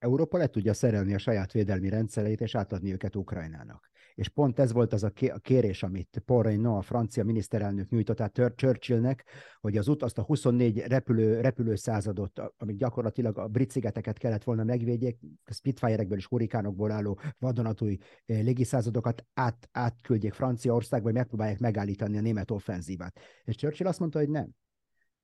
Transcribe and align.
Európa 0.00 0.38
le 0.38 0.46
tudja 0.46 0.74
szerelni 0.74 1.14
a 1.14 1.18
saját 1.18 1.52
védelmi 1.52 1.88
rendszereit, 1.88 2.40
és 2.40 2.54
átadni 2.54 2.92
őket 2.92 3.16
Ukrajnának. 3.16 3.90
És 4.14 4.28
pont 4.28 4.58
ez 4.58 4.72
volt 4.72 4.92
az 4.92 5.02
a 5.02 5.12
kérés, 5.38 5.82
amit 5.82 6.22
Paul 6.24 6.42
Reynaud, 6.42 6.76
a 6.76 6.82
francia 6.82 7.24
miniszterelnök 7.24 7.88
nyújtott 7.88 8.20
át 8.20 8.40
Churchillnek, 8.56 9.24
hogy 9.60 9.76
az 9.76 9.88
út, 9.88 10.02
azt 10.02 10.18
a 10.18 10.22
24 10.22 10.78
repülő, 10.78 11.40
repülőszázadot, 11.40 12.40
amit 12.56 12.76
gyakorlatilag 12.76 13.38
a 13.38 13.48
brit 13.48 13.70
szigeteket 13.70 14.18
kellett 14.18 14.44
volna 14.44 14.64
megvédjék, 14.64 15.18
Spitfire-ekből 15.52 16.18
és 16.18 16.26
hurikánokból 16.26 16.90
álló 16.90 17.20
vadonatúj 17.38 17.96
eh, 18.26 18.42
légiszázadokat 18.42 19.24
át, 19.34 19.68
átküldjék 19.72 20.32
Franciaországba, 20.32 21.06
hogy 21.06 21.14
megpróbálják 21.14 21.58
megállítani 21.58 22.18
a 22.18 22.20
német 22.20 22.50
offenzívát. 22.50 23.18
És 23.44 23.56
Churchill 23.56 23.86
azt 23.86 23.98
mondta, 23.98 24.18
hogy 24.18 24.30
nem 24.30 24.54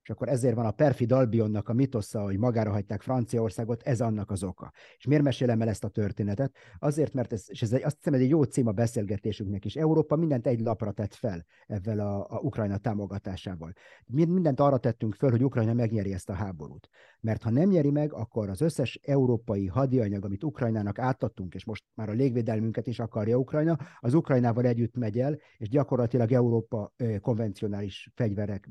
és 0.06 0.12
akkor 0.12 0.28
ezért 0.28 0.54
van 0.54 0.66
a 0.66 0.70
perfid 0.70 1.12
Albionnak 1.12 1.68
a 1.68 1.72
mitosza, 1.72 2.22
hogy 2.22 2.38
magára 2.38 2.70
hagyták 2.70 3.00
Franciaországot, 3.00 3.82
ez 3.82 4.00
annak 4.00 4.30
az 4.30 4.42
oka. 4.42 4.72
És 4.96 5.06
miért 5.06 5.22
mesélem 5.22 5.60
el 5.60 5.68
ezt 5.68 5.84
a 5.84 5.88
történetet? 5.88 6.56
Azért, 6.78 7.12
mert 7.12 7.32
ez, 7.32 7.44
és 7.46 7.62
ez 7.62 7.72
egy, 7.72 7.82
azt 7.82 7.96
hiszem, 7.96 8.20
egy 8.20 8.28
jó 8.28 8.42
cím 8.42 8.66
a 8.66 8.72
beszélgetésünknek 8.72 9.64
is. 9.64 9.76
Európa 9.76 10.16
mindent 10.16 10.46
egy 10.46 10.60
lapra 10.60 10.92
tett 10.92 11.14
fel 11.14 11.44
ezzel 11.66 12.00
a, 12.00 12.26
a 12.28 12.38
Ukrajna 12.38 12.76
támogatásával. 12.76 13.72
Mi 14.06 14.24
mindent 14.24 14.60
arra 14.60 14.78
tettünk 14.78 15.14
föl, 15.14 15.30
hogy 15.30 15.44
Ukrajna 15.44 15.72
megnyeri 15.72 16.12
ezt 16.12 16.30
a 16.30 16.34
háborút. 16.34 16.88
Mert 17.20 17.42
ha 17.42 17.50
nem 17.50 17.68
nyeri 17.68 17.90
meg, 17.90 18.12
akkor 18.12 18.48
az 18.48 18.60
összes 18.60 19.00
európai 19.02 19.66
hadianyag, 19.66 20.24
amit 20.24 20.44
Ukrajnának 20.44 20.98
átadtunk, 20.98 21.54
és 21.54 21.64
most 21.64 21.84
már 21.94 22.08
a 22.08 22.12
légvédelmünket 22.12 22.86
is 22.86 22.98
akarja 22.98 23.36
Ukrajna, 23.36 23.78
az 24.00 24.14
Ukrajnával 24.14 24.64
együtt 24.64 24.96
megy 24.96 25.18
el, 25.18 25.38
és 25.56 25.68
gyakorlatilag 25.68 26.32
Európa 26.32 26.92
konvencionális 27.20 28.10
fegyverek 28.14 28.68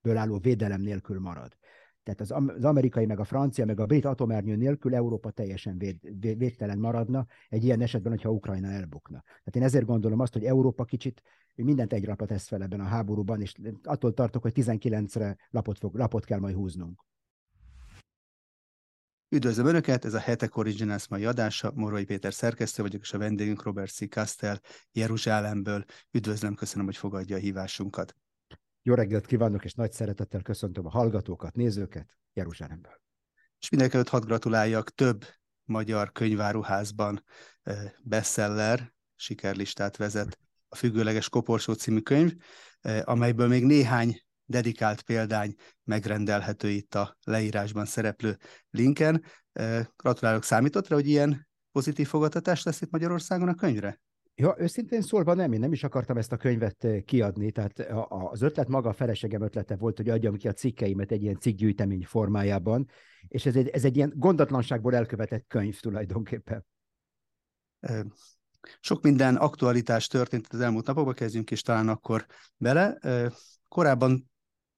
ből 0.00 0.16
álló 0.16 0.38
védelem 0.38 0.80
nélkül 0.80 1.20
marad. 1.20 1.56
Tehát 2.08 2.20
az, 2.20 2.64
amerikai, 2.64 3.06
meg 3.06 3.20
a 3.20 3.24
francia, 3.24 3.64
meg 3.64 3.80
a 3.80 3.86
brit 3.86 4.04
atomernyő 4.04 4.56
nélkül 4.56 4.94
Európa 4.94 5.30
teljesen 5.30 5.78
véd, 5.78 5.96
véd, 6.20 6.38
védtelen 6.38 6.78
maradna 6.78 7.26
egy 7.48 7.64
ilyen 7.64 7.80
esetben, 7.80 8.12
hogyha 8.12 8.30
Ukrajna 8.30 8.68
elbukna. 8.68 9.22
Tehát 9.22 9.56
én 9.56 9.62
ezért 9.62 9.84
gondolom 9.84 10.20
azt, 10.20 10.32
hogy 10.32 10.44
Európa 10.44 10.84
kicsit 10.84 11.22
mindent 11.54 11.92
egy 11.92 12.06
lapot 12.06 12.28
tesz 12.28 12.48
fel 12.48 12.62
ebben 12.62 12.80
a 12.80 12.84
háborúban, 12.84 13.40
és 13.40 13.54
attól 13.82 14.14
tartok, 14.14 14.42
hogy 14.42 14.52
19-re 14.54 15.36
lapot, 15.50 15.78
fog, 15.78 15.94
lapot 15.94 16.24
kell 16.24 16.38
majd 16.38 16.54
húznunk. 16.54 17.04
Üdvözlöm 19.30 19.66
Önöket, 19.66 20.04
ez 20.04 20.14
a 20.14 20.18
Hetek 20.18 20.56
Originals 20.56 21.08
mai 21.08 21.24
adása. 21.24 21.72
Morai 21.74 22.04
Péter 22.04 22.32
szerkesztő 22.32 22.82
vagyok, 22.82 23.00
és 23.00 23.12
a 23.12 23.18
vendégünk 23.18 23.62
Robert 23.62 23.92
C. 23.92 24.08
Castell 24.08 24.60
Jeruzsálemből. 24.92 25.84
Üdvözlöm, 26.10 26.54
köszönöm, 26.54 26.86
hogy 26.86 26.96
fogadja 26.96 27.36
a 27.36 27.38
hívásunkat. 27.38 28.16
Jó 28.88 28.94
reggelt 28.94 29.26
kívánok, 29.26 29.64
és 29.64 29.74
nagy 29.74 29.92
szeretettel 29.92 30.42
köszöntöm 30.42 30.86
a 30.86 30.90
hallgatókat, 30.90 31.56
nézőket 31.56 32.18
Jeruzsálemből. 32.32 33.00
És 33.58 33.68
mindenkelőtt 33.68 34.08
hadd 34.08 34.24
gratuláljak 34.24 34.90
több 34.90 35.24
magyar 35.64 36.12
könyváruházban 36.12 37.24
bestseller 38.02 38.92
sikerlistát 39.14 39.96
vezet 39.96 40.38
a 40.68 40.76
Függőleges 40.76 41.28
Koporsó 41.28 41.72
című 41.72 42.00
könyv, 42.00 42.34
amelyből 43.02 43.48
még 43.48 43.64
néhány 43.64 44.22
dedikált 44.44 45.02
példány 45.02 45.54
megrendelhető 45.84 46.68
itt 46.68 46.94
a 46.94 47.16
leírásban 47.24 47.84
szereplő 47.84 48.38
linken. 48.70 49.24
Gratulálok, 49.96 50.44
számított 50.44 50.88
rá, 50.88 50.94
hogy 50.94 51.08
ilyen 51.08 51.48
pozitív 51.72 52.08
fogadtatás 52.08 52.62
lesz 52.62 52.80
itt 52.80 52.90
Magyarországon 52.90 53.48
a 53.48 53.54
könyvre? 53.54 54.00
Ja, 54.40 54.54
őszintén 54.58 55.02
szólva 55.02 55.34
nem, 55.34 55.52
én 55.52 55.60
nem 55.60 55.72
is 55.72 55.84
akartam 55.84 56.16
ezt 56.16 56.32
a 56.32 56.36
könyvet 56.36 56.84
eh, 56.84 57.00
kiadni, 57.00 57.50
tehát 57.50 57.78
az 58.08 58.42
ötlet 58.42 58.68
maga 58.68 58.88
a 58.88 58.92
feleségem 58.92 59.42
ötlete 59.42 59.76
volt, 59.76 59.96
hogy 59.96 60.08
adjam 60.08 60.36
ki 60.36 60.48
a 60.48 60.52
cikkeimet 60.52 61.10
egy 61.10 61.22
ilyen 61.22 61.38
cikkgyűjtemény 61.38 62.04
formájában, 62.04 62.88
és 63.28 63.46
ez 63.46 63.56
egy, 63.56 63.68
ez 63.68 63.84
egy 63.84 63.96
ilyen 63.96 64.12
gondatlanságból 64.16 64.94
elkövetett 64.94 65.44
könyv 65.48 65.80
tulajdonképpen. 65.80 66.66
Sok 68.80 69.02
minden 69.02 69.36
aktualitás 69.36 70.06
történt 70.06 70.46
az 70.50 70.60
elmúlt 70.60 70.86
napokban, 70.86 71.14
kezdjünk 71.14 71.50
is 71.50 71.62
talán 71.62 71.88
akkor 71.88 72.26
bele. 72.56 72.98
Korábban 73.68 74.30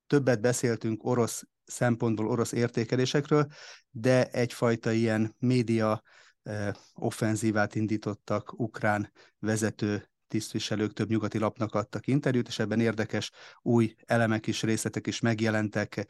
többet 0.07 0.41
beszéltünk 0.41 1.05
orosz 1.05 1.43
szempontból, 1.65 2.29
orosz 2.29 2.53
értékelésekről, 2.53 3.47
de 3.91 4.31
egyfajta 4.31 4.93
ilyen 4.93 5.35
média 5.39 6.03
offenzívát 6.95 7.75
indítottak 7.75 8.61
ukrán 8.61 9.13
vezető 9.39 10.11
tisztviselők 10.29 10.93
több 10.93 11.09
nyugati 11.09 11.39
lapnak 11.39 11.75
adtak 11.75 12.07
interjút, 12.07 12.49
és 12.49 12.59
ebben 12.59 12.81
érdekes 12.81 13.31
új 13.63 13.95
elemek 14.07 14.47
is, 14.47 14.63
részletek 14.63 15.07
is 15.07 15.21
megjelentek. 15.21 16.07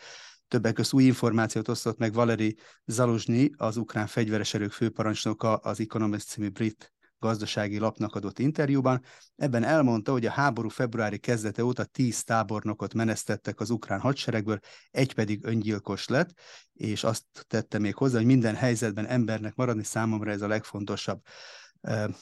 Többek 0.48 0.74
között 0.74 0.92
új 0.92 1.04
információt 1.04 1.68
osztott 1.68 1.98
meg 1.98 2.12
Valeri 2.12 2.56
Zaluzsnyi, 2.84 3.50
az 3.56 3.76
ukrán 3.76 4.06
fegyveres 4.06 4.54
erők 4.54 4.72
főparancsnoka, 4.72 5.56
az 5.56 5.80
Economist 5.80 6.28
című 6.28 6.48
brit 6.48 6.92
gazdasági 7.20 7.78
lapnak 7.78 8.14
adott 8.14 8.38
interjúban. 8.38 9.02
Ebben 9.36 9.64
elmondta, 9.64 10.12
hogy 10.12 10.26
a 10.26 10.30
háború 10.30 10.68
februári 10.68 11.18
kezdete 11.18 11.64
óta 11.64 11.84
tíz 11.84 12.24
tábornokot 12.24 12.94
menesztettek 12.94 13.60
az 13.60 13.70
ukrán 13.70 14.00
hadseregből, 14.00 14.58
egy 14.90 15.14
pedig 15.14 15.44
öngyilkos 15.44 16.08
lett, 16.08 16.30
és 16.72 17.04
azt 17.04 17.24
tette 17.46 17.78
még 17.78 17.94
hozzá, 17.94 18.16
hogy 18.16 18.26
minden 18.26 18.54
helyzetben 18.54 19.06
embernek 19.06 19.54
maradni 19.54 19.84
számomra 19.84 20.30
ez 20.30 20.42
a 20.42 20.48
legfontosabb. 20.48 21.20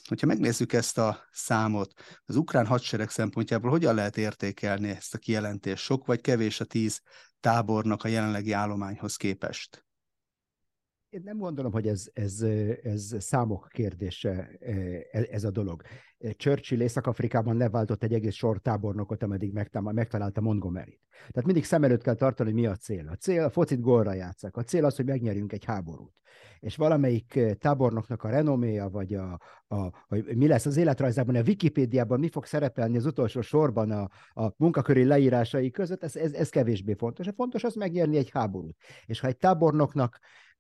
Hogyha 0.09 0.27
megnézzük 0.27 0.73
ezt 0.73 0.99
a 0.99 1.29
számot, 1.33 1.93
az 2.25 2.37
ukrán 2.37 2.67
hadsereg 2.67 3.11
szempontjából 3.11 3.71
hogyan 3.71 3.95
lehet 3.95 4.17
értékelni 4.17 4.89
ezt 4.89 5.15
a 5.15 5.19
kijelentést? 5.19 5.83
Sok 5.83 6.07
vagy 6.07 6.21
kevés 6.21 6.61
a 6.61 6.65
tíz 6.65 7.01
tábornak 7.41 8.05
a 8.05 8.09
jelenlegi 8.09 8.53
állományhoz 8.53 9.17
képest? 9.17 9.88
Én 11.11 11.21
nem 11.25 11.39
gondolom, 11.39 11.73
hogy 11.73 11.89
ez, 11.89 12.09
ez, 12.13 12.41
ez 12.83 13.15
számok 13.19 13.69
kérdése 13.71 14.49
e, 14.61 15.27
ez 15.31 15.45
a 15.45 15.51
dolog. 15.51 15.83
Churchill 16.37 16.81
Észak-Afrikában 16.81 17.57
leváltott 17.57 18.03
egy 18.03 18.13
egész 18.13 18.35
sor 18.35 18.59
tábornokot, 18.59 19.23
ameddig 19.23 19.53
megtalálta 19.83 20.41
Montgomery-t. 20.41 21.01
Tehát 21.11 21.45
mindig 21.45 21.65
szem 21.65 21.85
előtt 21.85 22.03
kell 22.03 22.15
tartani, 22.15 22.51
hogy 22.51 22.61
mi 22.61 22.67
a 22.67 22.77
cél. 22.77 23.09
A 23.09 23.15
cél 23.15 23.43
a 23.43 23.51
focit 23.51 23.81
gólra 23.81 24.13
játszak. 24.13 24.57
A 24.57 24.63
cél 24.63 24.85
az, 24.85 24.97
hogy 24.97 25.05
megnyerjünk 25.05 25.53
egy 25.53 25.65
háborút. 25.65 26.13
És 26.61 26.77
valamelyik 26.77 27.41
tábornoknak 27.59 28.23
a 28.23 28.29
renoméja, 28.29 28.89
vagy 28.89 29.15
a, 29.15 29.41
a, 29.67 30.07
hogy 30.09 30.37
mi 30.37 30.47
lesz 30.47 30.67
az 30.67 30.77
életrajzában, 30.77 31.35
a 31.35 31.43
Wikipédiában 31.47 32.19
mi 32.19 32.29
fog 32.29 32.45
szerepelni 32.45 32.97
az 32.97 33.07
utolsó 33.07 33.41
sorban 33.41 33.91
a, 33.91 34.09
a 34.43 34.53
munkaköri 34.57 35.05
leírásai 35.05 35.71
között, 35.71 36.03
ez, 36.03 36.17
ez, 36.17 36.33
ez 36.33 36.49
kevésbé 36.49 36.95
fontos. 36.95 37.27
A 37.27 37.33
fontos 37.33 37.65
az 37.65 37.75
megnyerni 37.75 38.17
egy 38.17 38.31
háborút. 38.31 38.77
És 39.07 39.21
ha 39.21 39.27
egy 39.27 39.37
tábornoknak 39.37 40.19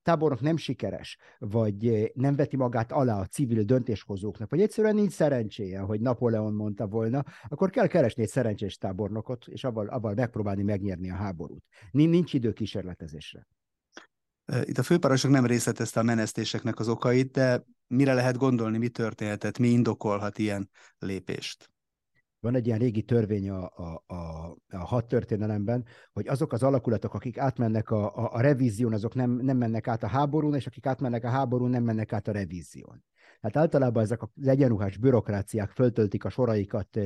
tábornok 0.09 0.41
nem 0.41 0.57
sikeres, 0.57 1.19
vagy 1.39 1.87
eh, 1.87 2.05
nem 2.15 2.37
veti 2.37 2.57
magát 2.57 2.93
alá 2.93 3.21
a 3.21 3.27
civil 3.27 3.63
döntéshozóknak, 3.63 4.51
vagy 4.51 4.61
egyszerűen 4.61 4.95
nincs 4.95 5.13
szerencséje, 5.13 5.81
hogy 5.81 6.01
Napóleon 6.01 6.55
mondta 6.55 6.87
volna, 6.87 7.25
akkor 7.49 7.71
kell 7.71 7.87
keresni 7.87 8.23
egy 8.23 8.29
szerencsés 8.29 8.77
tábornokot, 8.77 9.47
és 9.47 9.65
avval, 9.65 9.87
avval 9.87 10.15
megpróbálni 10.15 10.63
megnyerni 10.63 11.11
a 11.11 11.15
háborút. 11.15 11.65
Nincs 11.91 12.33
idő 12.35 12.53
kísérletezésre. 12.53 13.47
Itt 14.63 14.79
a 14.79 14.83
főparancsnok 14.83 15.33
nem 15.33 15.47
részletezte 15.47 16.01
a 16.01 16.03
menesztéseknek 16.03 16.79
az 16.79 16.89
okait, 16.89 17.31
de 17.31 17.65
mire 17.87 18.15
lehet 18.15 18.37
gondolni, 18.37 18.79
mi 18.79 18.89
történhetett, 18.89 19.59
mi 19.59 19.69
indokolhat 19.69 20.39
ilyen 20.39 20.71
lépést? 20.99 21.71
Van 22.41 22.55
egy 22.55 22.67
ilyen 22.67 22.79
régi 22.79 23.03
törvény 23.03 23.51
a, 23.51 23.71
a, 23.77 24.03
a, 24.07 24.55
a 24.69 24.77
hat 24.77 25.09
történelemben, 25.09 25.85
hogy 26.13 26.29
azok 26.29 26.53
az 26.53 26.63
alakulatok, 26.63 27.15
akik 27.15 27.39
átmennek 27.39 27.91
a, 27.91 28.17
a, 28.17 28.33
a 28.33 28.41
revízión, 28.41 28.93
azok 28.93 29.15
nem, 29.15 29.31
nem 29.31 29.57
mennek 29.57 29.89
át 29.89 30.03
a 30.03 30.07
háborún, 30.07 30.55
és 30.55 30.67
akik 30.67 30.87
átmennek 30.87 31.25
a 31.25 31.29
háborún, 31.29 31.71
nem 31.71 31.83
mennek 31.83 32.13
át 32.13 32.29
a 32.29 32.33
revízión. 32.33 33.05
Hát 33.41 33.57
általában 33.57 34.03
ezek 34.03 34.23
az 34.23 34.49
egyenruhás 34.49 34.97
bürokráciák 34.97 35.71
föltöltik 35.71 36.25
a 36.25 36.29
soraikat 36.29 36.99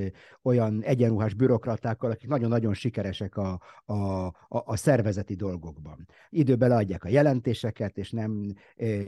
olyan 0.43 0.83
egyenruhás 0.83 1.35
bürokratákkal, 1.35 2.11
akik 2.11 2.29
nagyon-nagyon 2.29 2.75
sikeresek 2.75 3.37
a, 3.37 3.61
a, 3.85 3.95
a, 3.95 4.33
a 4.49 4.77
szervezeti 4.77 5.35
dolgokban. 5.35 6.09
Időben 6.29 6.69
leadják 6.69 7.05
a 7.05 7.09
jelentéseket, 7.09 7.99
és 7.99 8.11
nem, 8.11 8.55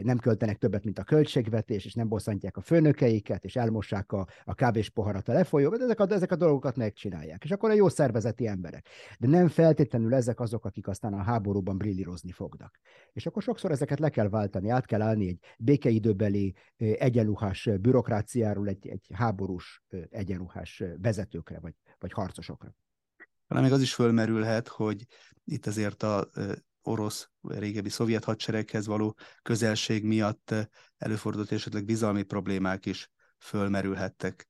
nem 0.02 0.18
költenek 0.18 0.58
többet, 0.58 0.84
mint 0.84 0.98
a 0.98 1.04
költségvetés, 1.04 1.84
és 1.84 1.94
nem 1.94 2.08
bosszantják 2.08 2.56
a 2.56 2.60
főnökeiket, 2.60 3.44
és 3.44 3.56
elmossák 3.56 4.12
a, 4.12 4.26
a 4.44 4.54
kávés 4.54 4.90
poharat 4.90 5.28
a 5.28 5.32
lefolyóba, 5.32 5.76
ezek 5.76 6.00
a, 6.00 6.06
ezek 6.10 6.32
a 6.32 6.36
dolgokat 6.36 6.76
megcsinálják. 6.76 7.44
És 7.44 7.50
akkor 7.50 7.70
a 7.70 7.74
jó 7.74 7.88
szervezeti 7.88 8.46
emberek. 8.46 8.88
De 9.18 9.26
nem 9.26 9.48
feltétlenül 9.48 10.14
ezek 10.14 10.40
azok, 10.40 10.64
akik 10.64 10.88
aztán 10.88 11.12
a 11.12 11.22
háborúban 11.22 11.78
brillírozni 11.78 12.32
fognak. 12.32 12.78
És 13.12 13.26
akkor 13.26 13.42
sokszor 13.42 13.70
ezeket 13.70 13.98
le 13.98 14.08
kell 14.08 14.28
váltani, 14.28 14.68
át 14.68 14.86
kell 14.86 15.02
állni 15.02 15.28
egy 15.28 15.38
békeidőbeli 15.58 16.54
egy 16.76 17.13
egyenruhás 17.14 17.68
bürokráciáról 17.80 18.68
egy, 18.68 18.86
egy 18.88 19.06
háborús 19.12 19.82
egyenruhás 20.10 20.82
vezetőkre 20.96 21.60
vagy, 21.60 21.74
vagy 21.98 22.12
harcosokra. 22.12 22.74
Talán 23.46 23.62
még 23.62 23.72
az 23.72 23.80
is 23.80 23.94
fölmerülhet, 23.94 24.68
hogy 24.68 25.06
itt 25.44 25.66
azért 25.66 26.02
a 26.02 26.30
orosz, 26.82 27.30
régebbi 27.42 27.88
szovjet 27.88 28.24
hadsereghez 28.24 28.86
való 28.86 29.16
közelség 29.42 30.04
miatt 30.04 30.54
előfordult 30.96 31.52
esetleg 31.52 31.84
bizalmi 31.84 32.22
problémák 32.22 32.86
is 32.86 33.10
fölmerülhettek. 33.38 34.48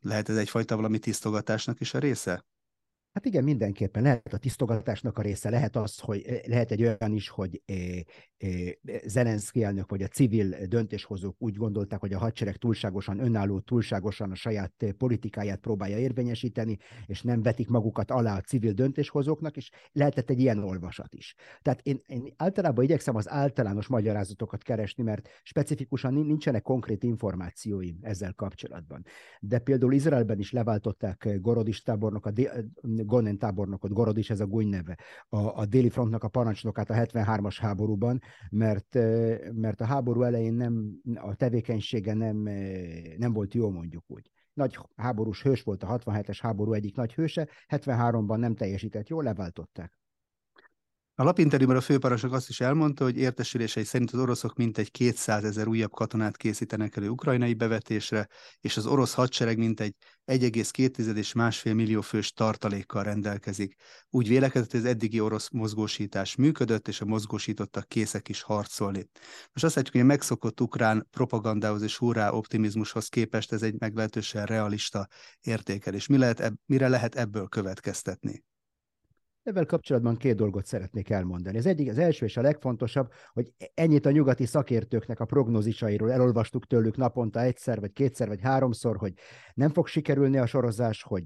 Lehet 0.00 0.28
ez 0.28 0.36
egyfajta 0.36 0.76
valami 0.76 0.98
tisztogatásnak 0.98 1.80
is 1.80 1.94
a 1.94 1.98
része? 1.98 2.44
Hát 3.12 3.24
igen, 3.24 3.44
mindenképpen 3.44 4.02
lehet 4.02 4.32
a 4.32 4.38
tisztogatásnak 4.38 5.18
a 5.18 5.22
része, 5.22 5.50
lehet 5.50 5.76
az, 5.76 5.98
hogy 5.98 6.40
lehet 6.46 6.70
egy 6.70 6.82
olyan 6.82 7.12
is, 7.12 7.28
hogy 7.28 7.62
Zelenszky 9.06 9.62
elnök 9.62 9.90
vagy 9.90 10.02
a 10.02 10.06
civil 10.06 10.66
döntéshozók 10.66 11.36
úgy 11.38 11.56
gondolták, 11.56 12.00
hogy 12.00 12.12
a 12.12 12.18
hadsereg 12.18 12.56
túlságosan 12.56 13.18
önálló, 13.18 13.60
túlságosan 13.60 14.30
a 14.30 14.34
saját 14.34 14.84
politikáját 14.98 15.60
próbálja 15.60 15.98
érvényesíteni, 15.98 16.78
és 17.06 17.22
nem 17.22 17.42
vetik 17.42 17.68
magukat 17.68 18.10
alá 18.10 18.36
a 18.36 18.40
civil 18.40 18.72
döntéshozóknak, 18.72 19.56
és 19.56 19.70
lehetett 19.92 20.30
egy 20.30 20.40
ilyen 20.40 20.64
olvasat 20.64 21.14
is. 21.14 21.34
Tehát 21.62 21.80
én, 21.82 22.02
én 22.06 22.32
általában 22.36 22.84
igyekszem 22.84 23.16
az 23.16 23.30
általános 23.30 23.86
magyarázatokat 23.86 24.62
keresni, 24.62 25.02
mert 25.02 25.28
specifikusan 25.42 26.14
nincsenek 26.14 26.62
konkrét 26.62 27.02
információim 27.02 27.98
ezzel 28.02 28.32
kapcsolatban. 28.32 29.04
De 29.40 29.58
például 29.58 29.92
Izraelben 29.92 30.38
is 30.38 30.52
leváltották 30.52 31.28
Gorodis 31.40 31.82
tábornok, 31.82 32.26
a 32.26 32.32
Gonen 32.82 33.38
tábornokot, 33.38 33.92
Gorodis 33.92 34.30
ez 34.30 34.40
a 34.40 34.46
gúny 34.46 34.68
neve, 34.68 34.98
a, 35.28 35.38
a 35.38 35.66
déli 35.66 35.88
frontnak 35.88 36.24
a 36.24 36.28
parancsnokát 36.28 36.90
a 36.90 36.94
73-as 36.94 37.56
háborúban, 37.60 38.20
mert, 38.50 38.94
mert 39.52 39.80
a 39.80 39.84
háború 39.84 40.22
elején 40.22 40.54
nem, 40.54 41.00
a 41.14 41.34
tevékenysége 41.34 42.14
nem, 42.14 42.36
nem 43.16 43.32
volt 43.32 43.54
jó, 43.54 43.70
mondjuk 43.70 44.04
úgy. 44.06 44.30
Nagy 44.52 44.78
háborús 44.96 45.42
hős 45.42 45.62
volt 45.62 45.82
a 45.82 45.98
67-es 45.98 46.38
háború 46.40 46.72
egyik 46.72 46.96
nagy 46.96 47.14
hőse, 47.14 47.48
73-ban 47.68 48.36
nem 48.36 48.54
teljesített 48.54 49.08
jól, 49.08 49.22
leváltották. 49.22 49.97
A 51.20 51.24
lapinterjúban 51.24 51.76
a 51.76 51.80
főparancsnok 51.80 52.32
azt 52.32 52.48
is 52.48 52.60
elmondta, 52.60 53.04
hogy 53.04 53.16
értesülései 53.16 53.84
szerint 53.84 54.10
az 54.10 54.20
oroszok 54.20 54.54
mintegy 54.54 54.90
200 54.90 55.44
ezer 55.44 55.66
újabb 55.66 55.90
katonát 55.90 56.36
készítenek 56.36 56.96
elő 56.96 57.08
ukrajnai 57.08 57.54
bevetésre, 57.54 58.28
és 58.60 58.76
az 58.76 58.86
orosz 58.86 59.14
hadsereg 59.14 59.58
mintegy 59.58 59.94
1,2 60.26 61.16
és 61.16 61.32
másfél 61.32 61.74
millió 61.74 62.00
fős 62.00 62.32
tartalékkal 62.32 63.02
rendelkezik. 63.02 63.74
Úgy 64.10 64.28
vélekedett, 64.28 64.70
hogy 64.70 64.80
az 64.80 64.86
eddigi 64.86 65.20
orosz 65.20 65.48
mozgósítás 65.50 66.36
működött, 66.36 66.88
és 66.88 67.00
a 67.00 67.04
mozgósítottak 67.04 67.88
készek 67.88 68.28
is 68.28 68.42
harcolni. 68.42 69.08
Most 69.52 69.64
azt 69.64 69.74
látjuk, 69.74 69.94
hogy 69.94 70.04
a 70.04 70.04
megszokott 70.04 70.60
ukrán 70.60 71.06
propagandához 71.10 71.82
és 71.82 71.96
hurrá 71.96 72.30
optimizmushoz 72.30 73.08
képest 73.08 73.52
ez 73.52 73.62
egy 73.62 73.74
meglehetősen 73.78 74.46
realista 74.46 75.08
értékelés. 75.40 76.06
Mi 76.06 76.18
lehet, 76.18 76.52
mire 76.66 76.88
lehet 76.88 77.14
ebből 77.14 77.48
következtetni? 77.48 78.42
Ezzel 79.48 79.66
kapcsolatban 79.66 80.16
két 80.16 80.36
dolgot 80.36 80.66
szeretnék 80.66 81.10
elmondani. 81.10 81.58
Az 81.58 81.66
egyik, 81.66 81.90
az 81.90 81.98
első 81.98 82.24
és 82.24 82.36
a 82.36 82.40
legfontosabb, 82.40 83.12
hogy 83.32 83.52
ennyit 83.74 84.06
a 84.06 84.10
nyugati 84.10 84.46
szakértőknek 84.46 85.20
a 85.20 85.24
prognózisairól 85.24 86.12
elolvastuk 86.12 86.66
tőlük 86.66 86.96
naponta 86.96 87.40
egyszer, 87.40 87.80
vagy 87.80 87.92
kétszer, 87.92 88.28
vagy 88.28 88.40
háromszor, 88.40 88.96
hogy 88.96 89.12
nem 89.54 89.70
fog 89.70 89.86
sikerülni 89.86 90.38
a 90.38 90.46
sorozás, 90.46 91.02
hogy 91.02 91.24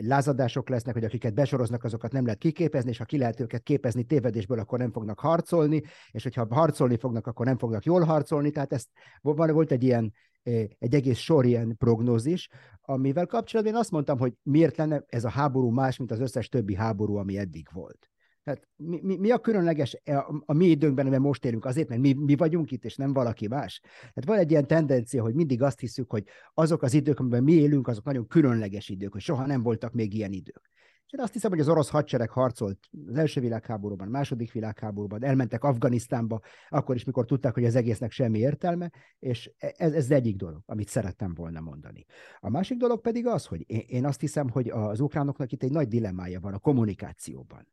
lázadások 0.00 0.68
lesznek, 0.68 0.94
hogy 0.94 1.04
akiket 1.04 1.34
besoroznak, 1.34 1.84
azokat 1.84 2.12
nem 2.12 2.24
lehet 2.24 2.38
kiképezni, 2.38 2.90
és 2.90 2.98
ha 2.98 3.04
ki 3.04 3.18
lehet 3.18 3.40
őket 3.40 3.62
képezni 3.62 4.04
tévedésből, 4.04 4.58
akkor 4.58 4.78
nem 4.78 4.92
fognak 4.92 5.18
harcolni, 5.18 5.82
és 6.10 6.22
hogyha 6.22 6.46
harcolni 6.50 6.96
fognak, 6.96 7.26
akkor 7.26 7.46
nem 7.46 7.58
fognak 7.58 7.84
jól 7.84 8.02
harcolni. 8.02 8.50
Tehát 8.50 8.72
ezt 8.72 8.88
volt 9.22 9.70
egy 9.70 9.82
ilyen 9.82 10.12
egy 10.78 10.94
egész 10.94 11.18
sor 11.18 11.44
ilyen 11.46 11.76
prognózis, 11.76 12.48
amivel 12.80 13.26
kapcsolatban 13.26 13.74
én 13.74 13.80
azt 13.80 13.90
mondtam, 13.90 14.18
hogy 14.18 14.32
miért 14.42 14.76
lenne 14.76 15.04
ez 15.06 15.24
a 15.24 15.28
háború 15.28 15.70
más, 15.70 15.96
mint 15.96 16.10
az 16.10 16.20
összes 16.20 16.48
többi 16.48 16.74
háború, 16.74 17.16
ami 17.16 17.38
eddig 17.38 17.68
volt. 17.72 18.10
Tehát 18.48 18.68
mi, 18.76 19.00
mi, 19.02 19.16
mi 19.16 19.30
a 19.30 19.38
különleges 19.38 20.00
e, 20.04 20.18
a, 20.18 20.42
a 20.46 20.52
mi 20.52 20.66
időnkben, 20.66 21.06
amiben 21.06 21.22
most 21.22 21.44
élünk? 21.44 21.64
Azért, 21.64 21.88
mert 21.88 22.00
mi, 22.00 22.12
mi 22.12 22.36
vagyunk 22.36 22.70
itt, 22.70 22.84
és 22.84 22.96
nem 22.96 23.12
valaki 23.12 23.48
más. 23.48 23.80
Tehát 24.00 24.24
van 24.24 24.38
egy 24.38 24.50
ilyen 24.50 24.66
tendencia, 24.66 25.22
hogy 25.22 25.34
mindig 25.34 25.62
azt 25.62 25.80
hiszük, 25.80 26.10
hogy 26.10 26.24
azok 26.54 26.82
az 26.82 26.94
idők, 26.94 27.18
amiben 27.20 27.42
mi 27.42 27.52
élünk, 27.52 27.88
azok 27.88 28.04
nagyon 28.04 28.26
különleges 28.26 28.88
idők, 28.88 29.12
hogy 29.12 29.20
soha 29.20 29.46
nem 29.46 29.62
voltak 29.62 29.92
még 29.92 30.14
ilyen 30.14 30.32
idők. 30.32 30.70
És 31.08 31.14
én 31.14 31.20
azt 31.20 31.32
hiszem, 31.32 31.50
hogy 31.50 31.60
az 31.60 31.68
orosz 31.68 31.88
hadsereg 31.88 32.30
harcolt 32.30 32.78
az 33.08 33.16
első 33.16 33.40
világháborúban, 33.40 34.08
második 34.08 34.52
világháborúban, 34.52 35.24
elmentek 35.24 35.64
Afganisztánba, 35.64 36.40
akkor 36.68 36.94
is, 36.94 37.04
mikor 37.04 37.24
tudták, 37.24 37.54
hogy 37.54 37.64
az 37.64 37.74
egésznek 37.74 38.10
semmi 38.10 38.38
értelme, 38.38 38.90
és 39.18 39.50
ez, 39.58 39.92
ez 39.92 40.10
egyik 40.10 40.36
dolog, 40.36 40.62
amit 40.66 40.88
szerettem 40.88 41.34
volna 41.34 41.60
mondani. 41.60 42.04
A 42.40 42.50
másik 42.50 42.78
dolog 42.78 43.00
pedig 43.00 43.26
az, 43.26 43.46
hogy 43.46 43.64
én, 43.90 44.04
azt 44.04 44.20
hiszem, 44.20 44.50
hogy 44.50 44.68
az 44.68 45.00
ukránoknak 45.00 45.52
itt 45.52 45.62
egy 45.62 45.72
nagy 45.72 45.88
dilemmája 45.88 46.40
van 46.40 46.54
a 46.54 46.58
kommunikációban 46.58 47.66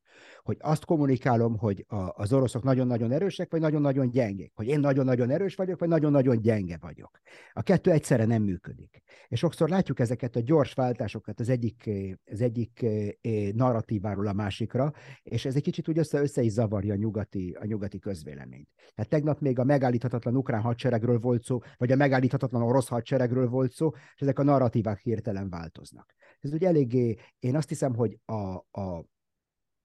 hogy 0.43 0.57
azt 0.59 0.85
kommunikálom, 0.85 1.57
hogy 1.57 1.85
a, 1.87 1.95
az 1.95 2.33
oroszok 2.33 2.63
nagyon-nagyon 2.63 3.11
erősek, 3.11 3.51
vagy 3.51 3.61
nagyon-nagyon 3.61 4.09
gyengék, 4.09 4.51
hogy 4.55 4.67
én 4.67 4.79
nagyon-nagyon 4.79 5.29
erős 5.29 5.55
vagyok, 5.55 5.79
vagy 5.79 5.89
nagyon-nagyon 5.89 6.41
gyenge 6.41 6.77
vagyok. 6.81 7.19
A 7.53 7.61
kettő 7.61 7.91
egyszerre 7.91 8.25
nem 8.25 8.43
működik. 8.43 9.03
És 9.27 9.39
sokszor 9.39 9.69
látjuk 9.69 9.99
ezeket 9.99 10.35
a 10.35 10.39
gyors 10.39 10.73
váltásokat 10.73 11.39
az 11.39 11.49
egyik, 11.49 11.89
az 12.31 12.41
egyik 12.41 12.85
narratíváról 13.53 14.27
a 14.27 14.33
másikra, 14.33 14.93
és 15.23 15.45
ez 15.45 15.55
egy 15.55 15.61
kicsit 15.61 15.89
úgy 15.89 15.97
össze, 15.97 16.21
össze 16.21 16.41
is 16.41 16.51
zavarja 16.51 16.93
a 16.93 16.97
nyugati, 16.97 17.57
a 17.59 17.65
nyugati 17.65 17.99
közvéleményt. 17.99 18.69
Tehát 18.95 19.11
tegnap 19.11 19.39
még 19.39 19.59
a 19.59 19.63
megállíthatatlan 19.63 20.35
ukrán 20.35 20.61
hadseregről 20.61 21.19
volt 21.19 21.43
szó, 21.43 21.59
vagy 21.77 21.91
a 21.91 21.95
megállíthatatlan 21.95 22.61
orosz 22.61 22.87
hadseregről 22.87 23.49
volt 23.49 23.71
szó, 23.71 23.91
és 24.15 24.21
ezek 24.21 24.39
a 24.39 24.43
narratívák 24.43 24.99
hirtelen 24.99 25.49
változnak. 25.49 26.13
Ez 26.39 26.53
ugye 26.53 26.67
eléggé, 26.67 27.15
én 27.39 27.55
azt 27.55 27.69
hiszem, 27.69 27.95
hogy 27.95 28.19
a, 28.25 28.55
a, 28.81 29.05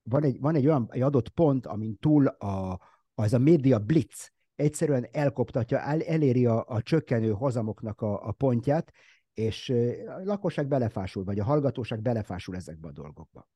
van 0.03 0.25
egy, 0.25 0.41
van 0.41 0.55
egy 0.55 0.67
olyan 0.67 0.89
egy 0.91 1.03
adott 1.03 1.29
pont, 1.29 1.67
amin 1.67 1.97
túl 1.99 2.27
a, 2.27 2.81
az 3.15 3.33
a 3.33 3.39
média 3.39 3.79
blitz 3.79 4.33
egyszerűen 4.55 5.07
elkoptatja, 5.13 5.79
el, 5.79 6.03
eléri 6.03 6.47
a, 6.47 6.65
a 6.69 6.83
csökkenő 6.83 7.31
hozamoknak 7.31 8.01
a, 8.01 8.27
a 8.27 8.33
pontját, 8.33 8.93
és 9.35 9.69
a 10.07 10.25
lakosság 10.25 10.69
belefásul, 10.69 11.25
vagy 11.25 11.39
a 11.39 11.45
hallgatóság 11.45 12.03
belefásul 12.03 12.57
ezekbe 12.57 12.89
a 12.89 12.93
dolgokba. 12.93 13.49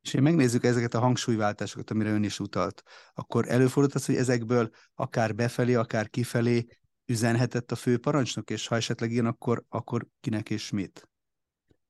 És 0.00 0.14
én 0.14 0.22
megnézzük 0.22 0.64
ezeket 0.64 0.94
a 0.94 1.00
hangsúlyváltásokat, 1.00 1.90
amire 1.90 2.10
ön 2.10 2.22
is 2.22 2.40
utalt, 2.40 2.82
akkor 3.14 3.48
előfordult 3.48 3.94
az, 3.94 4.06
hogy 4.06 4.14
ezekből 4.14 4.70
akár 4.94 5.34
befelé, 5.34 5.74
akár 5.74 6.08
kifelé 6.08 6.66
üzenhetett 7.06 7.72
a 7.72 7.76
főparancsnok, 7.76 8.50
és 8.50 8.66
ha 8.66 8.76
esetleg 8.76 9.10
ilyen, 9.10 9.26
akkor, 9.26 9.64
akkor 9.68 10.06
kinek 10.20 10.50
és 10.50 10.70
mit? 10.70 11.08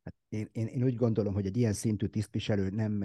Hát 0.05 0.15
én, 0.29 0.49
én, 0.53 0.67
én 0.67 0.83
úgy 0.83 0.97
gondolom, 0.97 1.35
hogy 1.35 1.47
egy 1.47 1.57
ilyen 1.57 1.73
szintű 1.73 2.07
tisztviselő 2.07 2.69
nem, 2.69 3.05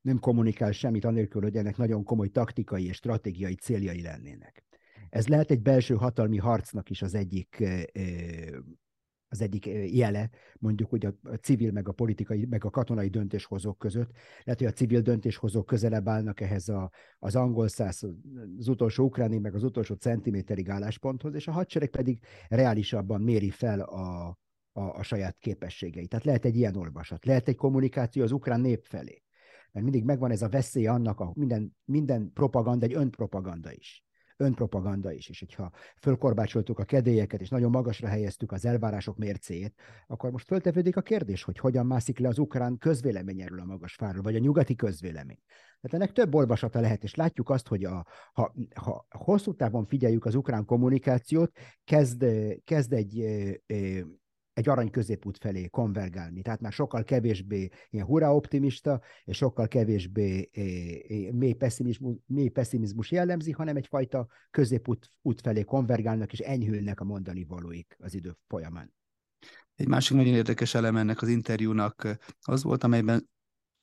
nem 0.00 0.18
kommunikál 0.18 0.72
semmit, 0.72 1.04
anélkül, 1.04 1.42
hogy 1.42 1.56
ennek 1.56 1.76
nagyon 1.76 2.04
komoly 2.04 2.28
taktikai 2.28 2.86
és 2.86 2.96
stratégiai 2.96 3.54
céljai 3.54 4.02
lennének. 4.02 4.64
Ez 5.12 5.28
lehet 5.28 5.50
egy 5.50 5.62
belső 5.62 5.94
hatalmi 5.94 6.36
harcnak 6.36 6.90
is 6.90 7.02
az 7.02 7.14
egyik 7.14 7.64
az 9.28 9.40
egyik 9.40 9.66
jele, 9.92 10.30
mondjuk 10.58 10.90
hogy 10.90 11.06
a 11.06 11.14
civil, 11.40 11.72
meg 11.72 11.88
a 11.88 11.92
politikai, 11.92 12.46
meg 12.50 12.64
a 12.64 12.70
katonai 12.70 13.08
döntéshozók 13.08 13.78
között. 13.78 14.10
Lehet, 14.44 14.60
hogy 14.60 14.68
a 14.68 14.72
civil 14.72 15.00
döntéshozók 15.00 15.66
közelebb 15.66 16.08
állnak 16.08 16.40
ehhez 16.40 16.68
a, 16.68 16.90
az 17.18 17.36
angol 17.36 17.68
száz, 17.68 18.02
az 18.58 18.68
utolsó 18.68 19.04
ukráni, 19.04 19.38
meg 19.38 19.54
az 19.54 19.64
utolsó 19.64 19.94
centiméterig 19.94 20.70
állásponthoz, 20.70 21.34
és 21.34 21.48
a 21.48 21.52
hadsereg 21.52 21.88
pedig 21.88 22.18
reálisabban 22.48 23.20
méri 23.20 23.50
fel 23.50 23.80
a, 23.80 24.26
a, 24.72 24.80
a 24.82 25.02
saját 25.02 25.36
képességeit. 25.38 26.08
Tehát 26.08 26.24
lehet 26.24 26.44
egy 26.44 26.56
ilyen 26.56 26.76
olvasat, 26.76 27.24
lehet 27.24 27.48
egy 27.48 27.56
kommunikáció 27.56 28.22
az 28.22 28.32
ukrán 28.32 28.60
nép 28.60 28.84
felé. 28.84 29.22
Mert 29.72 29.84
mindig 29.84 30.04
megvan 30.04 30.30
ez 30.30 30.42
a 30.42 30.48
veszély 30.48 30.86
annak, 30.86 31.20
a 31.20 31.32
minden, 31.34 31.76
minden 31.84 32.30
propaganda 32.32 32.86
egy 32.86 32.94
önpropaganda 32.94 33.72
is. 33.72 34.04
Önpropaganda 34.42 35.12
is. 35.12 35.28
És 35.28 35.38
hogyha 35.38 35.70
fölkorbácsoltuk 36.00 36.78
a 36.78 36.84
kedélyeket, 36.84 37.40
és 37.40 37.48
nagyon 37.48 37.70
magasra 37.70 38.08
helyeztük 38.08 38.52
az 38.52 38.64
elvárások 38.64 39.16
mércéjét, 39.16 39.74
akkor 40.06 40.30
most 40.30 40.46
föltevődik 40.46 40.96
a 40.96 41.02
kérdés, 41.02 41.42
hogy 41.42 41.58
hogyan 41.58 41.86
mászik 41.86 42.18
le 42.18 42.28
az 42.28 42.38
ukrán 42.38 42.78
közvélemény 42.78 43.40
erről 43.40 43.60
a 43.60 43.64
magas 43.64 43.94
fáról, 43.94 44.22
vagy 44.22 44.34
a 44.34 44.38
nyugati 44.38 44.74
közvélemény. 44.74 45.38
Tehát 45.80 45.96
ennek 45.96 46.12
több 46.12 46.34
olvasata 46.34 46.80
lehet, 46.80 47.02
és 47.02 47.14
látjuk 47.14 47.50
azt, 47.50 47.68
hogy 47.68 47.84
a, 47.84 48.06
ha, 48.32 48.54
ha 48.74 49.06
hosszú 49.08 49.54
távon 49.54 49.86
figyeljük 49.86 50.24
az 50.24 50.34
ukrán 50.34 50.64
kommunikációt, 50.64 51.52
kezd, 51.84 52.24
kezd 52.64 52.92
egy 52.92 53.24
egy 54.52 54.68
arany 54.68 54.90
középút 54.90 55.38
felé 55.38 55.68
konvergálni. 55.68 56.42
Tehát 56.42 56.60
már 56.60 56.72
sokkal 56.72 57.04
kevésbé 57.04 57.68
ilyen 57.90 58.06
hurra 58.06 58.34
optimista, 58.34 59.00
és 59.24 59.36
sokkal 59.36 59.68
kevésbé 59.68 60.50
mély, 61.32 61.52
pessimizmus, 61.52 62.16
mély 62.26 62.48
pessimizmus 62.48 63.10
jellemzi, 63.10 63.50
hanem 63.50 63.76
egyfajta 63.76 64.26
középút 64.50 65.10
út 65.22 65.40
felé 65.40 65.62
konvergálnak, 65.62 66.32
és 66.32 66.38
enyhülnek 66.38 67.00
a 67.00 67.04
mondani 67.04 67.44
valóik 67.44 67.96
az 67.98 68.14
idő 68.14 68.36
folyamán. 68.48 68.94
Egy 69.74 69.88
másik 69.88 70.16
nagyon 70.16 70.34
érdekes 70.34 70.74
elem 70.74 70.96
ennek 70.96 71.22
az 71.22 71.28
interjúnak 71.28 72.18
az 72.40 72.62
volt, 72.62 72.84
amelyben 72.84 73.30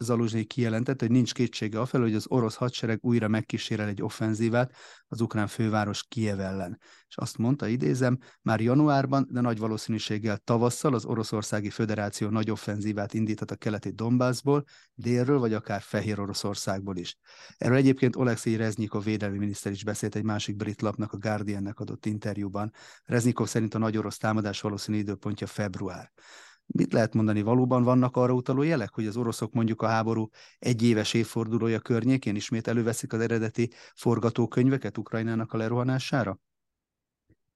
Zaluzsnyi 0.03 0.43
kijelentett, 0.43 0.99
hogy 0.99 1.11
nincs 1.11 1.33
kétsége 1.33 1.79
afelől, 1.79 2.05
hogy 2.05 2.15
az 2.15 2.25
orosz 2.27 2.55
hadsereg 2.55 2.99
újra 3.01 3.27
megkísérel 3.27 3.87
egy 3.87 4.01
offenzívát 4.01 4.75
az 5.07 5.21
ukrán 5.21 5.47
főváros 5.47 6.03
Kiev 6.07 6.39
ellen. 6.39 6.79
És 7.07 7.17
azt 7.17 7.37
mondta, 7.37 7.67
idézem, 7.67 8.17
már 8.41 8.61
januárban, 8.61 9.27
de 9.31 9.41
nagy 9.41 9.57
valószínűséggel 9.57 10.37
tavasszal 10.37 10.93
az 10.93 11.05
Oroszországi 11.05 11.69
Föderáció 11.69 12.29
nagy 12.29 12.51
offenzívát 12.51 13.13
indíthat 13.13 13.51
a 13.51 13.55
keleti 13.55 13.89
Donbassból, 13.89 14.63
délről 14.93 15.39
vagy 15.39 15.53
akár 15.53 15.81
Fehér 15.81 16.19
Oroszországból 16.19 16.97
is. 16.97 17.17
Erről 17.57 17.77
egyébként 17.77 18.15
Oleksiy 18.15 18.55
Reznyikov 18.55 19.03
védelmi 19.03 19.37
miniszter 19.37 19.71
is 19.71 19.83
beszélt 19.83 20.15
egy 20.15 20.23
másik 20.23 20.55
brit 20.55 20.81
lapnak, 20.81 21.13
a 21.13 21.17
Guardiannek 21.17 21.79
adott 21.79 22.05
interjúban. 22.05 22.71
Reznyikov 23.03 23.47
szerint 23.47 23.73
a 23.73 23.77
nagy 23.77 23.97
orosz 23.97 24.17
támadás 24.17 24.61
valószínű 24.61 24.97
időpontja 24.97 25.47
február. 25.47 26.11
Mit 26.73 26.93
lehet 26.93 27.13
mondani, 27.13 27.41
valóban 27.41 27.83
vannak 27.83 28.15
arra 28.15 28.33
utaló 28.33 28.61
jelek, 28.61 28.93
hogy 28.93 29.07
az 29.07 29.17
oroszok 29.17 29.53
mondjuk 29.53 29.81
a 29.81 29.87
háború 29.87 30.29
egy 30.59 30.83
éves 30.83 31.13
évfordulója 31.13 31.79
környékén 31.79 32.35
ismét 32.35 32.67
előveszik 32.67 33.13
az 33.13 33.19
eredeti 33.19 33.69
forgatókönyveket 33.95 34.97
Ukrajnának 34.97 35.53
a 35.53 35.57
lerohanására? 35.57 36.39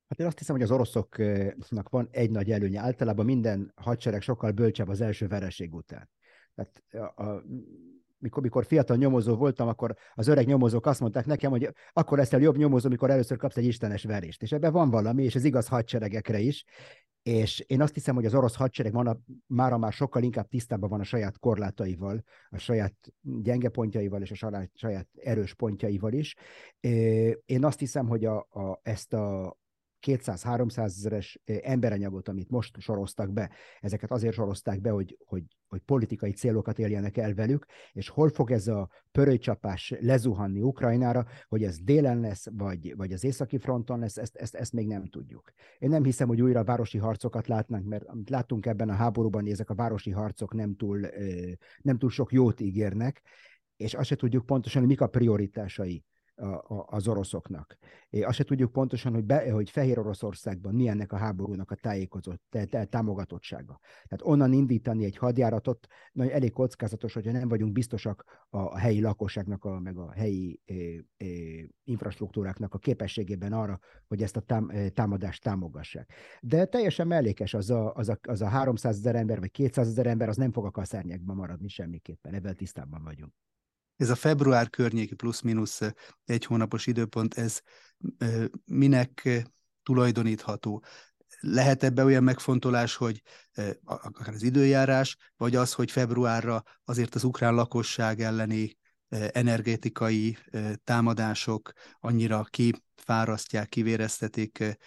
Hát 0.07 0.19
én 0.19 0.25
azt 0.25 0.37
hiszem, 0.37 0.55
hogy 0.55 0.63
az 0.63 0.71
oroszoknak 0.71 1.89
van 1.89 2.07
egy 2.11 2.31
nagy 2.31 2.51
előnye. 2.51 2.81
Általában 2.81 3.25
minden 3.25 3.71
hadsereg 3.75 4.21
sokkal 4.21 4.51
bölcsebb 4.51 4.87
az 4.87 5.01
első 5.01 5.27
vereség 5.27 5.73
után. 5.73 6.09
Tehát 6.55 6.83
a, 6.91 7.23
a, 7.23 7.43
mikor, 8.23 8.43
mikor 8.43 8.65
fiatal 8.65 8.97
nyomozó 8.97 9.35
voltam, 9.35 9.67
akkor 9.67 9.95
az 10.13 10.27
öreg 10.27 10.45
nyomozók 10.45 10.85
azt 10.85 10.99
mondták 10.99 11.25
nekem, 11.25 11.51
hogy 11.51 11.73
akkor 11.93 12.17
leszel 12.17 12.41
jobb 12.41 12.57
nyomozó, 12.57 12.89
mikor 12.89 13.09
először 13.09 13.37
kapsz 13.37 13.57
egy 13.57 13.65
istenes 13.65 14.03
verést. 14.03 14.41
És 14.41 14.51
ebben 14.51 14.71
van 14.71 14.89
valami, 14.89 15.23
és 15.23 15.35
ez 15.35 15.43
igaz 15.43 15.67
hadseregekre 15.67 16.39
is. 16.39 16.63
És 17.23 17.59
én 17.59 17.81
azt 17.81 17.93
hiszem, 17.93 18.15
hogy 18.15 18.25
az 18.25 18.33
orosz 18.33 18.55
hadsereg 18.55 18.95
a, 18.95 19.19
mára 19.47 19.77
már 19.77 19.93
sokkal 19.93 20.23
inkább 20.23 20.47
tisztában 20.47 20.89
van 20.89 20.99
a 20.99 21.03
saját 21.03 21.39
korlátaival, 21.39 22.23
a 22.49 22.57
saját 22.57 22.93
gyenge 23.21 23.69
pontjaival 23.69 24.21
és 24.21 24.31
a 24.31 24.67
saját 24.73 25.07
erős 25.21 25.53
pontjaival 25.53 26.13
is. 26.13 26.35
Én 27.45 27.65
azt 27.65 27.79
hiszem, 27.79 28.07
hogy 28.07 28.25
a, 28.25 28.37
a, 28.37 28.79
ezt 28.81 29.13
a, 29.13 29.57
200-300 30.07 30.83
ezeres 30.83 31.39
emberanyagot, 31.45 32.27
amit 32.27 32.49
most 32.49 32.79
soroztak 32.79 33.31
be, 33.33 33.49
ezeket 33.79 34.11
azért 34.11 34.33
sorozták 34.33 34.81
be, 34.81 34.89
hogy, 34.89 35.17
hogy, 35.25 35.43
hogy 35.67 35.81
politikai 35.81 36.31
célokat 36.31 36.79
éljenek 36.79 37.17
el 37.17 37.33
velük, 37.33 37.65
és 37.91 38.09
hol 38.09 38.29
fog 38.29 38.51
ez 38.51 38.67
a 38.67 38.89
pörőcsapás 39.11 39.93
lezuhanni 39.99 40.61
Ukrajnára, 40.61 41.25
hogy 41.47 41.63
ez 41.63 41.79
délen 41.79 42.19
lesz, 42.19 42.45
vagy, 42.51 42.93
vagy 42.97 43.13
az 43.13 43.23
északi 43.23 43.57
fronton 43.57 43.99
lesz, 43.99 44.17
ezt, 44.17 44.35
ezt, 44.35 44.55
ezt 44.55 44.73
még 44.73 44.87
nem 44.87 45.07
tudjuk. 45.07 45.51
Én 45.79 45.89
nem 45.89 46.03
hiszem, 46.03 46.27
hogy 46.27 46.41
újra 46.41 46.63
városi 46.63 46.97
harcokat 46.97 47.47
látnánk, 47.47 47.85
mert 47.85 48.05
amit 48.05 48.29
láttunk 48.29 48.65
ebben 48.65 48.89
a 48.89 48.93
háborúban, 48.93 49.47
ezek 49.47 49.69
a 49.69 49.75
városi 49.75 50.11
harcok 50.11 50.53
nem 50.53 50.75
túl, 50.75 51.07
nem 51.81 51.97
túl 51.97 52.09
sok 52.09 52.31
jót 52.31 52.59
ígérnek, 52.59 53.21
és 53.75 53.93
azt 53.93 54.07
se 54.07 54.15
tudjuk 54.15 54.45
pontosan, 54.45 54.81
hogy 54.81 54.89
mik 54.89 55.01
a 55.01 55.07
prioritásai 55.07 56.03
az 56.85 57.07
oroszoknak. 57.07 57.77
É, 58.09 58.21
azt 58.21 58.35
se 58.35 58.43
tudjuk 58.43 58.71
pontosan, 58.71 59.13
hogy, 59.13 59.23
be, 59.23 59.51
hogy 59.51 59.69
Fehér 59.69 59.99
Oroszországban 59.99 60.75
mi 60.75 60.87
ennek 60.87 61.11
a 61.11 61.17
háborúnak 61.17 61.71
a 61.71 61.75
tájékozott, 61.75 62.57
támogatottsága. 62.89 63.79
Tehát 64.07 64.25
onnan 64.25 64.53
indítani 64.53 65.05
egy 65.05 65.17
hadjáratot, 65.17 65.87
nagyon 66.11 66.33
elég 66.33 66.51
kockázatos, 66.51 67.13
hogyha 67.13 67.31
nem 67.31 67.47
vagyunk 67.47 67.71
biztosak 67.71 68.45
a 68.49 68.77
helyi 68.77 69.01
lakosságnak, 69.01 69.65
a, 69.65 69.79
meg 69.79 69.97
a 69.97 70.11
helyi 70.11 70.61
é, 70.65 71.05
é, 71.17 71.69
infrastruktúráknak 71.83 72.73
a 72.73 72.77
képességében 72.77 73.53
arra, 73.53 73.79
hogy 74.07 74.23
ezt 74.23 74.37
a 74.37 74.41
tám, 74.41 74.71
támadást 74.93 75.43
támogassák. 75.43 76.13
De 76.41 76.65
teljesen 76.65 77.07
mellékes 77.07 77.53
az 77.53 77.69
a, 77.69 77.93
az 77.93 78.09
a, 78.09 78.19
az 78.21 78.41
a 78.41 78.47
300 78.47 78.97
ezer 78.97 79.15
ember, 79.15 79.39
vagy 79.39 79.51
200 79.51 79.87
ezer 79.87 80.07
ember, 80.07 80.29
az 80.29 80.37
nem 80.37 80.51
fog 80.51 80.65
a 80.65 80.71
kaszárnyákban 80.71 81.35
maradni 81.35 81.67
semmiképpen, 81.67 82.33
ebben 82.33 82.55
tisztában 82.55 83.03
vagyunk 83.03 83.33
ez 83.97 84.09
a 84.09 84.15
február 84.15 84.69
környéki 84.69 85.15
plusz-minusz 85.15 85.81
egy 86.25 86.45
hónapos 86.45 86.87
időpont, 86.87 87.33
ez 87.33 87.59
minek 88.65 89.43
tulajdonítható? 89.83 90.83
Lehet 91.39 91.83
ebbe 91.83 92.03
olyan 92.03 92.23
megfontolás, 92.23 92.95
hogy 92.95 93.21
akár 93.83 94.33
az 94.33 94.43
időjárás, 94.43 95.17
vagy 95.37 95.55
az, 95.55 95.73
hogy 95.73 95.91
februárra 95.91 96.63
azért 96.83 97.15
az 97.15 97.23
ukrán 97.23 97.53
lakosság 97.53 98.21
elleni 98.21 98.77
energetikai 99.31 100.37
támadások 100.83 101.71
annyira 101.99 102.43
kifárasztják, 102.43 103.69
kivéreztetik 103.69 104.77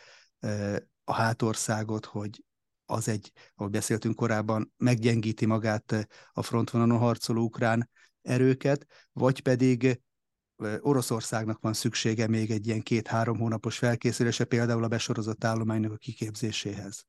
a 1.04 1.14
hátországot, 1.14 2.04
hogy 2.04 2.44
az 2.86 3.08
egy, 3.08 3.32
ahogy 3.54 3.70
beszéltünk 3.70 4.16
korábban, 4.16 4.72
meggyengíti 4.76 5.46
magát 5.46 6.08
a 6.32 6.42
frontvonalon 6.42 6.98
harcoló 6.98 7.42
ukrán 7.42 7.90
erőket, 8.26 8.86
vagy 9.12 9.40
pedig 9.40 10.00
Oroszországnak 10.80 11.60
van 11.60 11.72
szüksége 11.72 12.28
még 12.28 12.50
egy 12.50 12.66
ilyen 12.66 12.82
két-három 12.82 13.38
hónapos 13.38 13.78
felkészülése, 13.78 14.44
például 14.44 14.84
a 14.84 14.88
besorozott 14.88 15.44
állománynak 15.44 15.92
a 15.92 15.96
kiképzéséhez. 15.96 17.06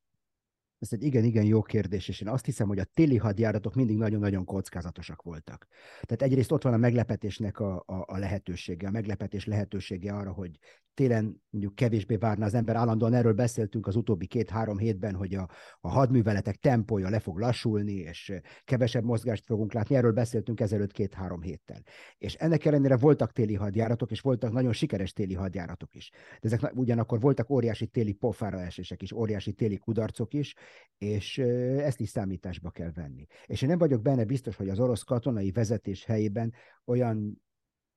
Ez 0.78 0.92
egy 0.92 1.02
igen-igen 1.02 1.44
jó 1.44 1.62
kérdés, 1.62 2.08
és 2.08 2.20
én 2.20 2.28
azt 2.28 2.44
hiszem, 2.44 2.68
hogy 2.68 2.78
a 2.78 2.84
téli 2.84 3.16
hadjáratok 3.16 3.74
mindig 3.74 3.96
nagyon-nagyon 3.96 4.44
kockázatosak 4.44 5.22
voltak. 5.22 5.66
Tehát 6.00 6.22
egyrészt 6.22 6.52
ott 6.52 6.62
van 6.62 6.72
a 6.72 6.76
meglepetésnek 6.76 7.58
a, 7.58 7.82
a, 7.86 8.04
a 8.06 8.18
lehetősége, 8.18 8.86
a 8.86 8.90
meglepetés 8.90 9.44
lehetősége 9.44 10.12
arra, 10.12 10.32
hogy 10.32 10.58
télen 10.98 11.42
mondjuk 11.50 11.74
kevésbé 11.74 12.16
várna 12.16 12.44
az 12.44 12.54
ember. 12.54 12.76
Állandóan 12.76 13.14
erről 13.14 13.32
beszéltünk 13.32 13.86
az 13.86 13.96
utóbbi 13.96 14.26
két-három 14.26 14.78
hétben, 14.78 15.14
hogy 15.14 15.34
a, 15.34 15.48
a 15.80 15.88
hadműveletek 15.88 16.56
tempója 16.56 17.08
le 17.08 17.18
fog 17.18 17.38
lassulni, 17.38 17.92
és 17.92 18.32
kevesebb 18.64 19.04
mozgást 19.04 19.44
fogunk 19.44 19.72
látni. 19.72 19.96
Erről 19.96 20.12
beszéltünk 20.12 20.60
ezelőtt 20.60 20.92
két-három 20.92 21.42
héttel. 21.42 21.82
És 22.18 22.34
ennek 22.34 22.64
ellenére 22.64 22.96
voltak 22.96 23.32
téli 23.32 23.54
hadjáratok, 23.54 24.10
és 24.10 24.20
voltak 24.20 24.52
nagyon 24.52 24.72
sikeres 24.72 25.12
téli 25.12 25.34
hadjáratok 25.34 25.94
is. 25.94 26.10
De 26.40 26.48
ezek 26.48 26.72
ugyanakkor 26.74 27.20
voltak 27.20 27.50
óriási 27.50 27.86
téli 27.86 28.12
pofára 28.12 28.60
esések 28.60 29.02
is, 29.02 29.12
óriási 29.12 29.52
téli 29.52 29.76
kudarcok 29.76 30.34
is, 30.34 30.54
és 30.98 31.38
ezt 31.78 32.00
is 32.00 32.08
számításba 32.08 32.70
kell 32.70 32.92
venni. 32.94 33.26
És 33.46 33.62
én 33.62 33.68
nem 33.68 33.78
vagyok 33.78 34.02
benne 34.02 34.24
biztos, 34.24 34.56
hogy 34.56 34.68
az 34.68 34.80
orosz 34.80 35.02
katonai 35.02 35.50
vezetés 35.50 36.04
helyében 36.04 36.52
olyan 36.84 37.46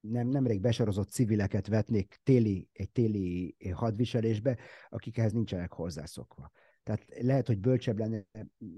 nem, 0.01 0.27
nemrég 0.27 0.62
besorozott 0.62 1.10
civileket 1.10 1.67
vetnék 1.67 2.20
téli, 2.24 2.70
egy 2.74 2.91
téli 2.91 3.55
hadviselésbe, 3.74 4.58
akik 4.89 5.17
ehhez 5.17 5.31
nincsenek 5.31 5.72
hozzászokva. 5.72 6.51
Tehát 6.84 7.05
lehet, 7.22 7.48
hogy 7.48 7.60
bölcsebb 7.60 8.00
lenne, 8.00 8.25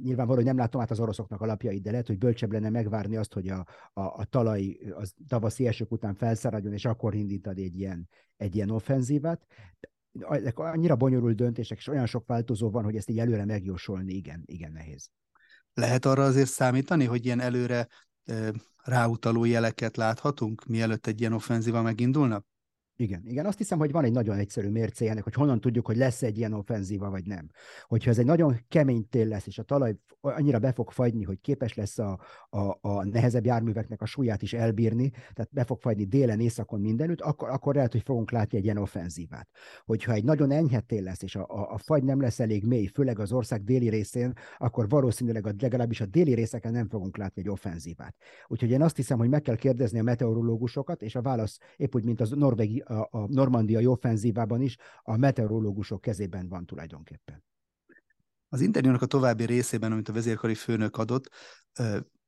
nyilvánvaló, 0.01 0.37
hogy 0.37 0.47
nem 0.47 0.57
látom 0.57 0.81
át 0.81 0.91
az 0.91 0.99
oroszoknak 0.99 1.41
alapjait, 1.41 1.81
de 1.81 1.91
lehet, 1.91 2.07
hogy 2.07 2.17
bölcsebb 2.17 2.51
lenne 2.51 2.69
megvárni 2.69 3.15
azt, 3.15 3.33
hogy 3.33 3.47
a, 3.47 3.65
a, 3.93 4.01
a 4.01 4.25
talaj 4.25 4.77
az 4.93 5.13
tavaszi 5.27 5.67
esők 5.67 5.91
után 5.91 6.15
felszáradjon, 6.15 6.73
és 6.73 6.85
akkor 6.85 7.15
indítani 7.15 7.63
egy 7.63 7.79
ilyen, 7.79 8.09
egy 8.37 8.55
ilyen 8.55 8.69
offenzívát. 8.69 9.45
Ezek 10.29 10.59
annyira 10.59 10.95
bonyolult 10.95 11.35
döntések, 11.35 11.77
és 11.77 11.87
olyan 11.87 12.05
sok 12.05 12.27
változó 12.27 12.69
van, 12.69 12.83
hogy 12.83 12.95
ezt 12.95 13.09
így 13.09 13.19
előre 13.19 13.45
megjósolni, 13.45 14.13
igen, 14.13 14.41
igen 14.45 14.71
nehéz. 14.71 15.09
Lehet 15.73 16.05
arra 16.05 16.23
azért 16.23 16.49
számítani, 16.49 17.05
hogy 17.05 17.25
ilyen 17.25 17.39
előre 17.39 17.87
ráutaló 18.83 19.45
jeleket 19.45 19.97
láthatunk, 19.97 20.65
mielőtt 20.65 21.07
egy 21.07 21.19
ilyen 21.19 21.33
offenzíva 21.33 21.81
megindulna? 21.81 22.43
Igen, 22.95 23.21
igen, 23.25 23.45
azt 23.45 23.57
hiszem, 23.57 23.77
hogy 23.77 23.91
van 23.91 24.03
egy 24.03 24.11
nagyon 24.11 24.37
egyszerű 24.37 24.69
mércéjének, 24.69 25.23
hogy 25.23 25.33
honnan 25.33 25.61
tudjuk, 25.61 25.85
hogy 25.85 25.97
lesz 25.97 26.21
egy 26.23 26.37
ilyen 26.37 26.53
offenzíva, 26.53 27.09
vagy 27.09 27.25
nem. 27.25 27.49
Hogyha 27.87 28.09
ez 28.09 28.19
egy 28.19 28.25
nagyon 28.25 28.59
kemény 28.67 29.09
tél 29.09 29.27
lesz, 29.27 29.47
és 29.47 29.57
a 29.57 29.63
talaj 29.63 29.95
annyira 30.21 30.59
be 30.59 30.71
fog 30.71 30.91
fagyni, 30.91 31.23
hogy 31.23 31.41
képes 31.41 31.73
lesz 31.73 31.99
a, 31.99 32.19
a, 32.49 32.77
a 32.81 33.05
nehezebb 33.05 33.45
járműveknek 33.45 34.01
a 34.01 34.05
súlyát 34.05 34.41
is 34.41 34.53
elbírni, 34.53 35.09
tehát 35.09 35.49
be 35.51 35.63
fog 35.63 35.81
fagyni 35.81 36.03
délen, 36.03 36.39
északon 36.39 36.79
mindenütt, 36.79 37.21
akkor, 37.21 37.49
akkor 37.49 37.75
lehet, 37.75 37.91
hogy 37.91 38.01
fogunk 38.01 38.31
látni 38.31 38.57
egy 38.57 38.63
ilyen 38.63 38.77
offenzívát. 38.77 39.49
Hogyha 39.85 40.13
egy 40.13 40.23
nagyon 40.23 40.51
enyhe 40.51 40.79
tél 40.79 41.03
lesz, 41.03 41.21
és 41.21 41.35
a, 41.35 41.45
a, 41.47 41.73
a 41.73 41.77
fagy 41.77 42.03
nem 42.03 42.21
lesz 42.21 42.39
elég 42.39 42.65
mély, 42.65 42.85
főleg 42.85 43.19
az 43.19 43.31
ország 43.31 43.63
déli 43.63 43.89
részén, 43.89 44.33
akkor 44.57 44.89
valószínűleg 44.89 45.47
a, 45.47 45.51
legalábbis 45.59 46.01
a 46.01 46.05
déli 46.05 46.33
részeken 46.33 46.71
nem 46.71 46.89
fogunk 46.89 47.17
látni 47.17 47.41
egy 47.41 47.49
offenzívát. 47.49 48.15
Úgyhogy 48.47 48.71
én 48.71 48.81
azt 48.81 48.95
hiszem, 48.95 49.17
hogy 49.17 49.29
meg 49.29 49.41
kell 49.41 49.55
kérdezni 49.55 49.99
a 49.99 50.03
meteorológusokat, 50.03 51.01
és 51.01 51.15
a 51.15 51.21
válasz 51.21 51.57
épp 51.77 51.95
úgy, 51.95 52.05
mint 52.05 52.21
az 52.21 52.29
norvégi 52.29 52.82
a, 52.85 53.07
a 53.11 53.27
normandiai 53.27 53.85
offenzívában 53.85 54.61
is 54.61 54.77
a 55.03 55.17
meteorológusok 55.17 56.01
kezében 56.01 56.47
van 56.47 56.65
tulajdonképpen. 56.65 57.43
Az 58.49 58.61
interjúnak 58.61 59.01
a 59.01 59.05
további 59.05 59.45
részében, 59.45 59.91
amit 59.91 60.09
a 60.09 60.13
vezérkari 60.13 60.55
főnök 60.55 60.97
adott, 60.97 61.29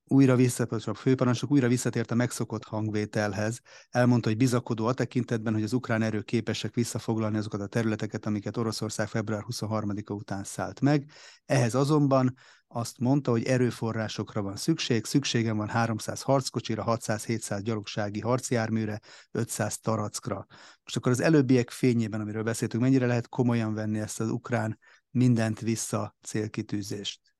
újra 0.08 0.36
vissza, 0.36 0.68
a 0.70 0.94
főparancsnok 0.94 1.52
újra 1.52 1.68
visszatért 1.68 2.12
a 2.12 2.16
megszokott 2.16 2.64
hangvételhez. 2.64 3.60
Elmondta, 3.90 4.28
hogy 4.30 4.38
bizakodó 4.38 4.86
a 4.86 4.94
tekintetben, 4.94 5.54
hogy 5.54 5.64
az 5.64 5.74
ukrán 5.74 6.02
erők 6.02 6.26
képesek 6.26 6.74
visszafoglalni 6.74 7.38
azokat 7.38 7.62
a 7.62 7.68
területeket, 7.68 8.26
amiket 8.26 8.58
Oroszország 8.58 9.08
február 9.08 9.46
23-a 9.50 10.14
után 10.14 10.44
szállt 10.44 10.82
meg. 10.82 11.12
Ehhez 11.46 11.76
azonban 11.76 12.36
azt 12.68 13.00
mondta, 13.00 13.32
hogy 13.32 13.44
erőforrásokra 13.44 14.42
van 14.42 14.56
szükség, 14.56 15.06
szükségem 15.06 15.58
van 15.58 15.68
300 15.68 16.22
harckocsira, 16.22 16.84
600-700 16.88 17.60
gyalogsági 17.64 18.20
harcjárműre, 18.20 19.00
500 19.32 19.80
tarackra. 19.80 20.46
Most 20.84 20.96
akkor 20.96 21.12
az 21.12 21.20
előbbiek 21.20 21.70
fényében, 21.70 22.22
amiről 22.22 22.44
beszéltünk, 22.44 22.84
mennyire 22.84 23.06
lehet 23.06 23.30
komolyan 23.30 23.74
venni 23.74 24.00
ezt 24.00 24.20
az 24.20 24.30
ukrán 24.30 24.80
mindent 25.12 25.60
vissza 25.60 26.16
célkitűzést? 26.22 27.35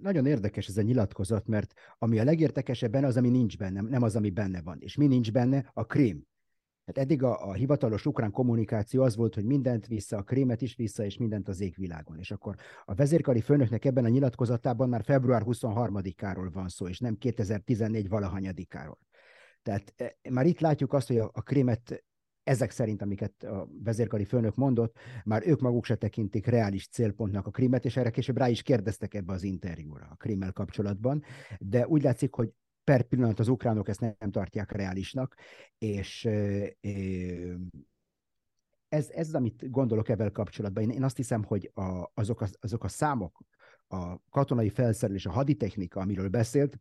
Nagyon 0.00 0.26
érdekes 0.26 0.68
ez 0.68 0.76
a 0.76 0.82
nyilatkozat, 0.82 1.46
mert 1.46 1.72
ami 1.98 2.18
a 2.18 2.24
legértekesebb 2.24 2.90
benne, 2.90 3.06
az, 3.06 3.16
ami 3.16 3.28
nincs 3.28 3.58
benne, 3.58 3.80
nem 3.80 4.02
az, 4.02 4.16
ami 4.16 4.30
benne 4.30 4.62
van. 4.62 4.78
És 4.80 4.96
mi 4.96 5.06
nincs 5.06 5.32
benne? 5.32 5.70
A 5.74 5.84
krém. 5.84 6.28
Hát 6.86 6.98
eddig 6.98 7.22
a, 7.22 7.48
a 7.48 7.52
hivatalos 7.52 8.06
ukrán 8.06 8.30
kommunikáció 8.30 9.02
az 9.02 9.16
volt, 9.16 9.34
hogy 9.34 9.44
mindent 9.44 9.86
vissza, 9.86 10.16
a 10.16 10.22
krémet 10.22 10.62
is 10.62 10.74
vissza, 10.74 11.04
és 11.04 11.16
mindent 11.16 11.48
az 11.48 11.60
égvilágon. 11.60 12.18
És 12.18 12.30
akkor 12.30 12.54
a 12.84 12.94
vezérkari 12.94 13.40
főnöknek 13.40 13.84
ebben 13.84 14.04
a 14.04 14.08
nyilatkozatában 14.08 14.88
már 14.88 15.04
február 15.04 15.42
23-áról 15.46 16.48
van 16.52 16.68
szó, 16.68 16.88
és 16.88 16.98
nem 16.98 17.16
2014 17.16 18.08
valahanyadikáról. 18.08 18.98
Tehát 19.62 19.94
e, 19.96 20.16
már 20.30 20.46
itt 20.46 20.60
látjuk 20.60 20.92
azt, 20.92 21.06
hogy 21.06 21.18
a, 21.18 21.30
a 21.32 21.42
krémet 21.42 22.04
ezek 22.50 22.70
szerint, 22.70 23.02
amiket 23.02 23.42
a 23.42 23.68
vezérkari 23.82 24.24
főnök 24.24 24.54
mondott, 24.54 24.98
már 25.24 25.46
ők 25.46 25.60
maguk 25.60 25.84
se 25.84 25.94
tekintik 25.94 26.46
reális 26.46 26.88
célpontnak 26.88 27.46
a 27.46 27.50
krimet, 27.50 27.84
és 27.84 27.96
erre 27.96 28.10
később 28.10 28.36
rá 28.36 28.48
is 28.48 28.62
kérdeztek 28.62 29.14
ebbe 29.14 29.32
az 29.32 29.42
interjúra 29.42 30.08
a 30.10 30.14
krimmel 30.14 30.52
kapcsolatban, 30.52 31.22
de 31.58 31.86
úgy 31.86 32.02
látszik, 32.02 32.34
hogy 32.34 32.52
per 32.84 33.02
pillanat 33.02 33.38
az 33.38 33.48
ukránok 33.48 33.88
ezt 33.88 34.00
nem 34.00 34.30
tartják 34.30 34.72
reálisnak, 34.72 35.36
és 35.78 36.24
ez, 38.88 39.10
ez 39.10 39.34
amit 39.34 39.70
gondolok 39.70 40.08
ebben 40.08 40.32
kapcsolatban. 40.32 40.82
Én, 40.82 40.90
én 40.90 41.04
azt 41.04 41.16
hiszem, 41.16 41.44
hogy 41.44 41.70
a, 41.74 42.10
azok, 42.14 42.40
a, 42.40 42.46
azok 42.60 42.84
a 42.84 42.88
számok, 42.88 43.40
a 43.88 44.28
katonai 44.30 44.68
felszerelés, 44.68 45.26
a 45.26 45.30
haditechnika, 45.30 46.00
amiről 46.00 46.28
beszélt, 46.28 46.78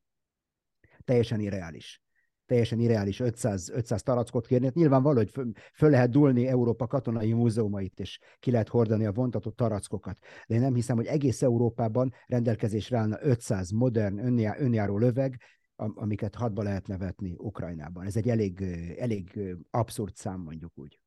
teljesen 1.06 1.40
irreális 1.40 2.02
teljesen 2.50 2.80
irreális 2.80 3.20
500, 3.20 3.70
500 3.70 4.04
tarackot 4.04 4.48
kérni. 4.48 4.66
Hát 4.66 4.76
nyilvánvaló, 4.76 5.18
hogy 5.18 5.30
föl, 5.30 5.52
föl 5.74 5.90
lehet 5.90 6.10
dúlni 6.10 6.48
Európa 6.48 6.88
katonai 6.88 7.34
múzeumait, 7.34 8.00
és 8.00 8.20
ki 8.40 8.52
lehet 8.52 8.68
hordani 8.68 9.06
a 9.06 9.12
vontatott 9.12 9.56
tarackokat. 9.56 10.18
De 10.48 10.56
én 10.56 10.62
nem 10.62 10.74
hiszem, 10.74 10.96
hogy 10.96 11.06
egész 11.06 11.42
Európában 11.42 12.14
rendelkezésre 12.28 12.98
állna 12.98 13.18
500 13.22 13.72
modern, 13.72 14.40
önjáró 14.60 14.98
löveg, 14.98 15.42
amiket 15.76 16.36
hadba 16.36 16.64
lehetne 16.64 16.98
vetni 16.98 17.36
Ukrajnában. 17.38 18.06
Ez 18.06 18.16
egy 18.16 18.30
elég, 18.30 18.62
elég 18.98 19.40
abszurd 19.72 20.16
szám, 20.16 20.40
mondjuk 20.40 20.72
úgy. 20.76 21.00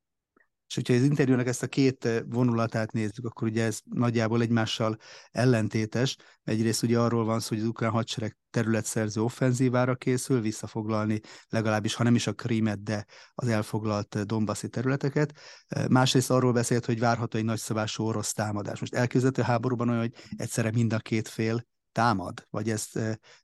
És 0.73 0.79
hogyha 0.79 0.95
az 0.95 1.03
interjúnak 1.03 1.47
ezt 1.47 1.63
a 1.63 1.67
két 1.67 2.05
eh, 2.05 2.21
vonulatát 2.27 2.93
nézzük, 2.93 3.25
akkor 3.25 3.49
ugye 3.49 3.65
ez 3.65 3.81
nagyjából 3.85 4.43
egymással 4.43 4.97
ellentétes. 5.31 6.17
Egyrészt 6.45 6.83
ugye 6.83 6.99
arról 6.99 7.25
van 7.25 7.41
szó, 7.41 7.49
hogy 7.49 7.59
az 7.59 7.67
ukrán 7.67 7.91
hadsereg 7.91 8.37
területszerző 8.51 9.23
offenzívára 9.23 9.95
készül, 9.95 10.41
visszafoglalni 10.41 11.21
legalábbis, 11.49 11.95
ha 11.95 12.03
nem 12.03 12.15
is 12.15 12.27
a 12.27 12.33
Krímet, 12.33 12.83
de 12.83 13.05
az 13.35 13.49
elfoglalt 13.49 14.15
eh, 14.15 14.23
Dombaszi 14.23 14.69
területeket. 14.69 15.33
Eh, 15.67 15.89
másrészt 15.89 16.31
arról 16.31 16.53
beszélt, 16.53 16.85
hogy 16.85 16.99
várható 16.99 17.39
egy 17.39 17.45
nagyszabású 17.45 18.05
orosz 18.05 18.33
támadás. 18.33 18.81
Most 18.81 18.95
elképzelhető 18.95 19.43
háborúban 19.43 19.89
olyan, 19.89 20.01
hogy 20.01 20.15
egyszerre 20.37 20.71
mind 20.71 20.93
a 20.93 20.99
két 20.99 21.29
fél 21.29 21.67
támad, 21.93 22.47
vagy 22.51 22.71
ez 22.71 22.89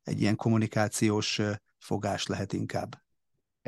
egy 0.03 0.21
ilyen 0.21 0.37
kommunikációs 0.37 1.41
fogás 1.79 2.27
lehet 2.27 2.53
inkább? 2.53 3.08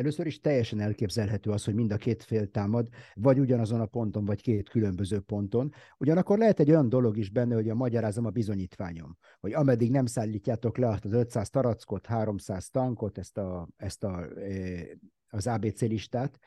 Először 0.00 0.26
is 0.26 0.40
teljesen 0.40 0.80
elképzelhető 0.80 1.50
az, 1.50 1.64
hogy 1.64 1.74
mind 1.74 1.92
a 1.92 1.96
két 1.96 2.22
fél 2.22 2.50
támad, 2.50 2.88
vagy 3.14 3.38
ugyanazon 3.38 3.80
a 3.80 3.86
ponton, 3.86 4.24
vagy 4.24 4.42
két 4.42 4.68
különböző 4.68 5.20
ponton. 5.20 5.72
Ugyanakkor 5.98 6.38
lehet 6.38 6.60
egy 6.60 6.70
olyan 6.70 6.88
dolog 6.88 7.16
is 7.16 7.30
benne, 7.30 7.54
hogy 7.54 7.68
a 7.68 7.74
magyarázom 7.74 8.26
a 8.26 8.30
bizonyítványom, 8.30 9.16
hogy 9.40 9.52
ameddig 9.52 9.90
nem 9.90 10.06
szállítjátok 10.06 10.78
le 10.78 10.88
azt 10.88 11.04
az 11.04 11.12
500 11.12 11.50
tarackot, 11.50 12.06
300 12.06 12.70
tankot, 12.70 13.18
ezt, 13.18 13.38
a, 13.38 13.68
ezt 13.76 14.04
a, 14.04 14.28
e, 14.38 14.86
az 15.28 15.46
ABC 15.46 15.80
listát, 15.80 16.38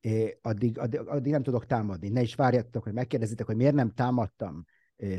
e, 0.00 0.10
addig, 0.42 0.78
addig, 0.78 1.00
addig 1.00 1.32
nem 1.32 1.42
tudok 1.42 1.66
támadni. 1.66 2.08
Ne 2.08 2.20
is 2.20 2.34
várjatok, 2.34 2.82
hogy 2.82 2.92
megkérdezitek, 2.92 3.46
hogy 3.46 3.56
miért 3.56 3.74
nem 3.74 3.90
támadtam 3.90 4.64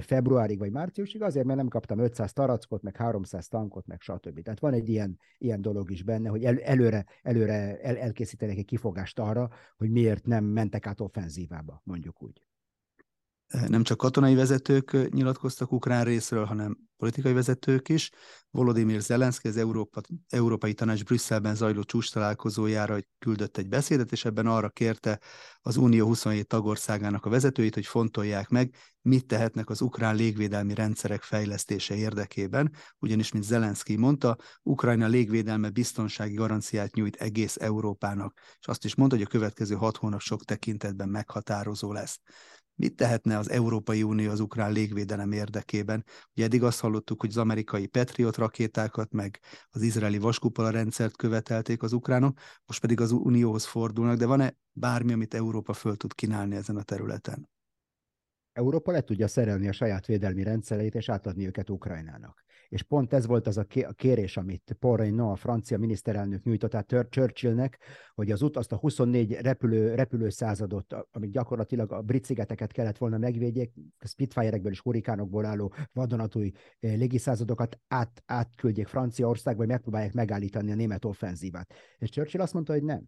februárig 0.01 0.59
vagy 0.59 0.71
márciusig, 0.71 1.21
azért, 1.21 1.45
mert 1.45 1.57
nem 1.57 1.67
kaptam 1.67 1.99
500 1.99 2.33
tarackot, 2.33 2.81
meg 2.81 2.95
300 2.95 3.47
tankot, 3.47 3.87
meg 3.87 4.01
stb. 4.01 4.41
Tehát 4.41 4.59
van 4.59 4.73
egy 4.73 4.89
ilyen, 4.89 5.19
ilyen 5.37 5.61
dolog 5.61 5.91
is 5.91 6.03
benne, 6.03 6.29
hogy 6.29 6.45
el, 6.45 6.59
előre, 6.59 7.05
előre 7.21 7.79
el, 7.81 7.97
elkészítenek 7.97 8.57
egy 8.57 8.65
kifogást 8.65 9.19
arra, 9.19 9.49
hogy 9.77 9.89
miért 9.89 10.25
nem 10.25 10.43
mentek 10.43 10.87
át 10.87 11.01
offenzívába, 11.01 11.81
mondjuk 11.83 12.23
úgy 12.23 12.41
nem 13.67 13.83
csak 13.83 13.97
katonai 13.97 14.35
vezetők 14.35 15.09
nyilatkoztak 15.09 15.71
ukrán 15.71 16.03
részről, 16.03 16.45
hanem 16.45 16.77
politikai 16.97 17.33
vezetők 17.33 17.89
is. 17.89 18.09
Volodymyr 18.51 19.01
Zelenszky 19.01 19.47
az 19.47 19.57
Európa, 19.57 20.01
Európai 20.29 20.73
Tanács 20.73 21.03
Brüsszelben 21.03 21.55
zajló 21.55 21.83
csúcs 21.83 22.11
találkozójára 22.11 22.97
küldött 23.19 23.57
egy 23.57 23.67
beszédet, 23.67 24.11
és 24.11 24.25
ebben 24.25 24.47
arra 24.47 24.69
kérte 24.69 25.19
az 25.61 25.77
Unió 25.77 26.05
27 26.05 26.47
tagországának 26.47 27.25
a 27.25 27.29
vezetőit, 27.29 27.73
hogy 27.73 27.85
fontolják 27.85 28.49
meg, 28.49 28.75
mit 29.01 29.27
tehetnek 29.27 29.69
az 29.69 29.81
ukrán 29.81 30.15
légvédelmi 30.15 30.73
rendszerek 30.73 31.21
fejlesztése 31.21 31.95
érdekében, 31.95 32.71
ugyanis, 32.99 33.31
mint 33.31 33.43
Zelenszky 33.43 33.95
mondta, 33.95 34.37
Ukrajna 34.61 35.07
légvédelme 35.07 35.69
biztonsági 35.69 36.33
garanciát 36.33 36.93
nyújt 36.93 37.15
egész 37.15 37.55
Európának, 37.55 38.39
és 38.59 38.67
azt 38.67 38.85
is 38.85 38.95
mondta, 38.95 39.15
hogy 39.15 39.25
a 39.25 39.29
következő 39.29 39.75
hat 39.75 39.97
hónap 39.97 40.21
sok 40.21 40.43
tekintetben 40.43 41.09
meghatározó 41.09 41.91
lesz. 41.91 42.19
Mit 42.75 42.95
tehetne 42.95 43.37
az 43.37 43.49
Európai 43.49 44.03
Unió 44.03 44.31
az 44.31 44.39
ukrán 44.39 44.71
légvédelem 44.71 45.31
érdekében? 45.31 46.05
Ugye 46.35 46.45
eddig 46.45 46.63
azt 46.63 46.79
hallottuk, 46.79 47.19
hogy 47.21 47.29
az 47.29 47.37
amerikai 47.37 47.87
Patriot 47.87 48.37
rakétákat, 48.37 49.11
meg 49.11 49.39
az 49.69 49.81
izraeli 49.81 50.17
vaskupola 50.17 50.69
rendszert 50.69 51.15
követelték 51.15 51.83
az 51.83 51.93
ukránok, 51.93 52.37
most 52.65 52.81
pedig 52.81 53.01
az 53.01 53.11
Unióhoz 53.11 53.65
fordulnak, 53.65 54.17
de 54.17 54.25
van-e 54.25 54.55
bármi, 54.71 55.13
amit 55.13 55.33
Európa 55.33 55.73
föl 55.73 55.95
tud 55.95 56.13
kínálni 56.13 56.55
ezen 56.55 56.77
a 56.77 56.83
területen? 56.83 57.49
Európa 58.53 58.91
le 58.91 59.01
tudja 59.01 59.27
szerelni 59.27 59.67
a 59.67 59.71
saját 59.71 60.05
védelmi 60.05 60.43
rendszereit, 60.43 60.95
és 60.95 61.09
átadni 61.09 61.45
őket 61.45 61.69
Ukrajnának. 61.69 62.43
És 62.73 62.83
pont 62.83 63.13
ez 63.13 63.25
volt 63.25 63.47
az 63.47 63.57
a 63.57 63.65
kérés, 63.95 64.37
amit 64.37 64.75
Paul 64.79 64.97
Reynaud, 64.97 65.31
a 65.31 65.35
francia 65.35 65.77
miniszterelnök 65.77 66.43
nyújtott 66.43 66.75
át 66.75 66.95
Churchillnek, 67.09 67.79
hogy 68.15 68.31
az 68.31 68.41
út 68.41 68.57
azt 68.57 68.71
a 68.71 68.75
24 68.75 69.33
repülő, 69.33 69.95
repülőszázadot, 69.95 70.95
amit 71.11 71.31
gyakorlatilag 71.31 71.91
a 71.91 72.01
brit 72.01 72.25
szigeteket 72.25 72.71
kellett 72.71 72.97
volna 72.97 73.17
megvédjék, 73.17 73.73
Spitfire-ekből 73.99 74.71
és 74.71 74.79
hurikánokból 74.79 75.45
álló 75.45 75.73
vadonatúj 75.91 76.51
eh, 76.79 76.95
légiszázadokat 76.95 77.79
át, 77.87 78.23
átküldjék 78.25 78.87
Franciaországba, 78.87 79.59
vagy 79.59 79.67
megpróbálják 79.71 80.13
megállítani 80.13 80.71
a 80.71 80.75
német 80.75 81.05
offenzívát. 81.05 81.73
És 81.97 82.09
Churchill 82.09 82.41
azt 82.41 82.53
mondta, 82.53 82.73
hogy 82.73 82.83
nem 82.83 83.03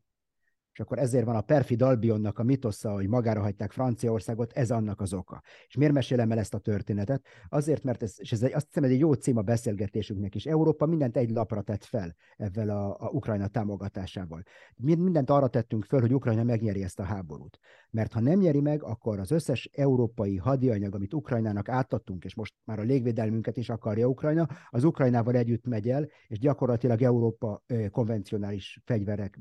és 0.75 0.81
akkor 0.81 0.99
ezért 0.99 1.25
van 1.25 1.35
a 1.35 1.41
perfid 1.41 1.81
Albionnak 1.81 2.39
a 2.39 2.43
mitosza, 2.43 2.91
hogy 2.91 3.07
magára 3.07 3.41
hagyták 3.41 3.71
Franciaországot, 3.71 4.53
ez 4.53 4.71
annak 4.71 5.01
az 5.01 5.13
oka. 5.13 5.41
És 5.67 5.75
miért 5.75 5.93
mesélem 5.93 6.31
el 6.31 6.38
ezt 6.38 6.53
a 6.53 6.57
történetet? 6.57 7.25
Azért, 7.49 7.83
mert 7.83 8.03
ez, 8.03 8.13
és 8.17 8.31
ez 8.31 8.43
egy, 8.43 8.53
azt 8.53 8.65
hiszem, 8.65 8.83
egy 8.83 8.99
jó 8.99 9.13
cím 9.13 9.38
a 9.38 9.41
beszélgetésünknek 9.41 10.35
is. 10.35 10.45
Európa 10.45 10.85
mindent 10.85 11.17
egy 11.17 11.29
lapra 11.29 11.61
tett 11.61 11.83
fel 11.83 12.15
ezzel 12.38 12.69
a, 12.69 12.95
a 12.99 13.09
Ukrajna 13.09 13.47
támogatásával. 13.47 14.43
Mi 14.75 14.95
mindent 14.95 15.29
arra 15.29 15.47
tettünk 15.47 15.85
fel, 15.85 15.99
hogy 15.99 16.13
Ukrajna 16.13 16.43
megnyeri 16.43 16.83
ezt 16.83 16.99
a 16.99 17.03
háborút. 17.03 17.59
Mert 17.89 18.13
ha 18.13 18.19
nem 18.19 18.39
nyeri 18.39 18.61
meg, 18.61 18.83
akkor 18.83 19.19
az 19.19 19.31
összes 19.31 19.69
európai 19.73 20.38
hadianyag, 20.38 20.95
amit 20.95 21.13
Ukrajnának 21.13 21.69
átadtunk, 21.69 22.23
és 22.23 22.35
most 22.35 22.53
már 22.63 22.79
a 22.79 22.83
légvédelmünket 22.83 23.57
is 23.57 23.69
akarja 23.69 24.07
Ukrajna, 24.07 24.47
az 24.69 24.83
Ukrajnával 24.83 25.35
együtt 25.35 25.65
megy 25.65 25.89
el, 25.89 26.09
és 26.27 26.39
gyakorlatilag 26.39 27.01
Európa 27.01 27.63
konvencionális 27.91 28.81
fegyverek 28.85 29.39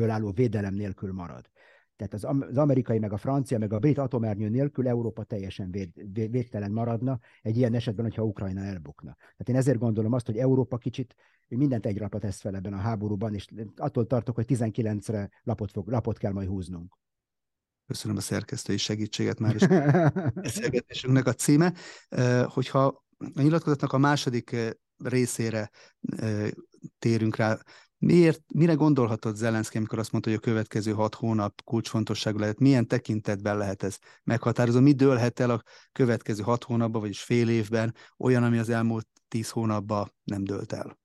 ből 0.00 0.10
álló 0.10 0.32
védelem 0.32 0.74
nélkül 0.74 1.12
marad. 1.12 1.50
Tehát 1.96 2.14
az, 2.14 2.56
amerikai, 2.56 2.98
meg 2.98 3.12
a 3.12 3.16
francia, 3.16 3.58
meg 3.58 3.72
a 3.72 3.78
brit 3.78 3.98
atomernyő 3.98 4.48
nélkül 4.48 4.88
Európa 4.88 5.24
teljesen 5.24 5.70
véd, 5.70 5.90
véd, 6.12 6.30
védtelen 6.30 6.72
maradna 6.72 7.20
egy 7.42 7.56
ilyen 7.56 7.74
esetben, 7.74 8.04
hogyha 8.04 8.24
Ukrajna 8.24 8.60
elbukna. 8.60 9.16
Tehát 9.18 9.48
én 9.48 9.56
ezért 9.56 9.78
gondolom 9.78 10.12
azt, 10.12 10.26
hogy 10.26 10.36
Európa 10.36 10.76
kicsit 10.76 11.14
mindent 11.48 11.86
egy 11.86 11.98
lapot 11.98 12.20
tesz 12.20 12.40
fel 12.40 12.54
ebben 12.54 12.72
a 12.72 12.76
háborúban, 12.76 13.34
és 13.34 13.46
attól 13.76 14.06
tartok, 14.06 14.34
hogy 14.34 14.44
19-re 14.48 15.30
lapot, 15.42 15.70
fog, 15.70 15.88
lapot 15.88 16.18
kell 16.18 16.32
majd 16.32 16.48
húznunk. 16.48 16.98
Köszönöm 17.86 18.16
a 18.16 18.20
szerkesztői 18.20 18.76
segítséget 18.76 19.38
már 19.38 19.54
is. 19.54 19.66
Beszélgetésünknek 20.34 21.26
a 21.26 21.32
címe, 21.32 21.74
hogyha 22.44 23.04
a 23.34 23.42
nyilatkozatnak 23.42 23.92
a 23.92 23.98
második 23.98 24.56
részére 24.96 25.70
térünk 26.98 27.36
rá, 27.36 27.58
Miért, 28.02 28.42
mire 28.54 28.74
gondolhatott 28.74 29.36
Zelenszky, 29.36 29.76
amikor 29.76 29.98
azt 29.98 30.12
mondta, 30.12 30.30
hogy 30.30 30.38
a 30.38 30.42
következő 30.42 30.92
hat 30.92 31.14
hónap 31.14 31.62
kulcsfontosságú 31.64 32.38
lehet? 32.38 32.58
Milyen 32.58 32.86
tekintetben 32.86 33.58
lehet 33.58 33.82
ez 33.82 33.98
meghatározó? 34.24 34.80
Mi 34.80 34.92
dőlhet 34.92 35.40
el 35.40 35.50
a 35.50 35.62
következő 35.92 36.42
hat 36.42 36.64
hónapban, 36.64 37.00
vagyis 37.00 37.22
fél 37.22 37.48
évben, 37.48 37.94
olyan, 38.18 38.42
ami 38.42 38.58
az 38.58 38.68
elmúlt 38.68 39.06
tíz 39.28 39.50
hónapban 39.50 40.14
nem 40.24 40.44
dőlt 40.44 40.72
el? 40.72 40.98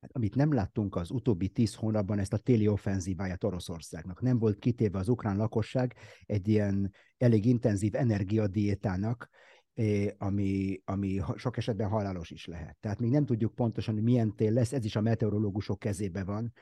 Hát, 0.00 0.10
amit 0.12 0.34
nem 0.34 0.52
láttunk 0.52 0.96
az 0.96 1.10
utóbbi 1.10 1.48
tíz 1.48 1.74
hónapban, 1.74 2.18
ezt 2.18 2.32
a 2.32 2.38
téli 2.38 2.68
offenzíváját 2.68 3.44
Oroszországnak. 3.44 4.20
Nem 4.20 4.38
volt 4.38 4.58
kitéve 4.58 4.98
az 4.98 5.08
ukrán 5.08 5.36
lakosság 5.36 5.94
egy 6.26 6.48
ilyen 6.48 6.92
elég 7.16 7.44
intenzív 7.44 7.94
energiadiétának, 7.94 9.28
ami, 10.18 10.80
ami 10.84 11.20
sok 11.36 11.56
esetben 11.56 11.88
halálos 11.88 12.30
is 12.30 12.46
lehet. 12.46 12.76
Tehát 12.80 13.00
még 13.00 13.10
nem 13.10 13.24
tudjuk 13.24 13.54
pontosan, 13.54 13.94
hogy 13.94 14.02
milyen 14.02 14.34
tél 14.34 14.52
lesz, 14.52 14.72
ez 14.72 14.84
is 14.84 14.96
a 14.96 15.00
meteorológusok 15.00 15.78
kezébe 15.78 16.24
van 16.24 16.52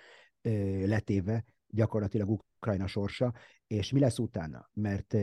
letéve, 0.85 1.45
gyakorlatilag 1.67 2.31
Ukrajna 2.31 2.87
sorsa, 2.87 3.33
és 3.67 3.93
mi 3.93 4.01
lesz 4.01 4.19
utána? 4.19 4.71
Mert, 4.73 5.17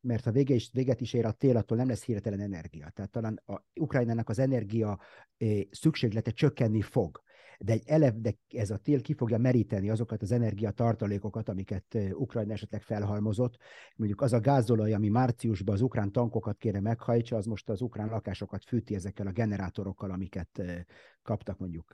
mert 0.00 0.24
ha 0.24 0.30
vége 0.30 0.54
is, 0.54 0.70
véget 0.72 1.00
is 1.00 1.12
ér 1.12 1.24
a 1.24 1.32
tél, 1.32 1.56
attól 1.56 1.76
nem 1.76 1.88
lesz 1.88 2.04
hirtelen 2.04 2.40
energia. 2.40 2.90
Tehát 2.90 3.10
talán 3.10 3.42
a 3.46 3.64
Ukrajnának 3.80 4.28
az 4.28 4.38
energia 4.38 5.00
szükséglete 5.70 6.30
csökkenni 6.30 6.82
fog 6.82 7.22
de 7.58 7.72
egy 7.72 7.82
elev, 7.86 8.14
de 8.14 8.34
ez 8.48 8.70
a 8.70 8.76
tél 8.76 9.00
ki 9.00 9.14
fogja 9.14 9.38
meríteni 9.38 9.90
azokat 9.90 10.22
az 10.22 10.32
energiatartalékokat, 10.32 11.48
amiket 11.48 11.98
Ukrajna 12.12 12.52
esetleg 12.52 12.82
felhalmozott. 12.82 13.56
Mondjuk 13.96 14.20
az 14.20 14.32
a 14.32 14.40
gázolaj, 14.40 14.92
ami 14.92 15.08
márciusban 15.08 15.74
az 15.74 15.80
ukrán 15.80 16.12
tankokat 16.12 16.58
kéne 16.58 16.80
meghajtsa, 16.80 17.36
az 17.36 17.46
most 17.46 17.68
az 17.68 17.80
ukrán 17.80 18.08
lakásokat 18.08 18.64
fűti 18.64 18.94
ezekkel 18.94 19.26
a 19.26 19.32
generátorokkal, 19.32 20.10
amiket 20.10 20.62
kaptak 21.28 21.58
mondjuk 21.58 21.92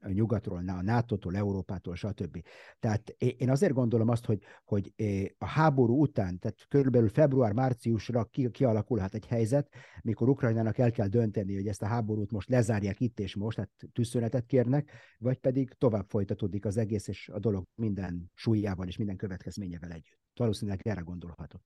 a 0.00 0.08
nyugatról, 0.08 0.68
a 0.68 0.82
NATO-tól, 0.82 1.36
Európától, 1.36 1.94
stb. 1.94 2.42
Tehát 2.78 3.08
én 3.18 3.50
azért 3.50 3.72
gondolom 3.72 4.08
azt, 4.08 4.24
hogy, 4.24 4.42
hogy 4.64 4.92
a 5.38 5.46
háború 5.46 6.00
után, 6.00 6.38
tehát 6.38 6.66
körülbelül 6.68 7.08
február-márciusra 7.08 8.28
kialakulhat 8.50 9.14
egy 9.14 9.26
helyzet, 9.26 9.68
mikor 10.02 10.28
Ukrajnának 10.28 10.78
el 10.78 10.90
kell 10.90 11.06
dönteni, 11.06 11.54
hogy 11.54 11.66
ezt 11.66 11.82
a 11.82 11.86
háborút 11.86 12.30
most 12.30 12.48
lezárják 12.48 13.00
itt 13.00 13.20
és 13.20 13.36
most, 13.36 13.56
tehát 13.56 13.72
tűzszünetet 13.92 14.46
kérnek, 14.46 14.90
vagy 15.18 15.38
pedig 15.38 15.72
tovább 15.78 16.06
folytatódik 16.08 16.64
az 16.64 16.76
egész, 16.76 17.08
és 17.08 17.28
a 17.28 17.38
dolog 17.38 17.64
minden 17.74 18.30
súlyával 18.34 18.86
és 18.86 18.96
minden 18.96 19.16
következményevel 19.16 19.90
együtt. 19.90 20.20
Valószínűleg 20.34 20.80
erre 20.86 21.00
gondolhatok. 21.00 21.62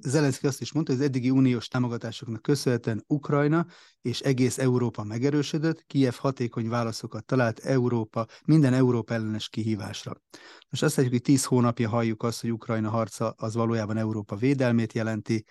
Zelenszky 0.00 0.46
azt 0.46 0.60
is 0.60 0.72
mondta, 0.72 0.92
hogy 0.92 1.00
az 1.00 1.06
eddigi 1.06 1.30
uniós 1.30 1.68
támogatásoknak 1.68 2.42
köszönhetően 2.42 3.04
Ukrajna 3.06 3.66
és 4.02 4.20
egész 4.20 4.58
Európa 4.58 5.04
megerősödött, 5.04 5.84
Kiev 5.86 6.14
hatékony 6.14 6.68
válaszokat 6.68 7.24
talált 7.24 7.58
Európa, 7.58 8.26
minden 8.44 8.72
Európa 8.72 9.14
ellenes 9.14 9.48
kihívásra. 9.48 10.12
Most 10.70 10.82
azt 10.82 10.96
látjuk, 10.96 11.14
hogy 11.14 11.22
tíz 11.22 11.44
hónapja 11.44 11.88
halljuk 11.88 12.22
azt, 12.22 12.40
hogy 12.40 12.52
Ukrajna 12.52 12.90
harca 12.90 13.34
az 13.36 13.54
valójában 13.54 13.96
Európa 13.96 14.36
védelmét 14.36 14.92
jelenti. 14.92 15.44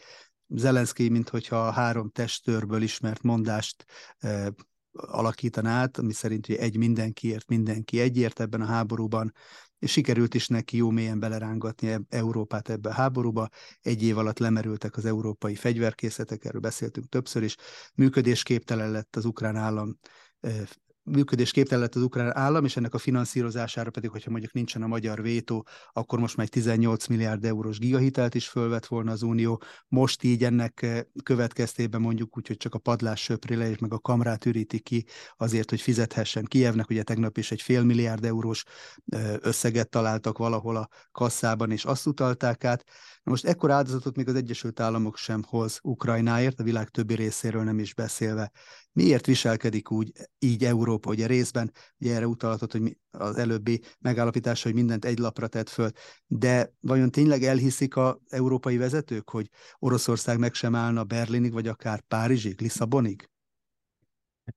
Zelenszky, 0.47 1.09
minthogyha 1.09 1.67
a 1.67 1.71
három 1.71 2.09
testőrből 2.09 2.81
ismert 2.81 3.21
mondást 3.21 3.85
eh, 4.17 4.47
alakítaná 4.91 5.81
át, 5.81 5.97
ami 5.97 6.13
szerint 6.13 6.45
hogy 6.45 6.55
egy 6.55 6.77
mindenkiért, 6.77 7.47
mindenki 7.47 7.99
egyért 7.99 8.39
ebben 8.39 8.61
a 8.61 8.65
háborúban, 8.65 9.33
és 9.81 9.91
sikerült 9.91 10.33
is 10.33 10.47
neki 10.47 10.77
jó 10.77 10.89
mélyen 10.89 11.19
belerángatni 11.19 11.97
Európát 12.09 12.69
ebbe 12.69 12.89
a 12.89 12.93
háborúba. 12.93 13.49
Egy 13.81 14.03
év 14.03 14.17
alatt 14.17 14.39
lemerültek 14.39 14.97
az 14.97 15.05
európai 15.05 15.55
fegyverkészletek, 15.55 16.45
erről 16.45 16.61
beszéltünk 16.61 17.09
többször 17.09 17.43
is, 17.43 17.55
működésképtelen 17.95 18.91
lett 18.91 19.15
az 19.15 19.25
ukrán 19.25 19.55
állam 19.55 19.99
működésképtelen 21.03 21.83
lett 21.83 21.95
az 21.95 22.01
ukrán 22.01 22.37
állam, 22.37 22.65
és 22.65 22.77
ennek 22.77 22.93
a 22.93 22.97
finanszírozására 22.97 23.89
pedig, 23.89 24.09
hogyha 24.09 24.29
mondjuk 24.29 24.53
nincsen 24.53 24.81
a 24.81 24.87
magyar 24.87 25.21
vétó, 25.21 25.67
akkor 25.93 26.19
most 26.19 26.37
már 26.37 26.45
egy 26.45 26.51
18 26.51 27.07
milliárd 27.07 27.45
eurós 27.45 27.79
gigahitelt 27.79 28.35
is 28.35 28.47
fölvett 28.47 28.85
volna 28.85 29.11
az 29.11 29.21
Unió. 29.21 29.61
Most 29.87 30.23
így 30.23 30.43
ennek 30.43 30.81
eh, 30.81 31.01
következtében 31.23 32.01
mondjuk 32.01 32.37
úgy, 32.37 32.47
hogy 32.47 32.57
csak 32.57 32.73
a 32.73 32.79
padlás 32.79 33.21
söpri 33.21 33.55
le, 33.55 33.69
és 33.69 33.77
meg 33.77 33.93
a 33.93 33.99
kamrát 33.99 34.45
üríti 34.45 34.79
ki 34.79 35.05
azért, 35.37 35.69
hogy 35.69 35.81
fizethessen 35.81 36.45
Kievnek. 36.45 36.89
Ugye 36.89 37.03
tegnap 37.03 37.37
is 37.37 37.51
egy 37.51 37.61
fél 37.61 37.83
milliárd 37.83 38.25
eurós 38.25 38.63
eh, 39.05 39.35
összeget 39.39 39.89
találtak 39.89 40.37
valahol 40.37 40.75
a 40.75 40.89
kasszában, 41.11 41.71
és 41.71 41.85
azt 41.85 42.05
utalták 42.05 42.63
át. 42.63 42.83
Most 43.23 43.45
ekkor 43.45 43.71
áldozatot 43.71 44.15
még 44.15 44.27
az 44.27 44.35
Egyesült 44.35 44.79
Államok 44.79 45.17
sem 45.17 45.43
hoz 45.47 45.79
Ukrajnáért, 45.83 46.59
a 46.59 46.63
világ 46.63 46.89
többi 46.89 47.15
részéről 47.15 47.63
nem 47.63 47.79
is 47.79 47.93
beszélve. 47.93 48.51
Miért 48.93 49.25
viselkedik 49.25 49.91
úgy 49.91 50.11
így 50.39 50.63
Európa, 50.63 51.09
ugye 51.09 51.27
részben, 51.27 51.71
ugye 51.99 52.15
erre 52.15 52.27
utalhatott, 52.27 52.71
hogy 52.71 52.97
az 53.11 53.37
előbbi 53.37 53.81
megállapítása, 53.99 54.67
hogy 54.67 54.77
mindent 54.77 55.05
egy 55.05 55.17
lapra 55.17 55.47
tett 55.47 55.69
föl, 55.69 55.89
de 56.27 56.73
vajon 56.79 57.11
tényleg 57.11 57.43
elhiszik 57.43 57.97
az 57.97 58.15
európai 58.29 58.77
vezetők, 58.77 59.29
hogy 59.29 59.49
Oroszország 59.79 60.39
meg 60.39 60.53
sem 60.53 60.75
állna 60.75 61.03
Berlinig, 61.03 61.53
vagy 61.53 61.67
akár 61.67 62.01
Párizsig, 62.01 62.61
Lisszabonig? 62.61 63.29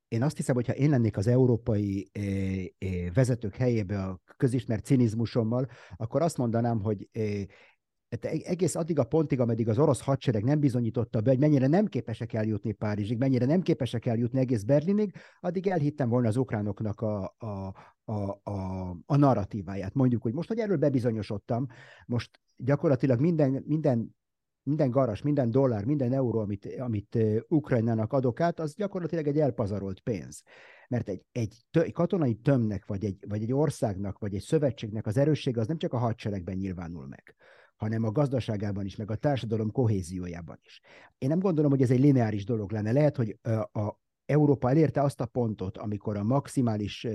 Én 0.09 0.23
azt 0.23 0.37
hiszem, 0.37 0.55
hogy 0.55 0.67
ha 0.67 0.73
én 0.73 0.91
lennék 0.91 1.17
az 1.17 1.27
európai 1.27 2.09
eh, 2.13 2.65
eh, 2.79 3.13
vezetők 3.15 3.55
helyébe 3.55 4.03
a 4.03 4.21
közismert 4.37 4.85
cinizmusommal, 4.85 5.69
akkor 5.97 6.23
azt 6.23 6.37
mondanám, 6.37 6.81
hogy 6.81 7.09
e-, 7.13 7.47
egész 8.23 8.75
addig 8.75 8.99
a 8.99 9.05
pontig, 9.05 9.41
ameddig 9.41 9.69
az 9.69 9.79
orosz 9.79 10.01
hadsereg 10.01 10.45
nem 10.45 10.61
bizonyította 10.61 11.21
be, 11.21 11.31
hogy 11.31 11.39
mennyire 11.39 11.67
nem 11.67 11.87
képesek 11.87 12.33
eljutni 12.33 12.73
Párizsig, 12.73 13.19
mennyire 13.19 13.47
nem 13.47 13.61
képesek 13.61 14.07
eljutni 14.07 14.41
egész 14.41 14.63
Berlinig, 14.63 15.15
addig 15.41 15.67
elhittem 15.67 16.09
volna 16.09 16.29
az 16.29 16.37
ukránoknak 16.37 17.01
a, 17.01 17.35
a, 17.39 17.75
a, 18.05 18.41
a, 18.43 18.89
a 19.07 19.17
narratíváját. 19.17 19.95
Mondjuk, 19.95 20.23
hogy 20.23 20.33
most, 20.33 20.49
hogy 20.49 20.59
erről 20.59 20.77
bebizonyosodtam, 20.77 21.67
most 22.07 22.41
gyakorlatilag 22.57 23.21
minden, 23.21 23.63
minden 23.67 24.15
minden 24.65 24.91
garas, 24.91 25.23
minden 25.23 25.51
dollár, 25.51 25.85
minden 25.85 26.13
euró, 26.13 26.39
amit, 26.39 26.75
amit 26.79 27.19
Ukrajnának 27.49 28.13
adok 28.13 28.41
át, 28.41 28.61
az 28.61 28.75
gyakorlatilag 28.75 29.27
egy 29.27 29.39
elpazarolt 29.39 30.01
pénz. 30.01 30.43
Mert 30.89 31.09
egy, 31.09 31.25
egy, 31.33 31.57
egy 31.71 31.93
katonai 31.93 32.35
tömnek, 32.35 32.87
vagy 32.87 33.05
egy, 33.05 33.25
vagy 33.29 33.43
egy 33.43 33.53
országnak, 33.53 34.19
vagy 34.19 34.35
egy 34.35 34.43
szövetségnek 34.43 35.07
az 35.07 35.17
erőssége 35.17 35.61
az 35.61 35.67
nem 35.67 35.79
csak 35.79 35.93
a 35.93 35.99
hadseregben 35.99 36.57
nyilvánul 36.57 37.07
meg, 37.07 37.35
hanem 37.85 38.05
a 38.05 38.13
gazdaságában 38.13 38.85
is, 38.85 38.97
meg 38.97 39.11
a 39.11 39.17
társadalom 39.17 39.71
kohéziójában 39.71 40.59
is. 40.63 40.81
Én 41.19 41.29
nem 41.29 41.39
gondolom, 41.39 41.71
hogy 41.71 41.83
ez 41.83 41.91
egy 41.91 42.01
lineáris 42.01 42.45
dolog 42.45 42.73
lenne. 42.73 42.93
Lehet, 42.93 43.17
hogy 43.17 43.39
a, 43.73 44.03
Európa 44.27 44.69
elérte 44.69 45.03
azt 45.03 45.21
a 45.21 45.27
pontot, 45.27 45.79
amikor 45.79 46.17
a 46.17 46.23
maximális, 46.23 47.07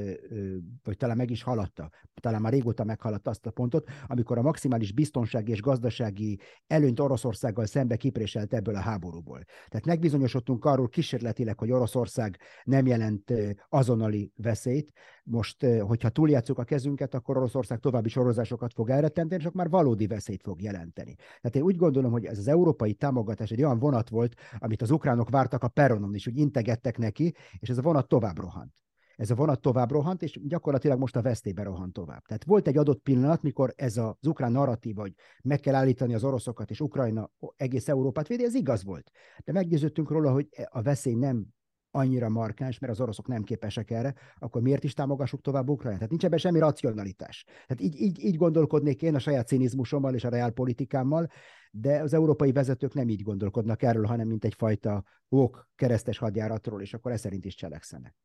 vagy 0.83 0.97
talán 0.97 1.17
meg 1.17 1.29
is 1.29 1.43
haladta, 1.43 1.89
talán 2.21 2.41
már 2.41 2.51
régóta 2.51 2.83
meghaladta 2.83 3.29
azt 3.29 3.45
a 3.45 3.51
pontot, 3.51 3.89
amikor 4.07 4.37
a 4.37 4.41
maximális 4.41 4.91
biztonsági 4.91 5.51
és 5.51 5.61
gazdasági 5.61 6.39
előnyt 6.67 6.99
Oroszországgal 6.99 7.65
szembe 7.65 7.95
kipréselt 7.95 8.53
ebből 8.53 8.75
a 8.75 8.79
háborúból. 8.79 9.43
Tehát 9.67 9.85
megbizonyosodtunk 9.85 10.65
arról 10.65 10.89
kísérletileg, 10.89 11.59
hogy 11.59 11.71
Oroszország 11.71 12.37
nem 12.63 12.87
jelent 12.87 13.33
azonnali 13.69 14.31
veszélyt. 14.35 14.91
Most, 15.31 15.65
hogyha 15.65 16.09
túljátszuk 16.09 16.57
a 16.57 16.63
kezünket, 16.63 17.13
akkor 17.13 17.37
Oroszország 17.37 17.79
további 17.79 18.09
sorozásokat 18.09 18.73
fog 18.73 18.89
elrettenteni, 18.89 19.41
akkor 19.41 19.55
már 19.55 19.69
valódi 19.69 20.07
veszélyt 20.07 20.41
fog 20.41 20.61
jelenteni. 20.61 21.15
Tehát 21.15 21.55
én 21.55 21.61
úgy 21.61 21.75
gondolom, 21.75 22.11
hogy 22.11 22.25
ez 22.25 22.37
az 22.37 22.47
európai 22.47 22.93
támogatás 22.93 23.51
egy 23.51 23.63
olyan 23.63 23.79
vonat 23.79 24.09
volt, 24.09 24.33
amit 24.57 24.81
az 24.81 24.91
ukránok 24.91 25.29
vártak 25.29 25.63
a 25.63 25.67
peronon 25.67 26.15
is, 26.15 26.25
hogy 26.25 26.37
integettek 26.37 26.97
neki, 26.97 27.33
és 27.59 27.69
ez 27.69 27.77
a 27.77 27.81
vonat 27.81 28.07
tovább 28.07 28.39
rohant. 28.39 28.73
Ez 29.15 29.31
a 29.31 29.35
vonat 29.35 29.61
tovább 29.61 29.91
rohant, 29.91 30.21
és 30.21 30.39
gyakorlatilag 30.43 30.99
most 30.99 31.15
a 31.15 31.21
vesztébe 31.21 31.63
rohant 31.63 31.93
tovább. 31.93 32.25
Tehát 32.25 32.43
volt 32.43 32.67
egy 32.67 32.77
adott 32.77 33.01
pillanat, 33.01 33.41
mikor 33.41 33.73
ez 33.75 33.97
az 33.97 34.27
ukrán 34.27 34.51
narratíva, 34.51 35.01
hogy 35.01 35.13
meg 35.43 35.59
kell 35.59 35.75
állítani 35.75 36.13
az 36.13 36.23
oroszokat, 36.23 36.69
és 36.69 36.79
Ukrajna 36.79 37.31
egész 37.55 37.87
Európát 37.87 38.27
védi, 38.27 38.43
ez 38.43 38.53
igaz 38.53 38.83
volt. 38.83 39.11
De 39.43 39.51
meggyőződtünk 39.51 40.09
róla, 40.09 40.31
hogy 40.31 40.47
a 40.69 40.81
veszély 40.81 41.13
nem 41.15 41.45
annyira 41.91 42.29
markáns, 42.29 42.79
mert 42.79 42.93
az 42.93 43.01
oroszok 43.01 43.27
nem 43.27 43.43
képesek 43.43 43.91
erre, 43.91 44.13
akkor 44.37 44.61
miért 44.61 44.83
is 44.83 44.93
támogassuk 44.93 45.41
tovább 45.41 45.69
Ukrajnát? 45.69 45.97
Tehát 45.97 46.09
nincs 46.09 46.25
ebben 46.25 46.39
semmi 46.39 46.59
racionalitás. 46.59 47.43
Tehát 47.43 47.81
így, 47.81 48.01
így, 48.01 48.23
így 48.23 48.37
gondolkodnék 48.37 49.01
én 49.01 49.15
a 49.15 49.19
saját 49.19 49.47
cinizmusommal 49.47 50.13
és 50.13 50.23
a 50.23 50.29
reálpolitikámmal, 50.29 51.29
de 51.71 52.01
az 52.01 52.13
európai 52.13 52.51
vezetők 52.51 52.93
nem 52.93 53.09
így 53.09 53.21
gondolkodnak 53.21 53.83
erről, 53.83 54.05
hanem 54.05 54.27
mint 54.27 54.45
egyfajta 54.45 55.03
ok 55.29 55.69
keresztes 55.75 56.17
hadjáratról, 56.17 56.81
és 56.81 56.93
akkor 56.93 57.11
ez 57.11 57.19
szerint 57.19 57.45
is 57.45 57.55
cselekszenek. 57.55 58.15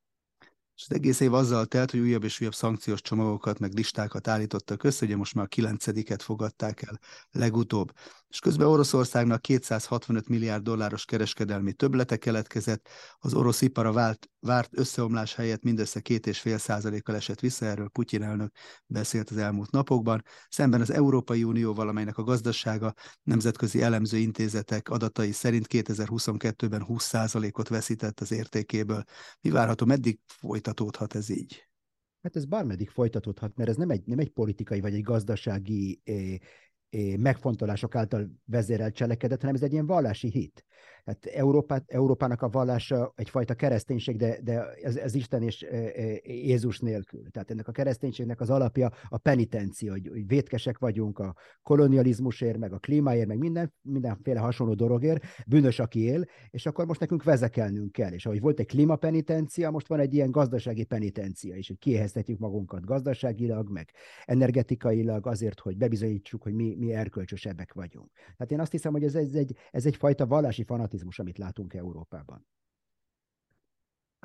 És 0.77 0.87
az 0.89 0.97
egész 0.97 1.21
év 1.21 1.35
azzal 1.35 1.67
telt, 1.67 1.91
hogy 1.91 2.01
újabb 2.01 2.25
és 2.25 2.41
újabb 2.41 2.55
szankciós 2.55 3.01
csomagokat, 3.01 3.59
meg 3.59 3.73
listákat 3.73 4.29
állítottak 4.29 4.83
össze, 4.83 5.05
ugye 5.05 5.17
most 5.17 5.35
már 5.35 5.45
a 5.45 5.49
kilencediket 5.49 6.23
fogadták 6.23 6.83
el 6.83 6.99
legutóbb. 7.31 7.93
És 8.35 8.41
közben 8.41 8.67
Oroszországnak 8.67 9.43
265 9.43 10.29
milliárd 10.29 10.63
dolláros 10.63 11.05
kereskedelmi 11.05 11.73
töblete 11.73 12.17
keletkezett, 12.17 12.89
az 13.19 13.35
orosz 13.35 13.61
ipara 13.61 13.93
vált, 13.93 14.31
várt 14.41 14.79
összeomlás 14.79 15.35
helyett 15.35 15.63
mindössze 15.63 16.01
két 16.01 16.27
és 16.27 16.41
fél 16.41 16.59
százalékkal 16.59 17.15
esett 17.15 17.41
vissza, 17.41 17.67
erről 17.67 17.89
Putyin 17.89 18.23
elnök 18.23 18.55
beszélt 18.87 19.31
az 19.31 19.37
elmúlt 19.37 19.71
napokban, 19.71 20.23
szemben 20.49 20.81
az 20.81 20.91
Európai 20.91 21.45
Unióval, 21.45 21.89
amelynek 21.89 22.19
a 22.19 22.23
gazdasága 22.23 22.95
nemzetközi 23.23 23.83
elemző 23.83 24.17
intézetek 24.17 24.89
adatai 24.89 25.33
szerint 25.33 25.67
2022-ben 25.69 26.85
20 26.85 27.05
százalékot 27.05 27.69
veszített 27.69 28.21
az 28.21 28.33
értékéből. 28.33 29.05
Mi 29.41 29.51
várható, 29.51 29.87
meddig 29.87 30.19
folytatódhat 30.27 31.15
ez 31.15 31.29
így? 31.29 31.69
Hát 32.23 32.37
ez 32.37 32.45
bármeddig 32.45 32.91
folytatódhat, 32.91 33.57
mert 33.57 33.71
ez 33.71 33.77
nem 33.77 33.91
egy, 33.91 34.03
nem 34.07 34.19
egy 34.19 34.31
politikai 34.31 34.81
vagy 34.81 34.95
egy 34.95 35.03
gazdasági 35.03 36.01
eh, 36.05 36.35
megfontolások 37.19 37.95
által 37.95 38.31
vezérelt 38.45 38.95
cselekedet, 38.95 39.41
hanem 39.41 39.55
ez 39.55 39.63
egy 39.63 39.73
ilyen 39.73 39.87
vallási 39.87 40.29
hit. 40.29 40.65
Hát 41.05 41.25
Európát, 41.25 41.85
Európának 41.87 42.43
a 42.43 42.49
vallása 42.49 43.13
egyfajta 43.17 43.55
kereszténység, 43.55 44.17
de, 44.17 44.39
de 44.43 44.65
ez, 44.83 44.97
ez 44.97 45.15
Isten 45.15 45.43
és 45.43 45.63
e, 45.63 45.77
e, 45.77 46.21
Jézus 46.25 46.79
nélkül. 46.81 47.31
Tehát 47.31 47.51
ennek 47.51 47.69
a 47.69 47.73
kereszténységnek 47.73 48.41
az 48.41 48.51
alapja 48.51 48.91
a 49.09 49.19
penitencia, 49.19 49.93
hogy, 49.93 50.09
hogy 50.09 50.27
vétkesek 50.27 50.79
vagyunk 50.79 51.19
a 51.19 51.35
kolonializmusért, 51.63 52.59
meg 52.59 52.73
a 52.73 52.79
klímáért, 52.79 53.27
meg 53.27 53.39
minden, 53.39 53.73
mindenféle 53.83 54.41
hasonló 54.41 54.75
dologért, 54.75 55.25
bűnös, 55.47 55.79
aki 55.79 56.01
él, 56.01 56.25
és 56.51 56.67
akkor 56.67 56.87
most 56.87 57.01
nekünk 57.01 57.23
vezekelnünk 57.23 57.93
kell. 57.93 58.13
És 58.13 58.27
ahogy 58.27 58.41
volt 58.41 58.61
egy 58.61 58.67
klímapenitencia, 58.67 59.71
most 59.71 59.89
van 59.89 60.01
egy 60.01 60.15
ilyen 60.15 60.31
gazdasági 60.31 60.85
penitencia 60.85 61.57
is, 61.57 61.67
hogy 61.67 61.79
kieheztetjük 61.79 62.39
magunkat 62.39 62.85
gazdaságilag, 62.85 63.71
meg 63.71 63.91
energetikailag 64.25 65.27
azért, 65.27 65.61
hogy 65.61 65.77
bebizonyítsuk, 65.77 66.43
hogy 66.43 66.55
mi, 66.55 66.75
mi 66.79 66.93
erkölcsösebbek 66.93 67.73
vagyunk. 67.73 68.11
Tehát 68.37 68.53
én 68.53 68.61
azt 68.61 68.73
hiszem, 68.73 68.93
hogy 68.93 69.05
ez, 69.05 69.15
ez, 69.15 69.35
egy, 69.35 69.57
ez 69.71 69.87
egyfajta 69.87 70.27
vallási 70.27 70.64
fanatizmus 70.65 71.19
amit 71.19 71.39
látunk 71.39 71.75
Európában. 71.75 72.47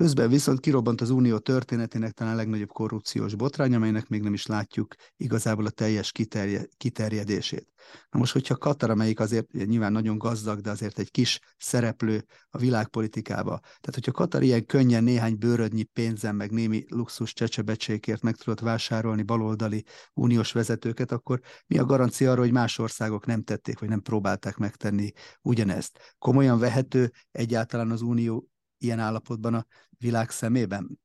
Közben 0.00 0.28
viszont 0.28 0.60
kirobbant 0.60 1.00
az 1.00 1.10
unió 1.10 1.38
történetének 1.38 2.12
talán 2.12 2.36
legnagyobb 2.36 2.72
korrupciós 2.72 3.34
botrány, 3.34 3.74
amelynek 3.74 4.08
még 4.08 4.22
nem 4.22 4.32
is 4.32 4.46
látjuk 4.46 4.94
igazából 5.16 5.66
a 5.66 5.70
teljes 5.70 6.12
kiterje, 6.12 6.66
kiterjedését. 6.76 7.66
Na 8.10 8.18
most, 8.18 8.32
hogyha 8.32 8.56
Katar, 8.56 8.90
amelyik 8.90 9.20
azért 9.20 9.52
nyilván 9.52 9.92
nagyon 9.92 10.18
gazdag, 10.18 10.60
de 10.60 10.70
azért 10.70 10.98
egy 10.98 11.10
kis 11.10 11.40
szereplő 11.58 12.24
a 12.50 12.58
világpolitikába, 12.58 13.58
tehát 13.58 13.94
hogyha 13.94 14.12
Katar 14.12 14.42
ilyen 14.42 14.66
könnyen 14.66 15.04
néhány 15.04 15.38
bőrödnyi 15.38 15.82
pénzen, 15.82 16.34
meg 16.34 16.50
némi 16.50 16.84
luxus 16.88 17.32
csecsebecsékért 17.32 18.22
meg 18.22 18.36
tudott 18.36 18.60
vásárolni 18.60 19.22
baloldali 19.22 19.84
uniós 20.14 20.52
vezetőket, 20.52 21.12
akkor 21.12 21.40
mi 21.66 21.78
a 21.78 21.84
garancia 21.84 22.30
arra, 22.30 22.40
hogy 22.40 22.52
más 22.52 22.78
országok 22.78 23.26
nem 23.26 23.42
tették, 23.42 23.78
vagy 23.78 23.88
nem 23.88 24.02
próbálták 24.02 24.56
megtenni 24.56 25.12
ugyanezt? 25.42 26.14
Komolyan 26.18 26.58
vehető 26.58 27.12
egyáltalán 27.30 27.90
az 27.90 28.02
unió 28.02 28.50
ilyen 28.82 28.98
állapotban 28.98 29.54
a 29.54 29.66
világ 30.00 30.30
szemében? 30.30 31.00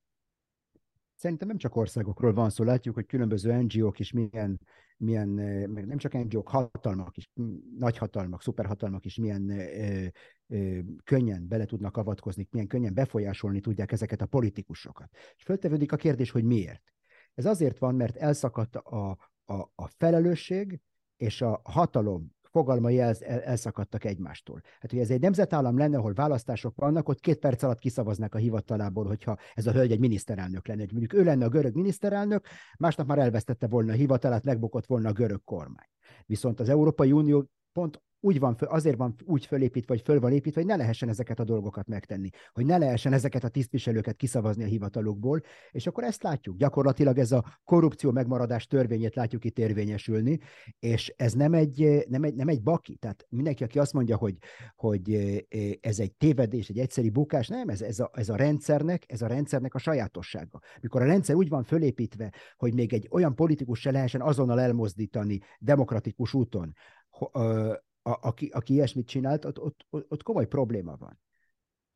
Szerintem 1.15 1.47
nem 1.47 1.57
csak 1.57 1.75
országokról 1.75 2.33
van 2.33 2.49
szó, 2.49 2.63
látjuk, 2.63 2.95
hogy 2.95 3.05
különböző 3.05 3.61
NGO-k 3.61 3.99
is 3.99 4.11
milyen, 4.11 4.59
milyen 4.97 5.27
meg 5.69 5.85
nem 5.85 5.97
csak 5.97 6.13
NGO-k, 6.13 6.47
hatalmak 6.47 7.17
is, 7.17 7.31
nagyhatalmak, 7.77 8.41
szuperhatalmak 8.41 9.05
is 9.05 9.15
milyen 9.15 9.49
ö, 9.49 10.05
ö, 10.47 10.79
könnyen 11.03 11.47
bele 11.47 11.65
tudnak 11.65 11.97
avatkozni, 11.97 12.47
milyen 12.51 12.67
könnyen 12.67 12.93
befolyásolni 12.93 13.59
tudják 13.59 13.91
ezeket 13.91 14.21
a 14.21 14.25
politikusokat. 14.25 15.09
És 15.35 15.43
föltevődik 15.43 15.91
a 15.91 15.95
kérdés, 15.95 16.31
hogy 16.31 16.43
miért. 16.43 16.83
Ez 17.33 17.45
azért 17.45 17.77
van, 17.77 17.95
mert 17.95 18.15
elszakadt 18.15 18.75
a, 18.75 19.17
a, 19.45 19.53
a 19.75 19.87
felelősség 19.97 20.79
és 21.17 21.41
a 21.41 21.61
hatalom 21.63 22.34
fogalmai 22.55 22.99
el, 22.99 23.15
el, 23.19 23.41
elszakadtak 23.41 24.03
egymástól. 24.03 24.61
Hát, 24.79 24.91
hogy 24.91 24.99
ez 24.99 25.09
egy 25.09 25.19
nemzetállam 25.19 25.77
lenne, 25.77 25.97
ahol 25.97 26.13
választások 26.13 26.75
vannak, 26.75 27.09
ott 27.09 27.19
két 27.19 27.39
perc 27.39 27.63
alatt 27.63 27.79
kiszavaznak 27.79 28.35
a 28.35 28.37
hivatalából, 28.37 29.05
hogyha 29.05 29.37
ez 29.53 29.67
a 29.67 29.71
hölgy 29.71 29.91
egy 29.91 29.99
miniszterelnök 29.99 30.67
lenne. 30.67 30.79
Hogy 30.79 30.91
mondjuk 30.91 31.13
ő 31.13 31.23
lenne 31.23 31.45
a 31.45 31.49
görög 31.49 31.75
miniszterelnök, 31.75 32.45
másnap 32.77 33.07
már 33.07 33.19
elvesztette 33.19 33.67
volna 33.67 33.91
a 33.91 33.95
hivatalát, 33.95 34.43
megbukott 34.43 34.85
volna 34.85 35.09
a 35.09 35.11
görög 35.11 35.43
kormány. 35.43 35.89
Viszont 36.25 36.59
az 36.59 36.69
Európai 36.69 37.11
Unió 37.11 37.49
pont 37.71 38.01
úgy 38.25 38.39
van, 38.39 38.55
azért 38.59 38.97
van 38.97 39.15
úgy 39.25 39.45
fölépítve, 39.45 39.93
vagy 39.93 40.03
föl 40.03 40.19
van 40.19 40.31
építve, 40.31 40.61
hogy 40.61 40.69
ne 40.69 40.75
lehessen 40.75 41.09
ezeket 41.09 41.39
a 41.39 41.43
dolgokat 41.43 41.87
megtenni, 41.87 42.29
hogy 42.53 42.65
ne 42.65 42.77
lehessen 42.77 43.13
ezeket 43.13 43.43
a 43.43 43.47
tisztviselőket 43.47 44.15
kiszavazni 44.15 44.63
a 44.63 44.67
hivatalukból, 44.67 45.41
és 45.71 45.87
akkor 45.87 46.03
ezt 46.03 46.23
látjuk. 46.23 46.57
Gyakorlatilag 46.57 47.17
ez 47.17 47.31
a 47.31 47.59
korrupció 47.63 48.11
megmaradás 48.11 48.67
törvényét 48.67 49.15
látjuk 49.15 49.45
itt 49.45 49.59
érvényesülni, 49.59 50.39
és 50.79 51.13
ez 51.17 51.33
nem 51.33 51.53
egy, 51.53 52.05
nem 52.09 52.23
egy, 52.23 52.35
nem 52.35 52.47
egy 52.47 52.63
baki. 52.63 52.95
Tehát 52.95 53.25
mindenki, 53.29 53.63
aki 53.63 53.79
azt 53.79 53.93
mondja, 53.93 54.17
hogy, 54.17 54.37
hogy 54.75 55.13
ez 55.81 55.99
egy 55.99 56.13
tévedés, 56.13 56.69
egy 56.69 56.79
egyszeri 56.79 57.09
bukás, 57.09 57.47
nem, 57.47 57.69
ez, 57.69 57.81
ez, 57.81 57.99
a, 57.99 58.09
ez 58.13 58.29
a 58.29 58.35
rendszernek, 58.35 59.03
ez 59.07 59.21
a 59.21 59.27
rendszernek 59.27 59.73
a 59.73 59.79
sajátossága. 59.79 60.61
Mikor 60.81 61.01
a 61.01 61.05
rendszer 61.05 61.35
úgy 61.35 61.49
van 61.49 61.63
fölépítve, 61.63 62.33
hogy 62.57 62.73
még 62.73 62.93
egy 62.93 63.07
olyan 63.11 63.35
politikus 63.35 63.79
se 63.79 63.91
lehessen 63.91 64.21
azonnal 64.21 64.59
elmozdítani 64.59 65.39
demokratikus 65.59 66.33
úton, 66.33 66.73
a, 68.05 68.17
aki, 68.21 68.45
aki 68.45 68.73
ilyesmit 68.73 69.07
csinált, 69.07 69.45
ott, 69.45 69.61
ott, 69.61 69.85
ott 69.89 70.23
komoly 70.23 70.47
probléma 70.47 70.95
van. 70.97 71.19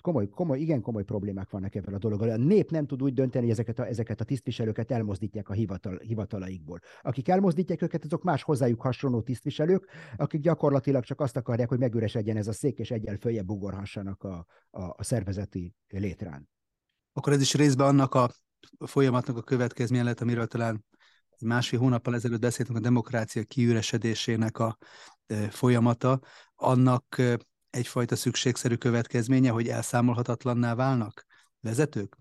Komoly, 0.02 0.30
komoly, 0.30 0.60
igen 0.60 0.82
komoly 0.82 1.04
problémák 1.04 1.50
vannak 1.50 1.76
ebben 1.76 1.94
a 1.94 1.98
dologgal. 1.98 2.30
A 2.30 2.38
nép 2.38 2.72
nem 2.72 2.86
tud 2.86 3.04
úgy 3.04 3.14
dönteni, 3.14 3.44
hogy 3.44 3.54
ezeket 3.54 3.80
a, 3.80 3.88
ezeket 3.88 4.22
a 4.22 4.24
tisztviselőket 4.24 4.92
elmozdítják 4.92 5.50
a 5.50 5.54
hivatal, 5.54 5.98
hivatalaikból. 5.98 6.80
Akik 7.02 7.28
elmozdítják 7.28 7.82
őket, 7.82 8.04
azok 8.04 8.24
más 8.24 8.44
hozzájuk 8.44 8.82
hasonló 8.82 9.22
tisztviselők, 9.22 9.88
akik 10.18 10.42
gyakorlatilag 10.42 11.04
csak 11.04 11.22
azt 11.22 11.38
akarják, 11.38 11.70
hogy 11.70 11.80
megüresedjen 11.80 12.38
ez 12.38 12.48
a 12.48 12.54
szék, 12.54 12.80
és 12.80 12.92
egyel 12.92 13.18
följebb 13.18 13.50
ugorhassanak 13.50 14.24
a, 14.24 14.46
a, 14.70 14.82
a 14.82 15.04
szervezeti 15.04 15.76
létrán. 15.88 16.50
Akkor 17.14 17.34
ez 17.34 17.42
is 17.42 17.54
részben 17.54 17.88
annak 17.88 18.16
a 18.16 18.30
folyamatnak 18.86 19.38
a 19.38 19.42
következménye 19.42 20.04
lett, 20.04 20.22
amiről 20.22 20.48
talán 20.48 20.86
másfél 21.40 21.80
hónappal 21.80 22.16
ezelőtt 22.16 22.42
beszéltünk 22.42 22.78
a 22.78 22.82
demokrácia 22.82 23.44
kiüresedésének 23.44 24.60
a 24.60 24.78
folyamata, 25.50 26.20
annak 26.56 27.22
egyfajta 27.70 28.16
szükségszerű 28.16 28.76
következménye, 28.76 29.50
hogy 29.50 29.68
elszámolhatatlanná 29.68 30.76
válnak 30.76 31.26
vezetők? 31.60 32.18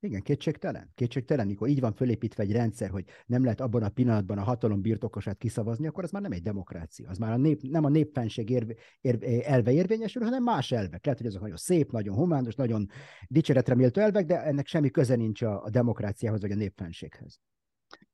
Igen, 0.00 0.22
kétségtelen. 0.22 0.90
Kétségtelen, 0.94 1.46
mikor 1.46 1.68
így 1.68 1.80
van 1.80 1.92
fölépítve 1.92 2.42
egy 2.42 2.52
rendszer, 2.52 2.90
hogy 2.90 3.04
nem 3.26 3.42
lehet 3.42 3.60
abban 3.60 3.82
a 3.82 3.88
pillanatban 3.88 4.38
a 4.38 4.42
hatalom 4.42 4.80
birtokosát 4.80 5.38
kiszavazni, 5.38 5.86
akkor 5.86 6.04
az 6.04 6.10
már 6.10 6.22
nem 6.22 6.32
egy 6.32 6.42
demokrácia. 6.42 7.08
Az 7.08 7.18
már 7.18 7.32
a 7.32 7.36
nép, 7.36 7.62
nem 7.62 7.84
a 7.84 7.88
népfenség 7.88 8.50
ér, 8.50 8.76
ér, 9.00 9.42
elve 9.44 9.72
érvényesül, 9.72 10.22
hanem 10.22 10.42
más 10.42 10.72
elvek. 10.72 11.04
Lehet, 11.04 11.20
hogy 11.20 11.28
azok 11.28 11.40
nagyon 11.40 11.56
szép, 11.56 11.92
nagyon 11.92 12.14
humános, 12.14 12.54
nagyon 12.54 12.88
dicséretre 13.26 13.74
méltó 13.74 14.00
elvek, 14.00 14.26
de 14.26 14.42
ennek 14.42 14.66
semmi 14.66 14.90
köze 14.90 15.16
nincs 15.16 15.42
a, 15.42 15.62
a 15.62 15.70
demokráciához 15.70 16.40
vagy 16.40 16.52
a 16.52 16.54
népfenséghez. 16.54 17.40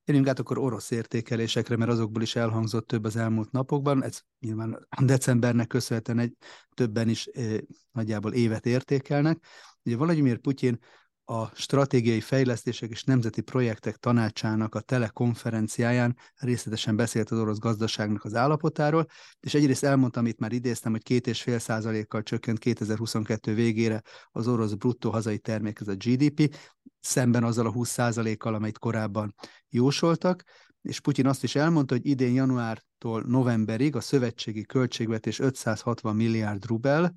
Térjünk 0.05 0.29
át 0.29 0.38
akkor 0.38 0.59
orosz 0.59 0.90
értékelésekre, 0.90 1.77
mert 1.77 1.90
azokból 1.90 2.23
is 2.23 2.37
elhangzott 2.37 2.87
több 2.87 3.05
az 3.05 3.17
elmúlt 3.17 3.51
napokban. 3.51 4.05
Ez 4.05 4.21
nyilván 4.40 4.87
decembernek 5.05 5.67
köszönhetően 5.67 6.19
egy 6.19 6.33
többen 6.75 7.09
is 7.09 7.27
eh, 7.27 7.57
nagyjából 7.93 8.33
évet 8.33 8.67
értékelnek. 8.67 9.45
Ugye 9.83 9.97
Vladimir 9.97 10.38
Putyin 10.38 10.79
a 11.25 11.47
Stratégiai 11.55 12.21
Fejlesztések 12.21 12.91
és 12.91 13.05
Nemzeti 13.05 13.41
Projektek 13.41 13.97
Tanácsának 13.97 14.75
a 14.75 14.81
telekonferenciáján 14.81 16.17
részletesen 16.37 16.97
beszélt 16.97 17.31
az 17.31 17.39
orosz 17.39 17.59
gazdaságnak 17.59 18.25
az 18.25 18.35
állapotáról, 18.35 19.07
és 19.41 19.55
egyrészt 19.55 19.85
elmondtam, 19.85 20.23
amit 20.23 20.39
már 20.39 20.53
idéztem, 20.53 20.93
hogy 20.93 21.03
két 21.03 21.27
és 21.27 21.43
fél 21.43 21.59
százalékkal 21.59 22.23
csökkent 22.23 22.59
2022 22.59 23.55
végére 23.55 24.03
az 24.31 24.49
orosz 24.49 24.73
bruttó 24.73 25.11
hazai 25.11 25.39
termék, 25.39 25.81
ez 25.81 25.89
a 25.89 25.95
GDP, 25.95 26.57
szemben 27.01 27.45
azzal 27.45 27.67
a 27.67 27.73
20 27.73 27.89
százalékkal, 27.89 28.55
amelyet 28.55 28.79
korábban 28.79 29.35
jósoltak, 29.69 30.43
és 30.83 31.01
Putyin 31.01 31.27
azt 31.27 31.43
is 31.45 31.55
elmondta, 31.55 31.95
hogy 31.95 32.07
idén 32.07 32.35
januártól 32.35 33.23
novemberig 33.27 33.97
a 33.97 34.01
szövetségi 34.01 34.63
költségvetés 34.63 35.39
560 35.39 36.17
milliárd 36.17 36.67
rubel, 36.67 37.15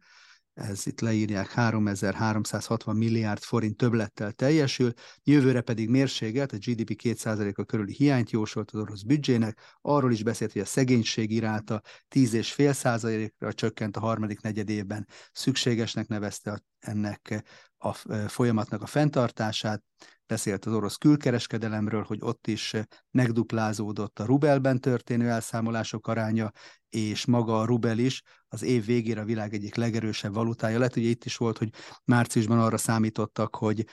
ez 0.58 0.88
itt 0.88 1.00
leírják 1.00 1.52
3360 1.52 2.96
milliárd 2.96 3.41
forint 3.41 3.78
többlettel 3.78 4.32
teljesül, 4.32 4.93
jövőre 5.24 5.62
pedig 5.62 5.89
mérséget, 5.89 6.52
a 6.52 6.58
GDP 6.58 7.02
2%-a 7.04 7.63
körüli 7.63 7.93
hiányt 7.93 8.32
jósolt 8.32 8.72
az 8.72 8.80
orosz 8.80 9.02
büdzsének, 9.02 9.78
arról 9.82 10.12
is 10.12 10.24
beszélt, 10.24 10.52
hogy 10.52 10.62
a 10.62 10.65
szegénység 10.65 11.32
iráta 11.32 11.82
10,5%-ra 12.15 13.54
csökkent 13.54 13.98
a 13.98 14.00
harmadik 14.00 14.41
negyed 14.41 14.70
évben, 14.70 15.08
szükségesnek 15.32 16.08
nevezte 16.08 16.63
ennek 16.80 17.43
a 17.78 17.93
folyamatnak 18.28 18.82
a 18.82 18.86
fenntartását, 18.86 19.84
beszélt 20.28 20.66
az 20.66 20.74
orosz 20.74 20.96
külkereskedelemről, 20.96 22.04
hogy 22.04 22.20
ott 22.22 22.48
is 22.48 22.74
megduplázódott 23.12 24.20
a 24.20 24.26
rubelben 24.26 24.80
történő 24.80 25.30
elszámolások 25.30 26.08
aránya, 26.08 26.52
és 26.90 27.26
maga 27.26 27.60
a 27.60 27.66
rubel 27.66 27.98
is 27.98 28.22
az 28.48 28.63
év 28.63 28.86
végére 28.86 29.22
a 29.22 29.26
világ 29.26 29.54
egyik 29.54 29.76
legerősebb 29.76 30.34
valutája 30.34 30.80
lett. 30.80 30.96
Ugye 30.96 31.10
itt 31.10 31.26
is 31.26 31.38
volt, 31.38 31.58
hogy 31.58 31.70
márciusban 32.04 32.60
arra 32.60 32.78
számítottak, 32.78 33.56
hogy 33.56 33.86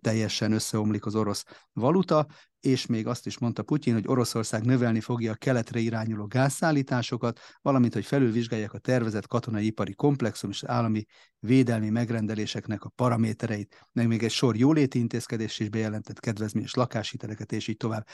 teljesen 0.00 0.52
összeomlik 0.52 1.06
az 1.06 1.14
orosz 1.14 1.44
valuta, 1.72 2.26
és 2.60 2.86
még 2.86 3.06
azt 3.06 3.26
is 3.26 3.38
mondta 3.38 3.62
Putyin, 3.62 3.94
hogy 3.94 4.08
Oroszország 4.08 4.64
növelni 4.64 5.00
fogja 5.00 5.32
a 5.32 5.34
keletre 5.34 5.80
irányuló 5.80 6.26
gázszállításokat, 6.26 7.40
valamint, 7.62 7.94
hogy 7.94 8.04
felülvizsgálják 8.04 8.72
a 8.72 8.78
tervezett 8.78 9.26
katonai 9.26 9.66
ipari 9.66 9.94
komplexum 9.94 10.50
és 10.50 10.64
állami 10.64 11.04
védelmi 11.38 11.90
megrendeléseknek 11.90 12.84
a 12.84 12.88
paramétereit, 12.88 13.86
meg 13.92 14.06
még 14.06 14.22
egy 14.22 14.30
sor 14.30 14.56
jóléti 14.56 14.98
intézkedés 14.98 15.58
is 15.58 15.67
bejelentett 15.68 16.20
kedvezményes 16.20 16.74
lakáshiteleket, 16.74 17.52
és 17.52 17.68
így 17.68 17.76
tovább. 17.76 18.06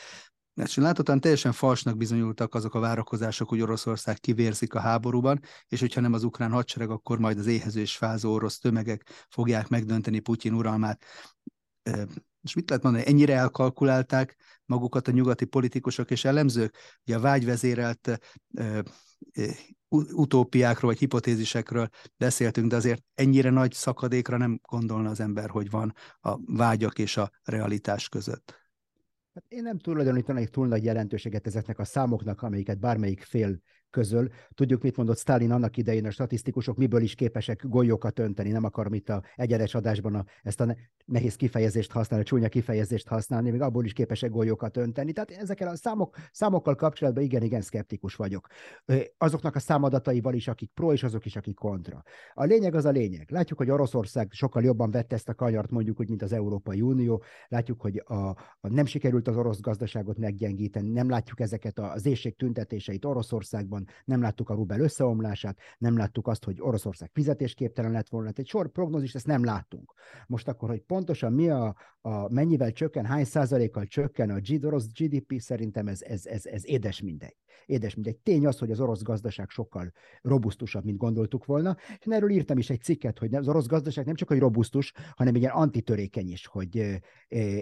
És 0.62 0.76
láthatóan 0.76 1.20
teljesen 1.20 1.52
falsnak 1.52 1.96
bizonyultak 1.96 2.54
azok 2.54 2.74
a 2.74 2.78
várakozások, 2.78 3.48
hogy 3.48 3.60
Oroszország 3.60 4.18
kivérzik 4.18 4.74
a 4.74 4.80
háborúban, 4.80 5.40
és 5.68 5.80
hogyha 5.80 6.00
nem 6.00 6.12
az 6.12 6.24
ukrán 6.24 6.50
hadsereg, 6.50 6.90
akkor 6.90 7.18
majd 7.18 7.38
az 7.38 7.46
éhező 7.46 7.80
és 7.80 7.96
fázó 7.96 8.32
orosz 8.32 8.58
tömegek 8.58 9.26
fogják 9.30 9.68
megdönteni 9.68 10.18
Putyin 10.18 10.52
uralmát. 10.52 11.04
És 12.42 12.54
mit 12.54 12.68
lehet 12.68 12.84
mondani, 12.84 13.06
ennyire 13.06 13.34
elkalkulálták 13.34 14.36
magukat 14.66 15.08
a 15.08 15.12
nyugati 15.12 15.44
politikusok 15.44 16.10
és 16.10 16.24
elemzők? 16.24 16.76
Ugye 17.06 17.16
a 17.16 17.20
vágyvezérelt 17.20 18.18
utópiákról 20.12 20.90
vagy 20.90 21.00
hipotézisekről 21.00 21.88
beszéltünk, 22.16 22.70
de 22.70 22.76
azért 22.76 23.04
ennyire 23.14 23.50
nagy 23.50 23.72
szakadékra 23.72 24.36
nem 24.36 24.60
gondolna 24.62 25.10
az 25.10 25.20
ember, 25.20 25.50
hogy 25.50 25.70
van 25.70 25.94
a 26.20 26.38
vágyak 26.44 26.98
és 26.98 27.16
a 27.16 27.30
realitás 27.42 28.08
között. 28.08 28.62
Hát 29.34 29.44
én 29.48 29.62
nem 29.62 29.78
tulajdonítanék 29.78 30.48
túl 30.48 30.66
nagy 30.66 30.84
jelentőséget 30.84 31.46
ezeknek 31.46 31.78
a 31.78 31.84
számoknak, 31.84 32.42
amelyiket 32.42 32.78
bármelyik 32.78 33.22
fél 33.22 33.60
közöl. 33.94 34.28
Tudjuk, 34.54 34.82
mit 34.82 34.96
mondott 34.96 35.18
Stalin 35.18 35.50
annak 35.50 35.76
idején, 35.76 36.06
a 36.06 36.10
statisztikusok 36.10 36.76
miből 36.76 37.02
is 37.02 37.14
képesek 37.14 37.64
golyókat 37.66 38.18
önteni. 38.18 38.50
Nem 38.50 38.64
akarom 38.64 38.94
itt 38.94 39.08
a 39.08 39.22
egyenes 39.36 39.74
adásban 39.74 40.14
a, 40.14 40.24
ezt 40.42 40.60
a 40.60 40.76
nehéz 41.04 41.36
kifejezést 41.36 41.92
használni, 41.92 42.24
a 42.24 42.28
csúnya 42.28 42.48
kifejezést 42.48 43.08
használni, 43.08 43.50
még 43.50 43.60
abból 43.60 43.84
is 43.84 43.92
képesek 43.92 44.30
golyókat 44.30 44.76
önteni. 44.76 45.12
Tehát 45.12 45.30
ezekkel 45.30 45.68
a 45.68 45.76
számok, 45.76 46.16
számokkal 46.32 46.74
kapcsolatban 46.74 47.22
igen, 47.22 47.42
igen 47.42 47.60
szkeptikus 47.60 48.14
vagyok. 48.14 48.46
Azoknak 49.18 49.54
a 49.54 49.58
számadataival 49.58 50.34
is, 50.34 50.48
akik 50.48 50.70
pro, 50.74 50.92
és 50.92 51.02
azok 51.02 51.24
is, 51.24 51.36
akik 51.36 51.54
kontra. 51.54 52.02
A 52.34 52.44
lényeg 52.44 52.74
az 52.74 52.84
a 52.84 52.90
lényeg. 52.90 53.30
Látjuk, 53.30 53.58
hogy 53.58 53.70
Oroszország 53.70 54.28
sokkal 54.32 54.62
jobban 54.62 54.90
vette 54.90 55.14
ezt 55.14 55.28
a 55.28 55.34
kanyart, 55.34 55.70
mondjuk 55.70 56.00
úgy, 56.00 56.08
mint 56.08 56.22
az 56.22 56.32
Európai 56.32 56.80
Unió. 56.80 57.22
Látjuk, 57.48 57.80
hogy 57.80 58.02
a, 58.04 58.14
a 58.60 58.68
nem 58.68 58.84
sikerült 58.84 59.28
az 59.28 59.36
orosz 59.36 59.60
gazdaságot 59.60 60.18
meggyengíteni, 60.18 60.90
nem 60.90 61.08
látjuk 61.08 61.40
ezeket 61.40 61.78
az 61.78 62.06
éjség 62.06 62.36
tüntetéseit 62.36 63.04
Oroszországban, 63.04 63.83
nem 64.04 64.20
láttuk 64.20 64.48
a 64.48 64.54
rubel 64.54 64.80
összeomlását, 64.80 65.58
nem 65.78 65.96
láttuk 65.96 66.26
azt, 66.26 66.44
hogy 66.44 66.60
Oroszország 66.60 67.10
fizetésképtelen 67.12 67.90
lett 67.90 68.08
volna. 68.08 68.30
Tehát 68.30 68.38
egy 68.38 68.48
sor 68.48 68.68
prognózist 68.68 69.14
ezt 69.14 69.26
nem 69.26 69.44
láttunk. 69.44 69.92
Most 70.26 70.48
akkor, 70.48 70.68
hogy 70.68 70.80
pontosan 70.80 71.32
mi 71.32 71.48
a, 71.48 71.76
a 72.00 72.32
mennyivel 72.32 72.72
csökken, 72.72 73.04
hány 73.04 73.24
százalékkal 73.24 73.86
csökken 73.86 74.30
a 74.30 74.40
orosz 74.62 74.86
GDP, 74.92 75.40
szerintem 75.40 75.88
ez, 75.88 76.02
ez, 76.02 76.26
ez, 76.26 76.46
ez 76.46 76.66
édes 76.66 77.02
mindegy. 77.02 77.36
Édes 77.66 77.94
mindegy. 77.94 78.16
Tény 78.16 78.46
az, 78.46 78.58
hogy 78.58 78.70
az 78.70 78.80
orosz 78.80 79.02
gazdaság 79.02 79.48
sokkal 79.48 79.92
robusztusabb, 80.22 80.84
mint 80.84 80.96
gondoltuk 80.96 81.44
volna, 81.44 81.76
és 81.98 82.06
erről 82.06 82.30
írtam 82.30 82.58
is 82.58 82.70
egy 82.70 82.82
cikket, 82.82 83.18
hogy 83.18 83.34
az 83.34 83.48
orosz 83.48 83.66
gazdaság 83.66 84.06
nem 84.06 84.14
csak 84.14 84.28
hogy 84.28 84.38
robusztus, 84.38 84.92
hanem 85.16 85.34
ilyen 85.34 85.52
antitörékeny 85.52 86.30
is, 86.30 86.46
hogy 86.46 87.00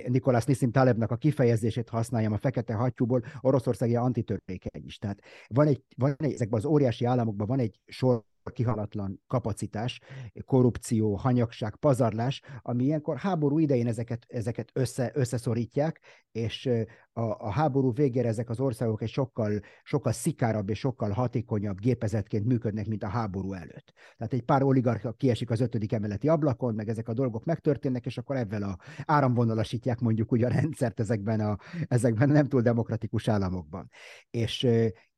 Nikolás 0.07 0.45
Nissim 0.45 0.71
Talebnak 0.71 1.11
a 1.11 1.17
kifejezését 1.17 1.89
használjam 1.89 2.33
a 2.33 2.39
fekete 2.39 2.75
hattyúból, 2.75 3.23
Oroszország 3.41 3.89
ilyen 3.89 4.03
antitörékeny 4.03 4.85
is. 4.85 4.99
Tehát 4.99 5.21
van 5.49 5.67
egy, 5.67 5.83
van 5.97 6.12
egy, 6.17 6.33
ezekben 6.33 6.59
az 6.59 6.65
óriási 6.65 7.05
államokban 7.05 7.47
van 7.47 7.59
egy 7.59 7.81
sor 7.87 8.25
kihalatlan 8.51 9.23
kapacitás, 9.27 10.01
korrupció, 10.45 11.15
hanyagság, 11.15 11.77
pazarlás, 11.77 12.41
ami 12.63 12.85
ilyenkor 12.85 13.17
háború 13.17 13.59
idején 13.59 13.87
ezeket, 13.87 14.27
ezeket 14.29 14.71
össze, 14.73 15.11
összeszorítják, 15.15 16.01
és 16.33 16.69
a, 17.13 17.21
a 17.21 17.51
háború 17.51 17.93
végére 17.93 18.29
ezek 18.29 18.51
az 18.51 18.61
országok 18.61 19.03
egy 19.03 19.09
sokkal, 19.09 19.61
sokkal 19.83 20.13
szikárabb 20.13 20.69
és 20.69 20.79
sokkal 20.79 21.11
hatékonyabb 21.11 21.79
gépezetként 21.79 22.45
működnek, 22.45 22.87
mint 22.87 23.03
a 23.03 23.09
háború 23.09 23.53
előtt. 23.53 23.93
Tehát 24.17 24.33
egy 24.33 24.43
pár 24.43 24.63
oligarcha 24.63 25.13
kiesik 25.13 25.51
az 25.51 25.61
ötödik 25.61 25.93
emeleti 25.93 26.29
ablakon, 26.29 26.75
meg 26.75 26.89
ezek 26.89 27.09
a 27.09 27.15
dolgok 27.15 27.45
megtörténnek, 27.45 28.07
és 28.07 28.19
akkor 28.19 28.37
ebben 28.37 28.63
a 28.63 28.77
áramvonalasítják 29.05 30.01
mondjuk 30.01 30.33
úgy 30.33 30.43
a 30.43 30.49
rendszert 30.49 31.01
ezekben 31.01 31.41
a, 31.41 31.59
ezekben 31.89 32.31
a 32.31 32.33
nem 32.33 32.47
túl 32.47 32.61
demokratikus 32.61 33.29
államokban. 33.29 33.91
És, 34.31 34.67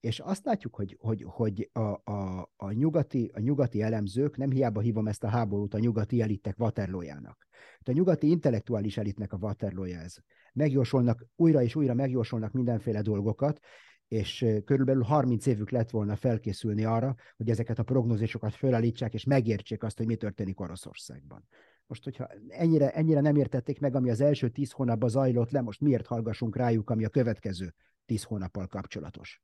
és 0.01 0.19
azt 0.19 0.45
látjuk, 0.45 0.75
hogy, 0.75 0.97
hogy, 1.01 1.25
hogy 1.27 1.71
a, 1.73 2.11
a, 2.13 2.51
a, 2.57 2.73
nyugati, 2.73 3.31
a 3.35 3.41
nyugati 3.41 3.83
elemzők, 3.83 4.37
nem 4.37 4.51
hiába 4.51 4.81
hívom 4.81 5.07
ezt 5.07 5.25
a 5.25 5.29
háborút 5.29 5.75
a 5.75 5.79
nyugati 5.79 6.23
elitek 6.23 6.57
Waterloo-jának. 7.85 7.89
A 7.89 7.93
nyugati 7.93 8.31
intellektuális 8.31 8.97
elitnek 8.97 9.33
a 9.33 9.37
Waterloo-ja 9.37 9.99
ez. 9.99 10.17
Megjósolnak, 10.53 11.27
újra 11.37 11.63
és 11.63 11.75
újra 11.75 11.95
megjósolnak 11.95 12.53
mindenféle 12.53 13.03
dolgokat, 13.03 13.61
és 14.09 14.47
körülbelül 14.65 15.03
30 15.03 15.47
évük 15.47 15.71
lett 15.71 15.91
volna 15.91 16.17
felkészülni 16.17 16.85
arra, 16.85 17.15
hogy 17.37 17.51
ezeket 17.51 17.79
a 17.79 17.83
prognózisokat 17.83 18.55
felállítsák, 18.55 19.15
és 19.15 19.25
megértsék 19.25 19.83
azt, 19.83 19.97
hogy 19.97 20.07
mi 20.07 20.17
történik 20.17 20.61
Oroszországban. 20.61 21.49
Most, 21.87 22.05
hogyha 22.05 22.29
ennyire, 22.49 22.91
ennyire 22.91 23.21
nem 23.21 23.37
értették 23.37 23.81
meg, 23.81 23.95
ami 23.95 24.11
az 24.11 24.21
első 24.21 24.49
tíz 24.49 24.71
hónapban 24.71 25.09
zajlott 25.09 25.51
le, 25.51 25.61
most 25.61 25.81
miért 25.81 26.07
hallgassunk 26.07 26.57
rájuk, 26.57 26.91
ami 26.91 27.05
a 27.05 27.09
következő 27.09 27.75
tíz 28.07 28.23
hónappal 28.23 28.67
kapcsolatos? 28.67 29.43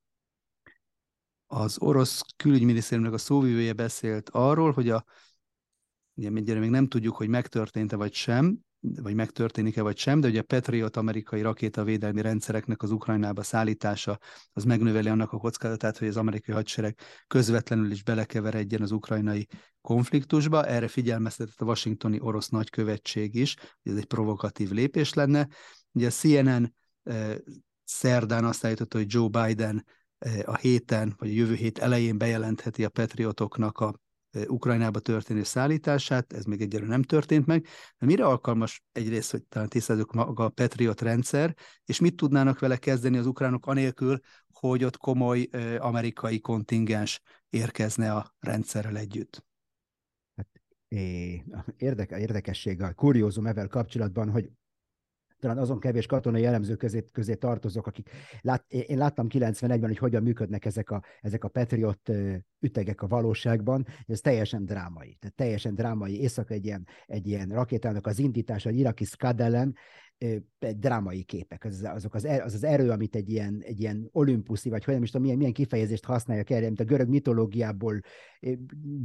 az 1.53 1.79
orosz 1.81 2.23
külügyminisztériumnak 2.37 3.15
a 3.15 3.19
szóvivője 3.19 3.73
beszélt 3.73 4.29
arról, 4.29 4.73
hogy 4.73 4.89
a, 4.89 5.05
ugye 6.21 6.59
még 6.59 6.71
nem 6.71 6.87
tudjuk, 6.87 7.17
hogy 7.17 7.29
megtörtént-e 7.29 7.97
vagy 7.97 8.15
sem, 8.15 8.59
vagy 8.81 9.15
megtörténik-e 9.15 9.83
vagy 9.83 9.99
sem, 9.99 10.21
de 10.21 10.29
ugye 10.29 10.41
a 10.41 10.43
Patriot 10.43 10.97
amerikai 10.97 11.43
rakétavédelmi 11.43 12.23
rendszereknek 12.23 12.83
az 12.83 12.91
Ukrajnába 12.91 13.43
szállítása 13.43 14.19
az 14.53 14.65
megnöveli 14.65 15.09
annak 15.09 15.33
a 15.33 15.39
kockázatát, 15.39 15.99
hogy 15.99 16.09
az 16.09 16.17
amerikai 16.17 16.55
hadsereg 16.55 16.99
közvetlenül 17.27 17.91
is 17.91 18.03
belekeveredjen 18.03 18.83
az 18.83 18.91
ukrajnai 18.91 19.47
konfliktusba. 19.81 20.67
Erre 20.67 20.89
figyelmeztetett 20.89 21.61
a 21.61 21.65
washingtoni 21.65 22.21
orosz 22.21 22.49
nagykövetség 22.49 23.35
is, 23.35 23.57
hogy 23.83 23.93
ez 23.93 23.99
egy 23.99 24.07
provokatív 24.07 24.71
lépés 24.71 25.15
lenne. 25.15 25.49
Ugye 25.93 26.07
a 26.07 26.11
CNN 26.11 26.75
eh, 27.03 27.37
szerdán 27.85 28.45
azt 28.45 28.65
állította, 28.65 28.99
hogy 28.99 29.13
Joe 29.13 29.29
Biden 29.29 29.85
a 30.45 30.57
héten, 30.57 31.15
vagy 31.19 31.29
a 31.29 31.33
jövő 31.33 31.55
hét 31.55 31.79
elején 31.79 32.19
bejelentheti 32.19 32.85
a 32.85 32.89
patriotoknak 32.89 33.79
a 33.79 33.95
Ukrajnába 34.47 34.99
történő 34.99 35.43
szállítását, 35.43 36.33
ez 36.33 36.45
még 36.45 36.61
egyelőre 36.61 36.91
nem 36.91 37.03
történt 37.03 37.47
meg, 37.47 37.67
de 37.99 38.07
mire 38.07 38.25
alkalmas 38.25 38.83
egyrészt, 38.93 39.31
hogy 39.31 39.43
talán 39.45 39.69
tisztázzuk 39.69 40.13
maga 40.13 40.45
a 40.45 40.49
Patriot 40.49 41.01
rendszer, 41.01 41.57
és 41.85 42.01
mit 42.01 42.17
tudnának 42.17 42.59
vele 42.59 42.77
kezdeni 42.77 43.17
az 43.17 43.27
ukránok 43.27 43.67
anélkül, 43.67 44.19
hogy 44.53 44.85
ott 44.85 44.97
komoly 44.97 45.49
amerikai 45.79 46.41
kontingens 46.41 47.21
érkezne 47.49 48.15
a 48.15 48.35
rendszerrel 48.39 48.97
együtt? 48.97 49.45
Hát, 50.37 50.49
érdeke, 51.77 52.19
érdekesség 52.19 52.83
a 52.83 52.95
kuriózum 52.95 53.47
ezzel 53.47 53.69
kapcsolatban, 53.69 54.31
hogy 54.31 54.51
talán 55.41 55.59
azon 55.59 55.81
kevés 55.81 56.07
katonai 56.07 56.45
elemző 56.45 56.77
közé, 56.77 57.05
közé 57.13 57.35
tartozok, 57.35 57.87
akik 57.87 58.11
lát, 58.41 58.65
én 58.69 58.99
láttam 58.99 59.27
91-ben, 59.29 59.89
hogy 59.89 59.99
hogyan 59.99 60.23
működnek 60.23 60.65
ezek 60.65 60.91
a, 60.91 61.03
ezek 61.21 61.45
a 61.45 61.49
Patriot 61.49 62.11
ütegek 62.61 63.03
a 63.03 63.07
valóságban, 63.07 63.87
ez 64.07 64.21
teljesen 64.21 64.65
drámai. 64.65 65.17
Tehát 65.21 65.37
teljesen 65.37 65.75
drámai. 65.75 66.21
Észak 66.21 66.51
egy 66.51 66.65
ilyen, 66.65 66.87
egy 67.07 67.27
ilyen 67.27 67.49
rakétának 67.49 68.07
az 68.07 68.19
indítása, 68.19 68.69
egy 68.69 68.79
iraki 68.79 69.05
Scud 69.05 69.41
ellen, 69.41 69.75
drámai 70.77 71.23
képek. 71.23 71.65
Az, 71.65 71.83
azok 71.85 72.15
az, 72.15 72.25
er, 72.25 72.41
az 72.41 72.55
az 72.55 72.65
erő, 72.65 72.91
amit 72.91 73.15
egy 73.15 73.31
ilyen, 73.31 73.63
egy 73.65 73.81
ilyen 73.81 74.09
olimpuszi, 74.13 74.69
vagy 74.69 74.85
hogy 74.85 74.95
nem 74.95 75.03
is 75.03 75.09
tudom, 75.09 75.23
milyen, 75.23 75.39
milyen 75.39 75.53
kifejezést 75.53 76.05
használják 76.05 76.51
erre, 76.51 76.67
mint 76.67 76.81
a 76.81 76.85
görög 76.85 77.09
mitológiából, 77.09 78.01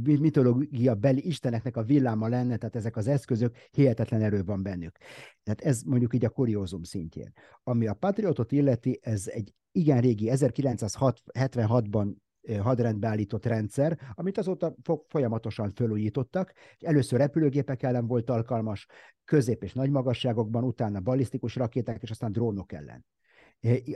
mitológia 0.02 0.94
beli 0.94 1.26
isteneknek 1.26 1.76
a 1.76 1.82
villáma 1.82 2.28
lenne, 2.28 2.56
tehát 2.56 2.76
ezek 2.76 2.96
az 2.96 3.06
eszközök, 3.06 3.56
hihetetlen 3.70 4.22
erő 4.22 4.44
van 4.44 4.62
bennük. 4.62 4.98
Tehát 5.42 5.60
ez 5.60 5.82
mondjuk 5.82 6.14
így 6.14 6.24
a 6.24 6.30
kuriózum 6.30 6.82
szintjén. 6.82 7.32
Ami 7.62 7.86
a 7.86 7.94
Patriotot 7.94 8.52
illeti, 8.52 8.98
ez 9.02 9.26
egy 9.26 9.54
igen 9.72 10.00
régi, 10.00 10.28
1976-ban 10.32 12.14
hadrendbe 12.62 13.08
állított 13.08 13.46
rendszer, 13.46 13.98
amit 14.14 14.38
azóta 14.38 14.74
folyamatosan 15.08 15.72
fölújítottak. 15.72 16.52
Először 16.78 17.18
repülőgépek 17.18 17.82
ellen 17.82 18.06
volt 18.06 18.30
alkalmas, 18.30 18.86
közép 19.24 19.62
és 19.62 19.72
nagy 19.72 19.90
magasságokban, 19.90 20.64
utána 20.64 21.00
balisztikus 21.00 21.56
rakéták, 21.56 22.02
és 22.02 22.10
aztán 22.10 22.32
drónok 22.32 22.72
ellen. 22.72 23.04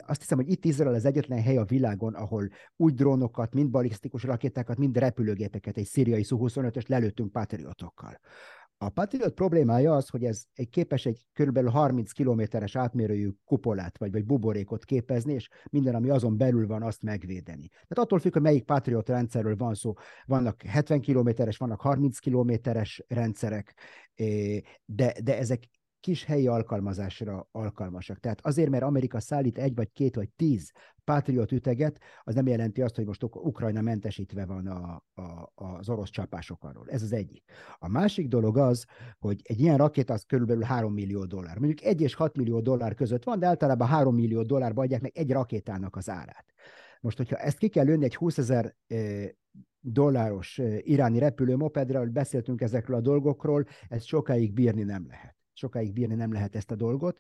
Azt 0.06 0.20
hiszem, 0.20 0.38
hogy 0.38 0.50
itt 0.50 0.64
Izrael 0.64 0.94
az 0.94 1.04
egyetlen 1.04 1.42
hely 1.42 1.56
a 1.56 1.64
világon, 1.64 2.14
ahol 2.14 2.48
úgy 2.76 2.94
drónokat, 2.94 3.54
mind 3.54 3.70
balisztikus 3.70 4.22
rakétákat, 4.22 4.78
mind 4.78 4.96
repülőgépeket, 4.96 5.76
egy 5.76 5.86
szíriai 5.86 6.22
Su-25-ös 6.22 6.86
lelőttünk 6.86 7.32
patriotokkal. 7.32 8.20
A 8.82 8.88
Patriot 8.88 9.34
problémája 9.34 9.94
az, 9.94 10.08
hogy 10.08 10.24
ez 10.24 10.44
egy 10.54 10.68
képes 10.68 11.06
egy 11.06 11.26
kb. 11.32 11.68
30 11.68 12.12
kilométeres 12.12 12.76
átmérőjű 12.76 13.30
kupolát 13.44 13.98
vagy, 13.98 14.12
vagy 14.12 14.24
buborékot 14.24 14.84
képezni, 14.84 15.32
és 15.32 15.48
minden, 15.70 15.94
ami 15.94 16.10
azon 16.10 16.36
belül 16.36 16.66
van, 16.66 16.82
azt 16.82 17.02
megvédeni. 17.02 17.68
Tehát 17.68 17.98
attól 17.98 18.18
függ, 18.18 18.32
hogy 18.32 18.42
melyik 18.42 18.64
Patriot 18.64 19.08
rendszerről 19.08 19.56
van 19.56 19.74
szó. 19.74 19.92
Vannak 20.26 20.62
70 20.62 21.00
kilométeres, 21.00 21.56
vannak 21.56 21.80
30 21.80 22.18
kilométeres 22.18 23.04
rendszerek, 23.08 23.74
de, 24.84 25.14
de 25.22 25.38
ezek 25.38 25.64
kis 26.00 26.24
helyi 26.24 26.46
alkalmazásra 26.46 27.48
alkalmasak. 27.52 28.20
Tehát 28.20 28.46
azért, 28.46 28.70
mert 28.70 28.82
Amerika 28.82 29.20
szállít 29.20 29.58
egy, 29.58 29.74
vagy 29.74 29.92
két, 29.92 30.14
vagy 30.14 30.28
tíz 30.28 30.72
Patriot 31.04 31.52
üteget, 31.52 32.00
az 32.24 32.34
nem 32.34 32.46
jelenti 32.46 32.82
azt, 32.82 32.96
hogy 32.96 33.06
most 33.06 33.22
Ukrajna 33.22 33.80
mentesítve 33.80 34.46
van 34.46 34.66
a, 34.66 35.04
a, 35.14 35.52
az 35.54 35.88
orosz 35.88 36.10
csapások 36.10 36.64
arról. 36.64 36.88
Ez 36.88 37.02
az 37.02 37.12
egyik. 37.12 37.44
A 37.78 37.88
másik 37.88 38.28
dolog 38.28 38.58
az, 38.58 38.86
hogy 39.18 39.40
egy 39.42 39.60
ilyen 39.60 39.76
rakéta 39.76 40.12
az 40.12 40.22
körülbelül 40.22 40.62
3 40.62 40.92
millió 40.92 41.24
dollár. 41.24 41.58
Mondjuk 41.58 41.82
1 41.82 42.00
és 42.00 42.14
6 42.14 42.36
millió 42.36 42.60
dollár 42.60 42.94
között 42.94 43.24
van, 43.24 43.38
de 43.38 43.46
általában 43.46 43.88
3 43.88 44.14
millió 44.14 44.42
dollárba 44.42 44.82
adják 44.82 45.00
meg 45.00 45.12
egy 45.14 45.32
rakétának 45.32 45.96
az 45.96 46.08
árát. 46.08 46.44
Most, 47.00 47.16
hogyha 47.16 47.36
ezt 47.36 47.58
ki 47.58 47.68
kell 47.68 47.84
lőni 47.84 48.04
egy 48.04 48.16
20 48.16 48.38
ezer 48.38 48.76
dolláros 49.80 50.60
iráni 50.78 51.18
repülőmopedre, 51.18 52.04
beszéltünk 52.04 52.60
ezekről 52.60 52.96
a 52.96 53.00
dolgokról, 53.00 53.64
ezt 53.88 54.06
sokáig 54.06 54.52
bírni 54.52 54.82
nem 54.82 55.06
lehet 55.08 55.39
sokáig 55.60 55.92
bírni 55.92 56.14
nem 56.14 56.32
lehet 56.32 56.56
ezt 56.56 56.70
a 56.70 56.74
dolgot, 56.74 57.18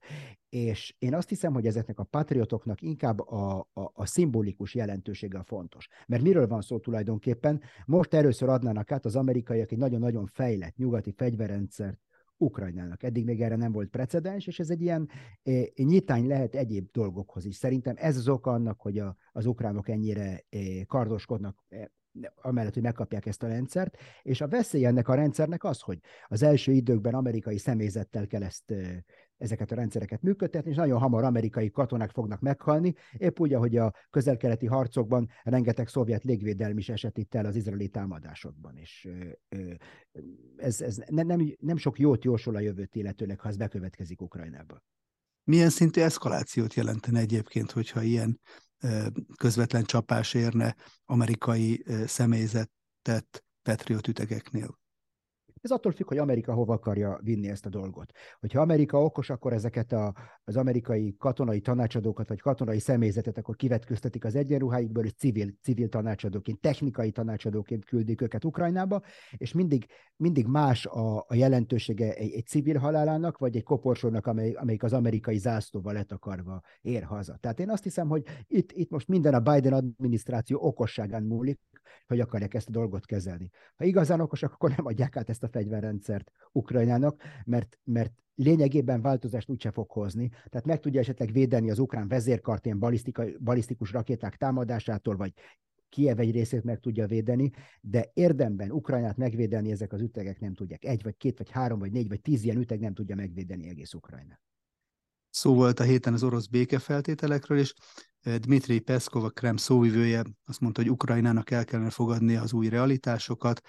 és 0.48 0.94
én 0.98 1.14
azt 1.14 1.28
hiszem, 1.28 1.52
hogy 1.52 1.66
ezeknek 1.66 1.98
a 1.98 2.04
patriotoknak 2.04 2.82
inkább 2.82 3.20
a, 3.20 3.58
a, 3.72 3.90
a 3.94 4.06
szimbolikus 4.06 4.74
jelentősége 4.74 5.38
a 5.38 5.44
fontos. 5.44 5.88
Mert 6.06 6.22
miről 6.22 6.46
van 6.46 6.60
szó 6.60 6.78
tulajdonképpen? 6.78 7.60
Most 7.86 8.14
először 8.14 8.48
adnának 8.48 8.92
át 8.92 9.04
az 9.04 9.16
amerikaiak 9.16 9.72
egy 9.72 9.78
nagyon-nagyon 9.78 10.26
fejlett 10.26 10.76
nyugati 10.76 11.12
fegyverrendszert 11.16 12.00
Ukrajnának. 12.36 13.02
Eddig 13.02 13.24
még 13.24 13.42
erre 13.42 13.56
nem 13.56 13.72
volt 13.72 13.88
precedens, 13.88 14.46
és 14.46 14.58
ez 14.58 14.70
egy 14.70 14.80
ilyen 14.80 15.08
e, 15.42 15.52
nyitány 15.74 16.26
lehet 16.26 16.54
egyéb 16.54 16.88
dolgokhoz 16.92 17.44
is. 17.44 17.56
Szerintem 17.56 17.94
ez 17.98 18.16
az 18.16 18.28
oka 18.28 18.50
annak, 18.50 18.80
hogy 18.80 18.98
a, 18.98 19.16
az 19.32 19.46
ukránok 19.46 19.88
ennyire 19.88 20.44
e, 20.50 20.84
kardoskodnak 20.86 21.64
e, 21.68 21.90
amellett, 22.42 22.74
hogy 22.74 22.82
megkapják 22.82 23.26
ezt 23.26 23.42
a 23.42 23.46
rendszert, 23.46 23.96
és 24.22 24.40
a 24.40 24.48
veszély 24.48 24.84
ennek 24.84 25.08
a 25.08 25.14
rendszernek 25.14 25.64
az, 25.64 25.80
hogy 25.80 25.98
az 26.26 26.42
első 26.42 26.72
időkben 26.72 27.14
amerikai 27.14 27.58
személyzettel 27.58 28.26
kell 28.26 28.42
ezt, 28.42 28.74
ezeket 29.36 29.70
a 29.70 29.74
rendszereket 29.74 30.22
működtetni, 30.22 30.70
és 30.70 30.76
nagyon 30.76 30.98
hamar 30.98 31.24
amerikai 31.24 31.70
katonák 31.70 32.10
fognak 32.10 32.40
meghalni, 32.40 32.94
épp 33.16 33.40
úgy, 33.40 33.54
ahogy 33.54 33.76
a 33.76 33.94
közelkeleti 34.10 34.66
harcokban 34.66 35.28
rengeteg 35.42 35.88
szovjet 35.88 36.24
légvédelmi 36.24 36.78
is 36.78 36.88
esett 36.88 37.18
itt 37.18 37.34
el 37.34 37.46
az 37.46 37.56
izraeli 37.56 37.88
támadásokban, 37.88 38.76
és 38.76 39.08
ez, 40.56 40.80
ez 40.80 40.96
nem, 41.06 41.54
nem 41.58 41.76
sok 41.76 41.98
jót 41.98 42.24
jósol 42.24 42.56
a 42.56 42.60
jövőt 42.60 42.94
illetőleg, 42.94 43.40
ha 43.40 43.48
ez 43.48 43.56
bekövetkezik 43.56 44.20
Ukrajnába. 44.20 44.82
Milyen 45.44 45.70
szintű 45.70 46.00
eszkalációt 46.00 46.74
jelentene 46.74 47.18
egyébként, 47.18 47.70
hogyha 47.70 48.02
ilyen 48.02 48.40
közvetlen 49.36 49.84
csapás 49.84 50.34
érne 50.34 50.76
amerikai 51.04 51.84
személyzetet 52.06 53.44
Patriot 53.62 54.08
ütegeknél? 54.08 54.78
Ez 55.60 55.70
attól 55.70 55.92
függ, 55.92 56.08
hogy 56.08 56.18
Amerika 56.18 56.52
hova 56.52 56.72
akarja 56.72 57.18
vinni 57.22 57.48
ezt 57.48 57.66
a 57.66 57.68
dolgot. 57.68 58.12
Hogyha 58.40 58.60
Amerika 58.60 59.04
okos, 59.04 59.30
akkor 59.30 59.52
ezeket 59.52 59.92
a, 59.92 60.14
az 60.44 60.56
amerikai 60.56 61.16
katonai 61.18 61.60
tanácsadókat, 61.60 62.28
vagy 62.28 62.40
katonai 62.40 62.78
személyzetet 62.78 63.38
akkor 63.38 63.56
kivetköztetik 63.56 64.24
az 64.24 64.34
egyenruháikból, 64.34 65.04
és 65.04 65.12
civil, 65.12 65.52
civil 65.62 65.88
tanácsadóként, 65.88 66.60
technikai 66.60 67.10
tanácsadóként 67.10 67.84
küldik 67.84 68.20
őket 68.20 68.44
Ukrajnába, 68.44 69.02
és 69.36 69.52
mindig, 69.52 69.86
mindig 70.16 70.46
más 70.46 70.86
a, 70.86 71.18
a 71.28 71.34
jelentősége 71.34 72.14
egy, 72.14 72.32
egy 72.32 72.46
civil 72.46 72.78
halálának, 72.78 73.38
vagy 73.38 73.56
egy 73.56 73.62
koporsónak, 73.62 74.26
amely, 74.26 74.52
amelyik 74.52 74.82
az 74.82 74.92
amerikai 74.92 75.38
zászlóval 75.38 75.92
letakarva 75.92 76.62
ér 76.80 77.02
haza. 77.02 77.36
Tehát 77.40 77.60
én 77.60 77.70
azt 77.70 77.82
hiszem, 77.82 78.08
hogy 78.08 78.24
itt, 78.46 78.72
itt 78.72 78.90
most 78.90 79.08
minden 79.08 79.34
a 79.34 79.40
Biden 79.40 79.72
adminisztráció 79.72 80.58
okosságán 80.62 81.22
múlik, 81.22 81.60
hogy 82.06 82.20
akarják 82.20 82.54
ezt 82.54 82.68
a 82.68 82.70
dolgot 82.70 83.06
kezelni. 83.06 83.50
Ha 83.76 83.84
igazán 83.84 84.20
okosak, 84.20 84.52
akkor 84.52 84.70
nem 84.76 84.86
adják 84.86 85.16
át 85.16 85.28
ezt 85.28 85.42
a 85.42 85.48
fegyverrendszert 85.50 86.30
Ukrajnának, 86.52 87.22
mert, 87.44 87.78
mert 87.84 88.12
lényegében 88.34 89.02
változást 89.02 89.50
úgyse 89.50 89.70
fog 89.70 89.90
hozni. 89.90 90.28
Tehát 90.28 90.66
meg 90.66 90.80
tudja 90.80 91.00
esetleg 91.00 91.32
védeni 91.32 91.70
az 91.70 91.78
ukrán 91.78 92.08
vezérkart 92.08 92.64
ilyen 92.66 92.78
balisztikus 93.38 93.92
rakéták 93.92 94.36
támadásától, 94.36 95.16
vagy 95.16 95.32
Kiev 95.88 96.18
egy 96.18 96.30
részét 96.30 96.64
meg 96.64 96.80
tudja 96.80 97.06
védeni, 97.06 97.50
de 97.80 98.10
érdemben 98.12 98.70
Ukrajnát 98.70 99.16
megvédeni 99.16 99.70
ezek 99.70 99.92
az 99.92 100.00
ütegek 100.00 100.40
nem 100.40 100.54
tudják. 100.54 100.84
Egy, 100.84 101.02
vagy 101.02 101.16
két, 101.16 101.38
vagy 101.38 101.50
három, 101.50 101.78
vagy 101.78 101.92
négy, 101.92 102.08
vagy 102.08 102.20
tíz 102.20 102.44
ilyen 102.44 102.58
üteg 102.58 102.80
nem 102.80 102.94
tudja 102.94 103.14
megvédeni 103.14 103.68
egész 103.68 103.94
Ukrajnát. 103.94 104.40
Szó 105.30 105.54
volt 105.54 105.80
a 105.80 105.82
héten 105.82 106.12
az 106.12 106.22
orosz 106.22 106.46
békefeltételekről, 106.46 107.58
és 107.58 107.74
eh, 108.20 108.36
Dmitri 108.36 108.80
Peszkov, 108.80 109.24
a 109.24 109.28
Krem 109.28 109.56
szóvivője 109.56 110.22
azt 110.44 110.60
mondta, 110.60 110.80
hogy 110.80 110.90
Ukrajnának 110.90 111.50
el 111.50 111.64
kellene 111.64 111.90
fogadni 111.90 112.36
az 112.36 112.52
új 112.52 112.68
realitásokat, 112.68 113.60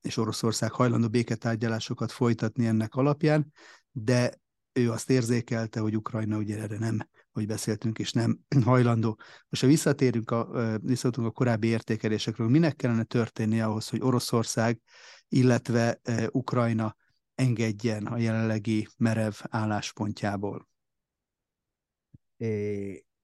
és 0.00 0.16
Oroszország 0.16 0.72
hajlandó 0.72 1.08
béketárgyalásokat 1.08 2.12
folytatni 2.12 2.66
ennek 2.66 2.94
alapján, 2.94 3.52
de 3.90 4.40
ő 4.72 4.90
azt 4.90 5.10
érzékelte, 5.10 5.80
hogy 5.80 5.96
Ukrajna 5.96 6.36
ugye 6.36 6.60
erre 6.60 6.78
nem, 6.78 6.98
hogy 7.32 7.46
beszéltünk, 7.46 7.98
és 7.98 8.12
nem 8.12 8.38
hajlandó. 8.64 9.18
Most 9.48 9.62
ha 9.62 9.68
visszatérünk 9.68 10.30
a, 10.30 10.48
visszatérünk 10.82 11.32
a 11.32 11.36
korábbi 11.36 11.66
értékelésekről, 11.66 12.48
minek 12.48 12.76
kellene 12.76 13.04
történni 13.04 13.60
ahhoz, 13.60 13.88
hogy 13.88 14.00
Oroszország, 14.00 14.80
illetve 15.28 16.00
Ukrajna 16.30 16.96
engedjen 17.34 18.06
a 18.06 18.18
jelenlegi 18.18 18.88
merev 18.96 19.34
álláspontjából? 19.48 20.68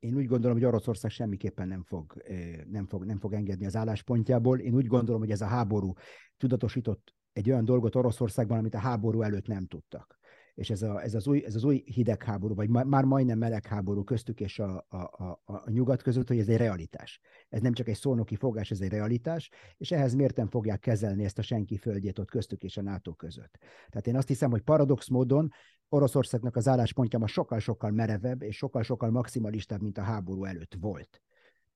Én 0.02 0.14
úgy 0.14 0.26
gondolom, 0.26 0.56
hogy 0.56 0.66
Oroszország 0.66 1.10
semmiképpen 1.10 1.68
nem 1.68 1.82
fog, 1.82 2.22
nem, 2.70 2.86
fog, 2.86 3.04
nem 3.04 3.18
fog 3.18 3.32
engedni 3.32 3.66
az 3.66 3.76
álláspontjából. 3.76 4.58
Én 4.58 4.74
úgy 4.74 4.86
gondolom, 4.86 5.20
hogy 5.20 5.30
ez 5.30 5.40
a 5.40 5.46
háború 5.46 5.92
tudatosított 6.36 7.14
egy 7.32 7.50
olyan 7.50 7.64
dolgot 7.64 7.94
Oroszországban, 7.94 8.58
amit 8.58 8.74
a 8.74 8.78
háború 8.78 9.22
előtt 9.22 9.46
nem 9.46 9.66
tudtak 9.66 10.18
és 10.54 10.70
ez, 10.70 10.82
a, 10.82 11.02
ez, 11.02 11.14
az 11.14 11.26
új, 11.26 11.44
ez 11.44 11.54
az 11.54 11.64
új 11.64 11.82
hidegháború, 11.84 12.54
vagy 12.54 12.68
már 12.68 13.04
majdnem 13.04 13.38
melegháború 13.38 14.04
köztük 14.04 14.40
és 14.40 14.58
a, 14.58 14.86
a, 14.88 14.96
a, 14.96 15.42
a 15.44 15.70
nyugat 15.70 16.02
között, 16.02 16.28
hogy 16.28 16.38
ez 16.38 16.48
egy 16.48 16.56
realitás. 16.56 17.20
Ez 17.48 17.60
nem 17.60 17.72
csak 17.72 17.88
egy 17.88 17.96
szónoki 17.96 18.36
fogás, 18.36 18.70
ez 18.70 18.80
egy 18.80 18.90
realitás, 18.90 19.50
és 19.76 19.90
ehhez 19.90 20.14
mérten 20.14 20.48
fogják 20.48 20.80
kezelni 20.80 21.24
ezt 21.24 21.38
a 21.38 21.42
senki 21.42 21.76
földjét 21.76 22.18
ott 22.18 22.30
köztük 22.30 22.62
és 22.62 22.76
a 22.76 22.82
NATO 22.82 23.14
között. 23.14 23.58
Tehát 23.88 24.06
én 24.06 24.16
azt 24.16 24.28
hiszem, 24.28 24.50
hogy 24.50 24.62
paradox 24.62 25.08
módon 25.08 25.50
Oroszországnak 25.88 26.56
az 26.56 26.68
álláspontja 26.68 27.18
ma 27.18 27.26
sokkal-sokkal 27.26 27.90
merevebb 27.90 28.42
és 28.42 28.56
sokkal-sokkal 28.56 29.10
maximalistább, 29.10 29.82
mint 29.82 29.98
a 29.98 30.02
háború 30.02 30.44
előtt 30.44 30.74
volt 30.80 31.22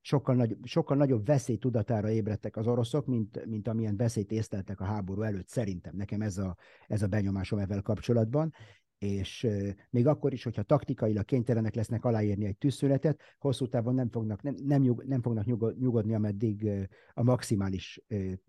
sokkal, 0.07 0.35
nagy, 0.35 0.57
sokkal 0.63 0.97
nagyobb 0.97 1.25
veszély 1.25 1.57
tudatára 1.57 2.09
ébredtek 2.09 2.57
az 2.57 2.67
oroszok, 2.67 3.05
mint, 3.05 3.45
mint 3.45 3.67
amilyen 3.67 3.97
veszélyt 3.97 4.31
észleltek 4.31 4.79
a 4.79 4.85
háború 4.85 5.21
előtt. 5.21 5.47
Szerintem 5.47 5.95
nekem 5.95 6.21
ez 6.21 6.37
a, 6.37 6.57
ez 6.87 7.01
a 7.01 7.07
benyomásom 7.07 7.59
ezzel 7.59 7.81
kapcsolatban 7.81 8.53
és 8.97 9.47
még 9.89 10.07
akkor 10.07 10.33
is, 10.33 10.43
hogyha 10.43 10.63
taktikailag 10.63 11.25
kénytelenek 11.25 11.75
lesznek 11.75 12.05
aláírni 12.05 12.45
egy 12.45 12.57
tűzszünetet, 12.57 13.21
hosszú 13.37 13.67
távon 13.67 13.93
nem 13.93 14.09
fognak, 14.09 14.41
nem, 14.41 14.55
nem, 14.63 14.81
nyug, 14.81 15.03
nem 15.03 15.21
fognak 15.21 15.45
nyugodni, 15.79 16.13
ameddig 16.13 16.69
a 17.13 17.23
maximális 17.23 18.01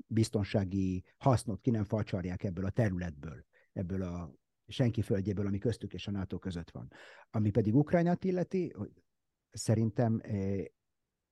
biztonsági 0.07 1.05
hasznot 1.17 1.61
ki 1.61 1.71
nem 1.71 1.85
facsarják 1.85 2.45
ebből 2.45 2.65
a 2.65 2.71
területből, 2.71 3.45
ebből 3.73 4.03
a 4.03 4.35
senki 4.67 5.03
földjéből, 5.03 5.47
ami 5.47 5.59
köztük 5.59 5.93
és 5.93 6.07
a 6.07 6.11
NATO 6.11 6.39
között 6.39 6.71
van. 6.71 6.93
Ami 7.31 7.51
pedig 7.51 7.75
Ukrajnát 7.75 8.25
illeti, 8.25 8.75
szerintem 9.51 10.21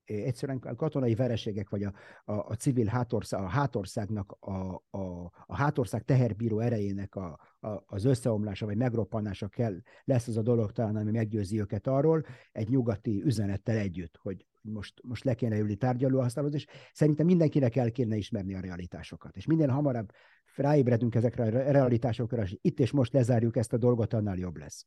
egyszerűen 0.06 0.58
a 0.58 0.74
katonai 0.74 1.14
vereségek, 1.14 1.70
vagy 1.70 1.82
a, 1.82 1.92
a, 2.24 2.32
a 2.32 2.54
civil 2.54 2.86
hátország, 2.86 3.40
a 3.40 3.46
hátországnak, 3.48 4.36
a, 4.40 4.84
a, 4.90 5.32
a 5.46 5.56
hátország 5.56 6.04
teherbíró 6.04 6.60
erejének 6.60 7.14
a, 7.14 7.38
a, 7.60 7.82
az 7.86 8.04
összeomlása, 8.04 8.66
vagy 8.66 8.76
megroppanása 8.76 9.48
kell, 9.48 9.80
lesz 10.04 10.28
az 10.28 10.36
a 10.36 10.42
dolog 10.42 10.72
talán, 10.72 10.96
ami 10.96 11.10
meggyőzi 11.10 11.60
őket 11.60 11.86
arról, 11.86 12.24
egy 12.52 12.68
nyugati 12.68 13.22
üzenettel 13.24 13.76
együtt, 13.76 14.16
hogy 14.16 14.46
most, 14.60 14.94
most 15.02 15.24
le 15.24 15.34
kéne 15.34 15.58
ülni 15.58 15.76
tárgyalóasztalhoz, 15.76 16.54
és 16.54 16.66
szerintem 16.92 17.26
mindenkinek 17.26 17.76
el 17.76 17.90
kéne 17.90 18.16
ismerni 18.16 18.54
a 18.54 18.60
realitásokat. 18.60 19.36
És 19.36 19.46
minél 19.46 19.68
hamarabb 19.68 20.10
ráébredünk 20.54 21.14
ezekre 21.14 21.44
a 21.44 21.48
realitásokra, 21.50 22.42
és 22.42 22.56
itt 22.60 22.80
és 22.80 22.90
most 22.90 23.12
lezárjuk 23.12 23.56
ezt 23.56 23.72
a 23.72 23.76
dolgot, 23.76 24.12
annál 24.12 24.36
jobb 24.36 24.56
lesz 24.56 24.86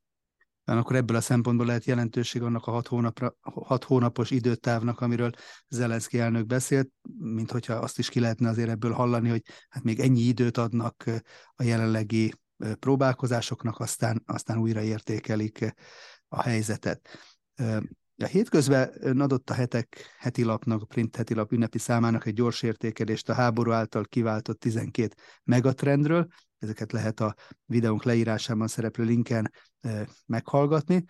akkor 0.78 0.96
ebből 0.96 1.18
a 1.18 1.22
szempontból 1.22 1.66
lehet 1.66 1.86
jelentőség 1.86 2.42
annak 2.42 2.66
a 2.66 2.72
hat, 2.72 2.88
hónapra, 2.88 3.36
hat 3.42 3.84
hónapos 3.84 4.32
időtávnak, 4.32 5.02
amiről 5.02 5.32
Zelenszky 5.68 6.20
elnök 6.20 6.46
beszélt, 6.46 6.90
mint 7.18 7.52
hogyha 7.52 7.74
azt 7.74 8.00
is 8.00 8.10
ki 8.10 8.20
lehetne 8.20 8.50
azért 8.50 8.70
ebből 8.70 8.92
hallani, 8.92 9.30
hogy 9.30 9.42
hát 9.70 9.84
még 9.84 10.00
ennyi 10.00 10.22
időt 10.22 10.58
adnak 10.58 11.04
a 11.56 11.64
jelenlegi 11.64 12.34
próbálkozásoknak, 12.80 13.80
aztán, 13.80 14.24
aztán 14.26 14.58
újra 14.58 14.82
értékelik 14.82 15.74
a 16.28 16.42
helyzetet. 16.42 17.10
A 18.18 18.26
hétközben 18.26 19.20
adott 19.20 19.50
a 19.50 19.54
hetek 19.54 20.16
heti 20.18 20.44
lapnak, 20.44 20.82
a 20.82 20.86
print 20.86 21.16
heti 21.16 21.34
lap 21.34 21.52
ünnepi 21.52 21.78
számának 21.78 22.26
egy 22.26 22.34
gyors 22.34 22.62
értékelést 22.62 23.30
a 23.30 23.34
háború 23.34 23.72
által 23.72 24.06
kiváltott 24.06 24.60
12 24.60 25.16
megatrendről. 25.44 26.28
Ezeket 26.60 26.92
lehet 26.92 27.20
a 27.20 27.36
videónk 27.66 28.04
leírásában 28.04 28.68
szereplő 28.68 29.04
linken 29.04 29.52
meghallgatni. 30.26 31.04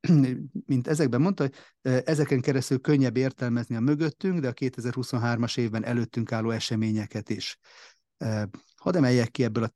Mint 0.66 0.88
ezekben 0.88 1.20
mondta, 1.20 1.48
ezeken 1.82 2.40
keresztül 2.40 2.80
könnyebb 2.80 3.16
értelmezni 3.16 3.76
a 3.76 3.80
mögöttünk, 3.80 4.40
de 4.40 4.48
a 4.48 4.52
2023-as 4.52 5.58
évben 5.58 5.84
előttünk 5.84 6.32
álló 6.32 6.50
eseményeket 6.50 7.28
is. 7.28 7.58
Hadd 8.76 8.96
emeljek 8.96 9.30
ki 9.30 9.44
ebből 9.44 9.64
a 9.64 9.74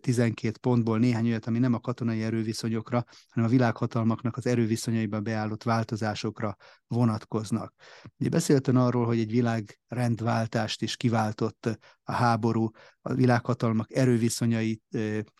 12 0.00 0.58
pontból 0.60 0.98
néhány 0.98 1.26
olyat, 1.26 1.46
ami 1.46 1.58
nem 1.58 1.74
a 1.74 1.80
katonai 1.80 2.22
erőviszonyokra, 2.22 3.04
hanem 3.28 3.48
a 3.48 3.52
világhatalmaknak 3.52 4.36
az 4.36 4.46
erőviszonyaiban 4.46 5.22
beállott 5.22 5.62
változásokra 5.62 6.56
vonatkoznak. 6.86 7.74
Ugye 8.18 8.28
beszéltem 8.28 8.76
arról, 8.76 9.06
hogy 9.06 9.18
egy 9.18 9.30
világrendváltást 9.30 10.82
is 10.82 10.96
kiváltott 10.96 11.78
a 12.02 12.12
háború, 12.12 12.70
a 13.00 13.14
világhatalmak 13.14 13.92
erőviszonyai 13.92 14.80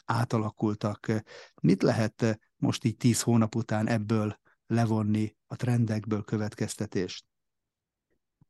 átalakultak. 0.05 1.13
Mit 1.63 1.83
lehet 1.83 2.39
most 2.57 2.85
így 2.85 2.97
tíz 2.97 3.23
hónap 3.23 3.55
után 3.55 3.89
ebből 3.89 4.39
levonni 4.67 5.37
a 5.47 5.57
trendekből 5.57 6.23
következtetést? 6.23 7.25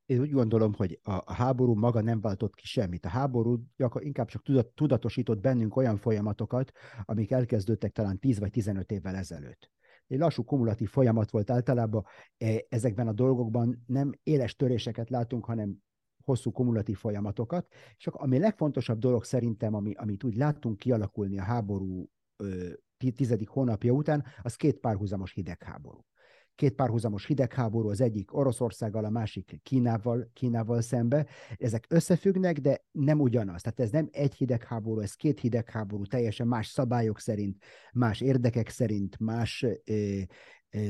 Én 0.07 0.21
úgy 0.21 0.31
gondolom, 0.31 0.75
hogy 0.75 1.01
a, 1.03 1.13
a 1.13 1.33
háború 1.33 1.75
maga 1.75 2.01
nem 2.01 2.21
váltott 2.21 2.55
ki 2.55 2.67
semmit. 2.67 3.05
A 3.05 3.09
háború 3.09 3.65
inkább 3.99 4.29
csak 4.29 4.43
tudat, 4.43 4.67
tudatosított 4.67 5.41
bennünk 5.41 5.77
olyan 5.77 5.97
folyamatokat, 5.97 6.73
amik 7.05 7.31
elkezdődtek 7.31 7.93
talán 7.93 8.19
10 8.19 8.39
vagy 8.39 8.51
15 8.51 8.91
évvel 8.91 9.15
ezelőtt. 9.15 9.71
Egy 10.07 10.19
lassú 10.19 10.45
kumulatív 10.45 10.89
folyamat 10.89 11.31
volt 11.31 11.51
általában, 11.51 12.05
e, 12.39 12.65
ezekben 12.69 13.09
a 13.09 13.13
dolgokban 13.13 13.83
nem 13.87 14.13
éles 14.23 14.57
töréseket 14.57 15.11
látunk, 15.11 15.45
hanem 15.45 15.77
hosszú 16.25 16.51
kumulatív 16.51 16.97
folyamatokat, 16.97 17.67
és 17.97 18.07
ami 18.07 18.37
a 18.37 18.41
legfontosabb 18.41 18.99
dolog 18.99 19.25
szerintem, 19.25 19.75
ami, 19.75 19.93
amit 19.95 20.25
úgy 20.25 20.37
látunk 20.37 20.79
kialakulni 20.79 21.39
a 21.39 21.43
háború 21.43 22.11
tizedik 23.15 23.49
hónapja 23.49 23.93
után, 23.93 24.25
az 24.43 24.55
két 24.57 24.79
párhuzamos 24.79 25.33
hidegháború 25.33 26.05
két 26.57 26.75
párhuzamos 26.75 27.27
hidegháború, 27.27 27.89
az 27.89 28.01
egyik 28.01 28.37
Oroszországgal, 28.37 29.05
a 29.05 29.11
másik 29.11 29.61
Kínával, 29.63 30.31
Kínával 30.33 30.81
szembe. 30.81 31.27
Ezek 31.57 31.87
összefüggnek, 31.89 32.59
de 32.59 32.85
nem 32.93 33.21
ugyanaz. 33.21 33.63
Tehát 33.63 33.81
ez 33.81 33.91
nem 33.91 34.09
egy 34.13 34.35
hidegháború, 34.35 35.01
ez 35.01 35.15
két 35.15 35.41
hidegháború, 35.41 36.05
teljesen 36.05 36.47
más 36.47 36.67
szabályok 36.67 37.21
szerint, 37.21 37.65
más 37.93 38.21
érdekek 38.21 38.69
szerint, 38.69 39.19
más 39.19 39.67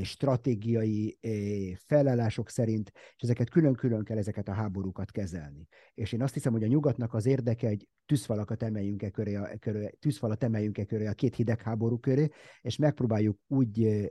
stratégiai 0.02 1.18
felállások 1.86 2.50
szerint, 2.50 2.92
és 2.94 3.22
ezeket 3.22 3.50
külön-külön 3.50 4.04
kell 4.04 4.16
ezeket 4.16 4.48
a 4.48 4.52
háborúkat 4.52 5.10
kezelni. 5.10 5.66
És 5.94 6.12
én 6.12 6.22
azt 6.22 6.34
hiszem, 6.34 6.52
hogy 6.52 6.62
a 6.62 6.66
nyugatnak 6.66 7.14
az 7.14 7.26
érdeke, 7.26 7.68
egy 7.68 7.88
tűzfalakat 8.06 8.62
emeljünk 8.62 9.02
e 9.02 9.10
köré, 9.10 9.34
a, 9.34 9.48
köré, 9.58 9.90
tűzfalat 9.98 10.42
emeljünk 10.42 10.78
e 10.78 10.84
köré 10.84 11.06
a 11.06 11.12
két 11.12 11.34
hidegháború 11.34 11.98
köré, 11.98 12.28
és 12.60 12.76
megpróbáljuk 12.76 13.38
úgy 13.46 14.06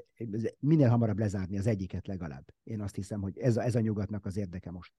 minél 0.59 0.89
hamarabb 0.89 1.19
lezárni 1.19 1.57
az 1.57 1.67
egyiket 1.67 2.07
legalább. 2.07 2.45
Én 2.63 2.81
azt 2.81 2.95
hiszem, 2.95 3.21
hogy 3.21 3.37
ez 3.37 3.57
a, 3.57 3.63
ez 3.63 3.75
a 3.75 3.79
nyugatnak 3.79 4.25
az 4.25 4.37
érdeke 4.37 4.71
most 4.71 4.93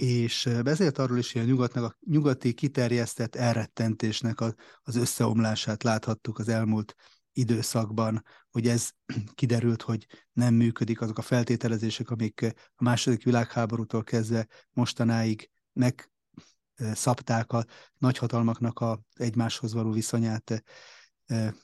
és 0.00 0.48
beszélt 0.64 0.98
arról 0.98 1.18
is, 1.18 1.32
hogy 1.32 1.42
a 1.42 1.44
nyugatnak, 1.44 1.84
a 1.84 1.96
nyugati 2.06 2.52
kiterjesztett 2.52 3.34
elrettentésnek 3.34 4.40
az 4.82 4.96
összeomlását 4.96 5.82
láthattuk 5.82 6.38
az 6.38 6.48
elmúlt 6.48 6.94
időszakban, 7.32 8.24
hogy 8.50 8.68
ez 8.68 8.90
kiderült, 9.34 9.82
hogy 9.82 10.06
nem 10.32 10.54
működik 10.54 11.00
azok 11.00 11.18
a 11.18 11.22
feltételezések, 11.22 12.10
amik 12.10 12.54
a 12.74 12.82
második 12.84 13.24
világháborútól 13.24 14.04
kezdve 14.04 14.46
mostanáig 14.70 15.50
megszabták 15.72 17.52
a 17.52 17.64
nagyhatalmaknak 17.98 18.80
a 18.80 19.00
egymáshoz 19.14 19.72
való 19.72 19.90
viszonyát. 19.90 20.64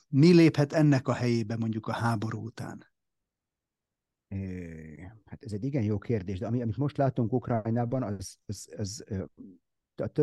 Mi 0.07 0.33
léphet 0.33 0.73
ennek 0.73 1.07
a 1.07 1.13
helyébe 1.13 1.57
mondjuk 1.57 1.87
a 1.87 1.93
háború 1.93 2.45
után? 2.45 2.85
Hát 5.25 5.43
ez 5.43 5.51
egy 5.51 5.63
igen 5.63 5.83
jó 5.83 5.97
kérdés, 5.97 6.39
de 6.39 6.47
ami, 6.47 6.61
amit 6.61 6.77
most 6.77 6.97
látunk 6.97 7.33
Ukrajnában, 7.33 8.03
az, 8.03 8.37
az, 8.45 8.73
az 8.77 9.03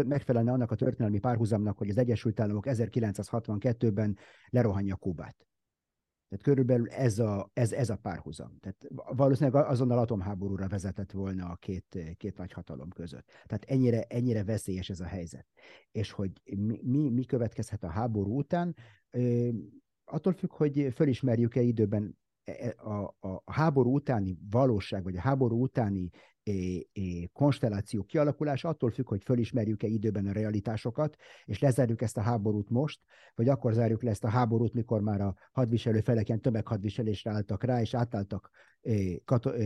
megfelelne 0.07 0.53
annak 0.53 0.70
a 0.70 0.75
történelmi 0.75 1.18
párhuzamnak, 1.18 1.79
hogy 1.79 1.91
az 1.91 1.99
Egyesült 1.99 2.41
Államok 2.41 2.64
1962-ben 2.68 4.18
lerohanja 4.49 4.97
Kubát. 4.97 5.47
Tehát 6.29 6.45
körülbelül 6.45 6.89
ez 6.89 7.18
a, 7.18 7.51
ez, 7.53 7.72
ez 7.72 7.91
a 7.91 7.97
párhuzam. 7.97 8.59
Tehát 8.61 8.87
valószínűleg 9.16 9.64
azonnal 9.64 9.99
atomháborúra 9.99 10.68
vezetett 10.68 11.11
volna 11.11 11.49
a 11.49 11.57
két, 11.57 11.99
két 12.16 12.37
nagy 12.37 12.53
hatalom 12.53 12.89
között. 12.89 13.27
Tehát 13.47 13.64
ennyire, 13.64 14.03
ennyire 14.03 14.45
veszélyes 14.45 14.91
ez 14.91 15.01
a 15.01 15.05
helyzet. 15.05 15.47
És 15.91 16.11
hogy 16.11 16.31
mi, 16.57 16.81
mi, 16.83 17.11
mi 17.11 17.25
következhet 17.25 17.85
a 17.85 17.89
háború 17.89 18.39
után, 18.39 18.77
attól 20.05 20.33
függ, 20.33 20.53
hogy 20.53 20.89
fölismerjük-e 20.95 21.61
időben 21.61 22.18
a, 22.76 22.88
a, 23.28 23.42
a 23.45 23.53
háború 23.53 23.95
utáni 23.95 24.38
valóság, 24.51 25.03
vagy 25.03 25.16
a 25.16 25.20
háború 25.20 25.62
utáni 25.62 26.11
konstelláció 27.32 28.03
kialakulása 28.03 28.68
attól 28.68 28.90
függ, 28.90 29.09
hogy 29.09 29.22
fölismerjük-e 29.22 29.86
időben 29.86 30.26
a 30.26 30.32
realitásokat, 30.32 31.16
és 31.45 31.59
lezárjuk 31.59 32.03
ezt 32.03 32.16
a 32.16 32.20
háborút 32.20 32.70
most, 32.70 33.01
vagy 33.34 33.49
akkor 33.49 33.72
zárjuk 33.72 34.03
le 34.03 34.11
ezt 34.11 34.24
a 34.24 34.28
háborút, 34.28 34.74
mikor 34.74 35.01
már 35.01 35.20
a 35.20 35.34
hadviselő 35.53 36.01
feleken 36.01 36.40
tömeghadviselésre 36.40 37.30
álltak 37.30 37.62
rá, 37.62 37.80
és 37.80 37.95
átálltak 37.95 38.51
kato- 39.24 39.57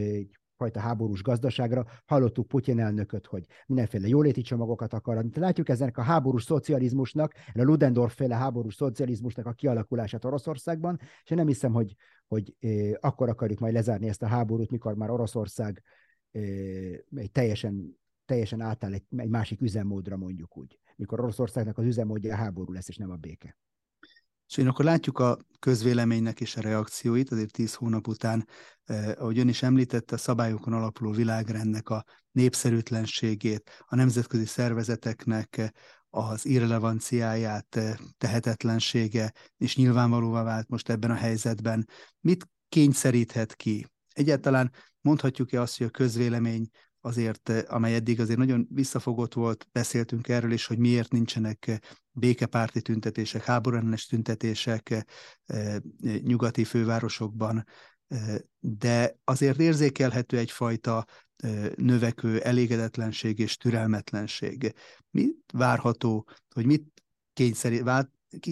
fajta 0.56 0.80
háborús 0.80 1.22
gazdaságra. 1.22 1.86
Hallottuk 2.06 2.48
Putyin 2.48 2.80
elnököt, 2.80 3.26
hogy 3.26 3.46
mindenféle 3.66 4.08
jóléti 4.08 4.40
csomagokat 4.40 4.92
akar. 4.92 5.24
Látjuk 5.34 5.68
ezen 5.68 5.92
a 5.94 6.02
háborús 6.02 6.42
szocializmusnak, 6.42 7.32
a 7.54 7.62
Ludendorff 7.62 8.14
féle 8.14 8.34
háborús 8.34 8.74
szocializmusnak 8.74 9.46
a 9.46 9.52
kialakulását 9.52 10.24
Oroszországban, 10.24 10.98
és 11.24 11.30
én 11.30 11.36
nem 11.36 11.46
hiszem, 11.46 11.72
hogy, 11.72 11.94
hogy 12.28 12.56
akkor 13.00 13.28
akarjuk 13.28 13.58
majd 13.58 13.72
lezárni 13.72 14.08
ezt 14.08 14.22
a 14.22 14.26
háborút, 14.26 14.70
mikor 14.70 14.94
már 14.94 15.10
Oroszország 15.10 15.82
egy 16.30 17.30
teljesen, 17.32 17.98
teljesen 18.24 18.60
átáll 18.60 18.92
egy, 18.92 19.04
egy 19.16 19.28
másik 19.28 19.60
üzemmódra 19.60 20.16
mondjuk 20.16 20.56
úgy, 20.56 20.78
mikor 20.96 21.20
Oroszországnak 21.20 21.78
az 21.78 21.84
üzemmódja 21.84 22.34
a 22.34 22.36
háború 22.36 22.72
lesz, 22.72 22.88
és 22.88 22.96
nem 22.96 23.10
a 23.10 23.16
béke. 23.16 23.56
És 24.48 24.56
én 24.56 24.66
akkor 24.66 24.84
látjuk 24.84 25.18
a 25.18 25.38
közvéleménynek 25.58 26.40
is 26.40 26.56
a 26.56 26.60
reakcióit, 26.60 27.30
azért 27.30 27.52
tíz 27.52 27.74
hónap 27.74 28.08
után, 28.08 28.46
eh, 28.84 29.12
ahogy 29.16 29.38
ön 29.38 29.48
is 29.48 29.62
említette, 29.62 30.14
a 30.14 30.18
szabályokon 30.18 30.72
alapuló 30.72 31.10
világrendnek 31.10 31.88
a 31.88 32.04
népszerűtlenségét, 32.30 33.70
a 33.86 33.96
nemzetközi 33.96 34.44
szervezeteknek 34.44 35.72
az 36.10 36.46
irrelevanciáját, 36.46 37.80
tehetetlensége, 38.18 39.32
és 39.56 39.76
nyilvánvalóvá 39.76 40.42
vált 40.42 40.68
most 40.68 40.88
ebben 40.88 41.10
a 41.10 41.14
helyzetben. 41.14 41.88
Mit 42.20 42.48
kényszeríthet 42.68 43.54
ki? 43.54 43.86
Egyáltalán 44.12 44.72
mondhatjuk-e 45.00 45.60
azt, 45.60 45.78
hogy 45.78 45.86
a 45.86 45.90
közvélemény 45.90 46.68
azért, 47.00 47.48
eh, 47.48 47.62
amely 47.66 47.94
eddig 47.94 48.20
azért 48.20 48.38
nagyon 48.38 48.66
visszafogott 48.70 49.34
volt, 49.34 49.68
beszéltünk 49.72 50.28
erről 50.28 50.52
is, 50.52 50.66
hogy 50.66 50.78
miért 50.78 51.12
nincsenek 51.12 51.66
eh, 51.66 51.78
békepárti 52.12 52.82
tüntetések, 52.82 53.44
háborúellenes 53.44 54.06
tüntetések 54.06 55.04
eh, 55.46 55.76
nyugati 56.22 56.64
fővárosokban, 56.64 57.64
de 58.60 59.16
azért 59.24 59.60
érzékelhető 59.60 60.38
egyfajta 60.38 61.06
növekvő 61.76 62.40
elégedetlenség 62.40 63.38
és 63.38 63.56
türelmetlenség. 63.56 64.74
Mi 65.10 65.28
várható, 65.52 66.28
hogy 66.54 66.66
mit, 66.66 67.02
kényszerít, 67.32 67.84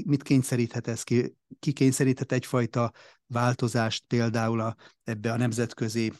mit 0.04 0.22
kényszeríthet 0.22 0.86
ez 0.86 1.02
ki? 1.02 1.36
Ki 1.58 1.72
kényszeríthet 1.72 2.32
egyfajta 2.32 2.92
változást 3.26 4.04
például 4.06 4.60
a, 4.60 4.76
ebbe 5.04 5.32
a 5.32 5.36
nemzetközi 5.36 6.12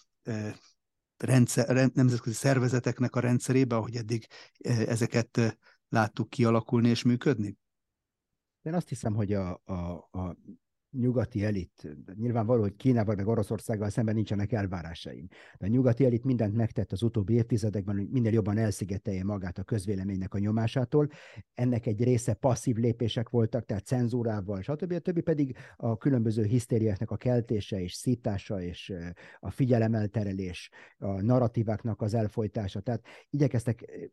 rendszer, 1.17 1.91
nemzetközi 1.95 2.35
szervezeteknek 2.35 3.17
a 3.17 3.21
rendszerébe, 3.21 3.77
ahogy 3.77 3.97
eddig 3.97 4.27
ezeket 4.65 5.59
láttuk 5.89 6.31
kialakulni 6.31 6.89
és 6.89 7.03
működni? 7.03 7.57
Én 8.63 8.75
azt 8.75 8.89
hiszem, 8.89 9.15
hogy 9.15 9.33
a, 9.33 9.61
a, 9.65 10.09
a 10.11 10.37
nyugati 10.99 11.45
elit, 11.45 11.97
nyilvánvaló, 12.15 12.61
hogy 12.61 12.77
Kínával 12.77 13.15
meg 13.15 13.27
Oroszországgal 13.27 13.89
szemben 13.89 14.15
nincsenek 14.15 14.53
elvárásaim, 14.53 15.29
de 15.59 15.67
a 15.67 15.69
nyugati 15.69 16.05
elit 16.05 16.25
mindent 16.25 16.55
megtett 16.55 16.93
az 16.93 17.03
utóbbi 17.03 17.35
évtizedekben, 17.35 17.97
hogy 17.97 18.09
minél 18.09 18.33
jobban 18.33 18.59
elszigetelje 18.59 19.25
magát 19.25 19.59
a 19.59 19.63
közvéleménynek 19.63 20.35
a 20.35 20.39
nyomásától. 20.39 21.09
Ennek 21.55 21.87
egy 21.87 22.03
része 22.03 22.35
passzív 22.35 22.77
lépések 22.77 23.29
voltak, 23.29 23.65
tehát 23.65 23.87
cenzúrával, 23.87 24.63
stb. 24.63 24.93
A 24.93 24.99
többi 24.99 25.21
pedig 25.21 25.57
a 25.77 25.97
különböző 25.97 26.45
hisztériáknak 26.45 27.11
a 27.11 27.17
keltése 27.17 27.81
és 27.81 27.93
szítása 27.93 28.63
és 28.63 28.93
a 29.41 29.51
figyelemelterelés, 29.51 30.71
a 30.99 31.21
narratíváknak 31.23 32.03
az 32.03 32.15
elfolytása. 32.15 32.81
Tehát 32.81 33.05
igyekeztek 33.31 34.09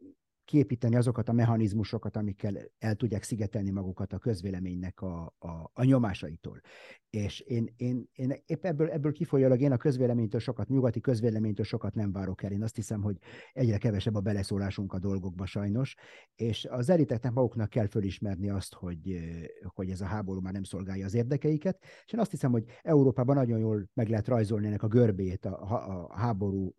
képíteni 0.46 0.96
azokat 0.96 1.30
a 1.30 1.34
mechanizmusokat, 1.34 2.18
amikkel 2.18 2.58
el 2.80 2.96
tudják 2.96 3.24
szigetelni 3.24 3.70
magukat 3.70 4.14
a 4.14 4.18
közvéleménynek 4.18 5.02
a, 5.02 5.36
a, 5.40 5.72
a 5.74 5.84
nyomásaitól. 5.84 6.62
És 7.10 7.40
én, 7.40 7.74
én, 7.78 8.10
én 8.14 8.34
épp 8.46 8.66
ebből, 8.66 8.90
ebből 8.90 9.12
kifolyólag 9.12 9.62
én 9.62 9.72
a 9.72 9.78
közvéleménytől 9.78 10.40
sokat, 10.40 10.68
nyugati 10.68 11.00
közvéleménytől 11.00 11.66
sokat 11.66 11.96
nem 11.96 12.12
várok 12.12 12.44
el. 12.44 12.52
Én 12.52 12.64
azt 12.64 12.76
hiszem, 12.76 13.02
hogy 13.02 13.18
egyre 13.54 13.78
kevesebb 13.78 14.16
a 14.16 14.20
beleszólásunk 14.20 14.94
a 14.94 15.00
dolgokba 15.00 15.46
sajnos, 15.46 15.96
és 16.36 16.66
az 16.66 16.90
eliteknek 16.90 17.32
maguknak 17.32 17.70
kell 17.70 17.88
fölismerni 17.88 18.50
azt, 18.50 18.74
hogy, 18.74 19.20
hogy 19.64 19.90
ez 19.90 20.02
a 20.02 20.06
háború 20.06 20.42
már 20.42 20.54
nem 20.54 20.64
szolgálja 20.64 21.06
az 21.06 21.14
érdekeiket, 21.14 21.78
és 22.06 22.14
én 22.14 22.20
azt 22.20 22.32
hiszem, 22.32 22.52
hogy 22.52 22.64
Európában 22.82 23.36
nagyon 23.36 23.60
jól 23.60 23.90
meg 23.94 24.10
lehet 24.10 24.28
rajzolni 24.28 24.68
ennek 24.68 24.84
a 24.84 24.88
görbét, 24.88 25.46
a, 25.46 26.08
a 26.08 26.18
háború 26.18 26.76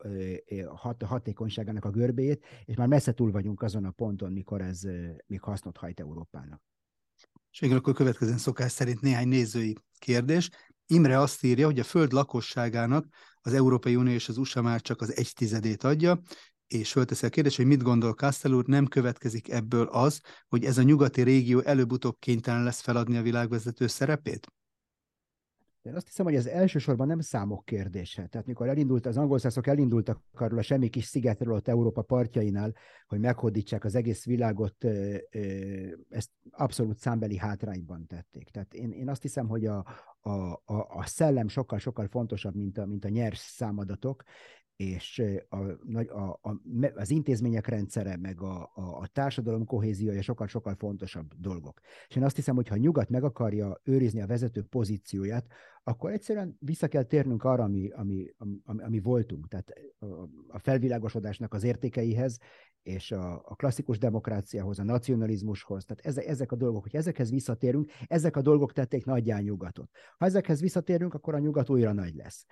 hat, 0.74 1.02
hatékonyságának 1.02 1.84
a 1.84 1.90
görbét, 1.90 2.44
és 2.64 2.76
már 2.76 2.88
messze 2.88 3.12
túl 3.12 3.30
vagyunk 3.30 3.53
azon 3.62 3.84
a 3.84 3.90
ponton, 3.90 4.32
mikor 4.32 4.60
ez 4.60 4.80
még 5.26 5.40
hasznot 5.40 5.76
hajt 5.76 6.00
Európának. 6.00 6.62
És 7.50 7.60
végül 7.60 7.76
akkor 7.76 7.94
következően 7.94 8.38
szokás 8.38 8.72
szerint 8.72 9.00
néhány 9.00 9.28
nézői 9.28 9.76
kérdés. 9.98 10.50
Imre 10.86 11.18
azt 11.18 11.44
írja, 11.44 11.66
hogy 11.66 11.78
a 11.78 11.84
föld 11.84 12.12
lakosságának 12.12 13.06
az 13.40 13.52
Európai 13.52 13.96
Unió 13.96 14.12
és 14.12 14.28
az 14.28 14.36
USA 14.36 14.62
már 14.62 14.80
csak 14.80 15.00
az 15.00 15.16
egy 15.16 15.32
tizedét 15.34 15.84
adja, 15.84 16.20
és 16.66 16.92
fölteszi 16.92 17.26
a 17.26 17.28
kérdést, 17.28 17.56
hogy 17.56 17.66
mit 17.66 17.82
gondol 17.82 18.14
Kastel 18.14 18.52
úr, 18.52 18.66
nem 18.66 18.86
következik 18.86 19.50
ebből 19.50 19.86
az, 19.86 20.20
hogy 20.48 20.64
ez 20.64 20.78
a 20.78 20.82
nyugati 20.82 21.22
régió 21.22 21.60
előbb-utóbb 21.60 22.16
kénytelen 22.18 22.62
lesz 22.62 22.80
feladni 22.80 23.16
a 23.16 23.22
világvezető 23.22 23.86
szerepét? 23.86 24.46
Én 25.84 25.94
azt 25.94 26.06
hiszem, 26.06 26.24
hogy 26.24 26.34
ez 26.34 26.46
elsősorban 26.46 27.06
nem 27.06 27.20
számok 27.20 27.64
kérdése. 27.64 28.26
Tehát 28.26 28.46
mikor 28.46 28.68
elindult, 28.68 29.06
az 29.06 29.16
angol 29.16 29.38
szászok 29.38 29.66
elindultak 29.66 30.22
arról 30.32 30.58
a 30.58 30.62
semmi 30.62 30.88
kis 30.88 31.04
szigetről 31.04 31.54
ott 31.54 31.68
Európa 31.68 32.02
partjainál, 32.02 32.74
hogy 33.06 33.20
meghódítsák 33.20 33.84
az 33.84 33.94
egész 33.94 34.24
világot, 34.24 34.84
ezt 36.08 36.30
abszolút 36.50 36.98
számbeli 36.98 37.36
hátrányban 37.36 38.06
tették. 38.06 38.50
Tehát 38.50 38.74
én, 38.74 38.90
én 38.90 39.08
azt 39.08 39.22
hiszem, 39.22 39.48
hogy 39.48 39.66
a, 39.66 39.86
a, 40.20 40.30
a, 40.64 40.74
a 40.88 41.02
szellem 41.06 41.48
sokkal-sokkal 41.48 42.08
fontosabb, 42.08 42.54
mint 42.54 42.78
a, 42.78 42.86
mint 42.86 43.04
a 43.04 43.08
nyers 43.08 43.38
számadatok, 43.38 44.22
és 44.76 45.22
a, 45.48 45.56
a, 45.56 46.38
a, 46.42 46.60
az 46.94 47.10
intézmények 47.10 47.66
rendszere, 47.66 48.16
meg 48.16 48.40
a, 48.40 48.70
a, 48.74 48.98
a 49.00 49.06
társadalom 49.06 49.64
kohéziója 49.64 50.22
sokkal-sokkal 50.22 50.74
fontosabb 50.74 51.32
dolgok. 51.38 51.80
És 52.08 52.16
én 52.16 52.24
azt 52.24 52.36
hiszem, 52.36 52.54
hogy 52.54 52.68
ha 52.68 52.76
nyugat 52.76 53.08
meg 53.08 53.24
akarja 53.24 53.80
őrizni 53.84 54.20
a 54.20 54.26
vezető 54.26 54.62
pozícióját, 54.62 55.46
akkor 55.84 56.12
egyszerűen 56.12 56.56
vissza 56.60 56.88
kell 56.88 57.02
térnünk 57.02 57.44
arra, 57.44 57.62
ami, 57.62 57.90
ami, 57.90 58.26
ami, 58.38 58.82
ami 58.82 59.00
voltunk, 59.00 59.48
tehát 59.48 59.72
a 60.48 60.58
felvilágosodásnak 60.58 61.54
az 61.54 61.64
értékeihez, 61.64 62.38
és 62.82 63.12
a, 63.12 63.34
a 63.44 63.54
klasszikus 63.54 63.98
demokráciához, 63.98 64.78
a 64.78 64.84
nacionalizmushoz, 64.84 65.84
tehát 65.84 66.06
ezek, 66.06 66.26
ezek 66.26 66.52
a 66.52 66.56
dolgok, 66.56 66.82
hogy 66.82 66.96
ezekhez 66.96 67.30
visszatérünk, 67.30 67.90
ezek 68.06 68.36
a 68.36 68.42
dolgok 68.42 68.72
tették 68.72 69.04
nagyján 69.04 69.42
nyugatot. 69.42 69.90
Ha 70.18 70.24
ezekhez 70.24 70.60
visszatérünk, 70.60 71.14
akkor 71.14 71.34
a 71.34 71.38
nyugat 71.38 71.70
újra 71.70 71.92
nagy 71.92 72.14
lesz 72.14 72.46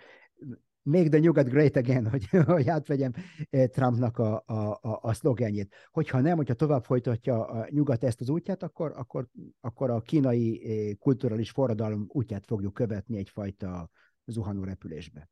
make 0.82 1.08
the 1.08 1.18
nyugat 1.18 1.48
great 1.48 1.76
again, 1.76 2.08
hogy, 2.10 2.28
hogy 2.44 2.68
átvegyem 2.68 3.12
eh, 3.50 3.66
Trumpnak 3.66 4.18
a, 4.18 4.42
a, 4.46 4.78
a, 4.80 4.98
a 5.02 5.12
szlogenjét. 5.12 5.74
Hogyha 5.90 6.20
nem, 6.20 6.36
hogyha 6.36 6.54
tovább 6.54 6.84
folytatja 6.84 7.46
a 7.46 7.66
nyugat 7.70 8.04
ezt 8.04 8.20
az 8.20 8.28
útját, 8.28 8.62
akkor, 8.62 8.92
akkor, 8.96 9.28
akkor 9.60 9.90
a 9.90 10.00
kínai 10.00 10.62
eh, 10.64 10.94
kulturális 10.98 11.50
forradalom 11.50 12.04
útját 12.08 12.46
fogjuk 12.46 12.74
követni 12.74 13.16
egyfajta 13.16 13.90
zuhanó 14.24 14.64
repülésbe. 14.64 15.30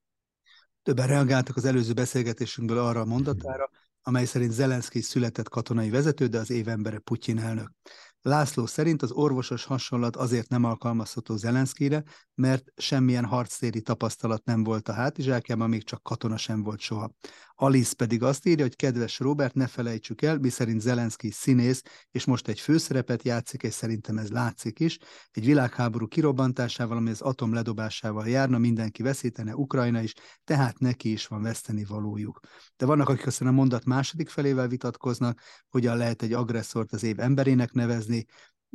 Többen 0.82 1.06
reagáltak 1.06 1.56
az 1.56 1.64
előző 1.64 1.92
beszélgetésünkből 1.92 2.78
arra 2.78 3.00
a 3.00 3.04
mondatára, 3.04 3.70
amely 4.02 4.24
szerint 4.24 4.52
Zelenszky 4.52 5.00
született 5.00 5.48
katonai 5.48 5.90
vezető, 5.90 6.26
de 6.26 6.38
az 6.38 6.50
évembere 6.50 6.98
Putyin 6.98 7.38
elnök. 7.38 7.72
László 8.22 8.66
szerint 8.66 9.02
az 9.02 9.10
orvosos 9.12 9.64
hasonlat 9.64 10.16
azért 10.16 10.48
nem 10.48 10.64
alkalmazható 10.64 11.36
Zelenszkire, 11.36 12.04
mert 12.34 12.72
semmilyen 12.76 13.24
harctéri 13.24 13.80
tapasztalat 13.82 14.44
nem 14.44 14.64
volt 14.64 14.88
a 14.88 14.92
hátizsákjában, 14.92 15.68
még 15.68 15.84
csak 15.84 16.02
katona 16.02 16.36
sem 16.36 16.62
volt 16.62 16.80
soha. 16.80 17.10
Alice 17.62 17.94
pedig 17.94 18.22
azt 18.22 18.46
írja, 18.46 18.64
hogy 18.64 18.76
kedves 18.76 19.18
Robert, 19.18 19.54
ne 19.54 19.66
felejtsük 19.66 20.22
el, 20.22 20.38
miszerint 20.38 20.80
Zelenszky 20.80 21.30
színész, 21.30 21.82
és 22.10 22.24
most 22.24 22.48
egy 22.48 22.60
főszerepet 22.60 23.22
játszik, 23.22 23.62
és 23.62 23.74
szerintem 23.74 24.18
ez 24.18 24.30
látszik 24.30 24.80
is. 24.80 24.98
Egy 25.30 25.44
világháború 25.44 26.06
kirobbantásával, 26.06 26.96
ami 26.96 27.10
az 27.10 27.20
atom 27.20 27.54
ledobásával 27.54 28.28
járna, 28.28 28.58
mindenki 28.58 29.02
veszítene, 29.02 29.54
Ukrajna 29.54 30.00
is, 30.00 30.12
tehát 30.44 30.78
neki 30.78 31.12
is 31.12 31.26
van 31.26 31.42
veszteni 31.42 31.84
valójuk. 31.84 32.40
De 32.76 32.86
vannak, 32.86 33.08
akik 33.08 33.26
aztán 33.26 33.48
a 33.48 33.52
mondat 33.52 33.84
második 33.84 34.28
felével 34.28 34.68
vitatkoznak, 34.68 35.40
hogyan 35.68 35.96
lehet 35.96 36.22
egy 36.22 36.32
agresszort 36.32 36.92
az 36.92 37.02
év 37.02 37.18
emberének 37.18 37.72
nevezni, 37.72 38.24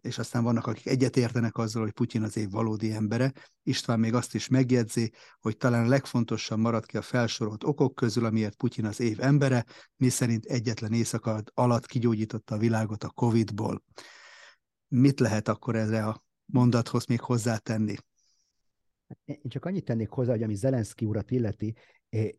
és 0.02 0.18
aztán 0.18 0.44
vannak, 0.44 0.68
akik 0.68 0.86
egyetértenek 0.86 1.58
azzal, 1.58 1.82
hogy 1.82 1.92
Putyin 1.92 2.22
az 2.22 2.38
év 2.38 2.50
valódi 2.50 2.92
embere. 2.92 3.34
István 3.64 4.00
még 4.00 4.14
azt 4.14 4.36
is 4.36 4.48
megjegyzi, 4.48 5.12
hogy 5.40 5.58
talán 5.58 5.88
legfontosabb 5.88 6.60
marad 6.60 6.86
ki 6.86 6.98
a 6.98 7.02
felsorolt 7.02 7.64
okok 7.64 7.96
közül, 7.96 8.26
amiért 8.26 8.56
Putyin 8.56 8.86
az 8.86 9.00
év 9.00 9.20
embere, 9.20 9.66
mi 9.98 10.10
szerint 10.10 10.46
egyetlen 10.46 10.94
éjszaka 10.94 11.42
alatt 11.54 11.86
kigyógyította 11.86 12.56
a 12.56 12.58
világot 12.58 13.04
a 13.04 13.10
Covid-ból. 13.10 13.84
Mit 14.88 15.20
lehet 15.20 15.48
akkor 15.48 15.76
erre 15.76 16.06
a 16.06 16.24
mondathoz 16.46 17.06
még 17.06 17.22
hozzátenni? 17.22 17.96
Én 19.26 19.42
csak 19.48 19.66
annyit 19.66 19.86
tennék 19.86 20.10
hozzá, 20.10 20.32
hogy 20.32 20.44
ami 20.44 20.56
Zelenszky 20.56 21.06
urat 21.06 21.32
illeti, 21.32 21.76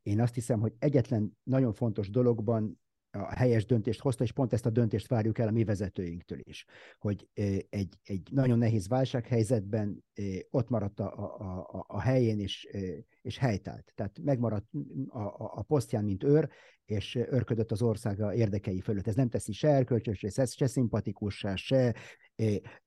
én 0.03 0.21
azt 0.21 0.35
hiszem, 0.35 0.61
hogy 0.61 0.75
egyetlen 0.79 1.39
nagyon 1.43 1.73
fontos 1.73 2.11
dologban 2.11 2.81
a 3.23 3.35
helyes 3.35 3.65
döntést 3.65 4.01
hozta, 4.01 4.25
és 4.25 4.33
pont 4.33 4.53
ezt 4.53 4.67
a 4.67 4.71
döntést 4.71 5.09
várjuk 5.09 5.39
el 5.39 5.49
a 5.49 5.51
mi 5.51 5.65
vezetőinktől 5.65 6.39
is, 6.43 6.65
hogy 6.99 7.29
egy, 7.71 7.99
egy 8.03 8.29
nagyon 8.31 8.59
nehéz 8.59 8.89
válsághelyzetben 8.89 10.05
ott 10.51 10.69
maradt 10.69 11.01
a, 11.01 11.39
a, 11.39 11.59
a, 11.59 11.85
a 11.89 12.01
helyén, 12.01 12.41
és, 12.41 12.69
és 13.23 13.39
helytált. 13.39 13.93
Tehát 13.95 14.19
megmaradt 14.23 14.67
a, 15.09 15.19
a, 15.19 15.53
a 15.55 15.63
posztján, 15.63 16.05
mint 16.05 16.25
őr, 16.25 16.49
és 16.85 17.15
örködött 17.15 17.73
az 17.73 17.83
országa 17.83 18.35
érdekei 18.35 18.81
fölött. 18.81 19.07
Ez 19.07 19.15
nem 19.15 19.29
teszi 19.29 19.53
se 19.53 19.69
erkölcsös, 19.69 20.25
se, 20.29 20.45
se 20.45 20.67
szimpatikussá, 20.67 21.55
se 21.55 21.95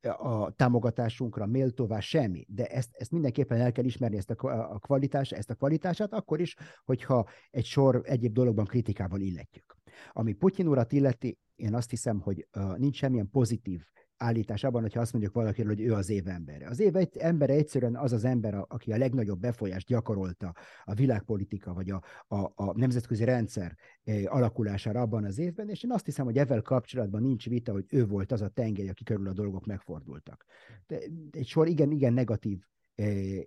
a 0.01 0.51
támogatásunkra 0.51 1.45
méltóvá, 1.45 1.99
semmi. 1.99 2.45
De 2.47 2.65
ezt, 2.65 2.89
ezt 2.93 3.11
mindenképpen 3.11 3.59
el 3.59 3.71
kell 3.71 3.85
ismerni, 3.85 4.17
ezt 4.17 4.29
a, 4.29 4.73
a 4.73 4.79
kvalitás, 4.79 5.31
ezt 5.31 5.49
a 5.49 5.55
kvalitását, 5.55 6.13
akkor 6.13 6.39
is, 6.39 6.55
hogyha 6.85 7.27
egy 7.49 7.65
sor 7.65 8.01
egyéb 8.03 8.33
dologban 8.33 8.65
kritikával 8.65 9.19
illetjük. 9.19 9.78
Ami 10.11 10.33
Putyin 10.33 10.67
urat 10.67 10.91
illeti, 10.91 11.37
én 11.55 11.75
azt 11.75 11.89
hiszem, 11.89 12.19
hogy 12.19 12.47
nincs 12.77 12.95
semmilyen 12.95 13.29
pozitív 13.29 13.81
állítás 14.19 14.63
abban, 14.63 14.81
hogyha 14.81 14.99
azt 14.99 15.11
mondjuk 15.11 15.33
valakiről, 15.33 15.75
hogy 15.75 15.81
ő 15.81 15.93
az 15.93 16.09
év 16.09 16.27
embere. 16.27 16.67
Az 16.67 16.79
év 16.79 16.95
egy, 16.95 17.17
embere 17.17 17.53
egyszerűen 17.53 17.95
az 17.95 18.13
az 18.13 18.23
ember, 18.23 18.65
aki 18.67 18.91
a 18.91 18.97
legnagyobb 18.97 19.39
befolyást 19.39 19.87
gyakorolta 19.87 20.53
a 20.83 20.93
világpolitika 20.93 21.73
vagy 21.73 21.89
a, 21.89 22.03
a, 22.27 22.37
a 22.55 22.77
nemzetközi 22.77 23.23
rendszer 23.23 23.77
alakulására 24.25 25.01
abban 25.01 25.23
az 25.23 25.37
évben, 25.37 25.69
és 25.69 25.83
én 25.83 25.91
azt 25.91 26.05
hiszem, 26.05 26.25
hogy 26.25 26.37
ezzel 26.37 26.61
kapcsolatban 26.61 27.21
nincs 27.21 27.49
vita, 27.49 27.71
hogy 27.71 27.85
ő 27.89 28.05
volt 28.05 28.31
az 28.31 28.41
a 28.41 28.47
tengely, 28.49 28.89
aki 28.89 29.03
körül 29.03 29.27
a 29.27 29.33
dolgok 29.33 29.65
megfordultak. 29.65 30.45
De 30.87 30.99
egy 31.31 31.47
sor 31.47 31.67
igen, 31.67 31.91
igen 31.91 32.13
negatív 32.13 32.63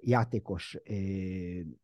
játékos 0.00 0.76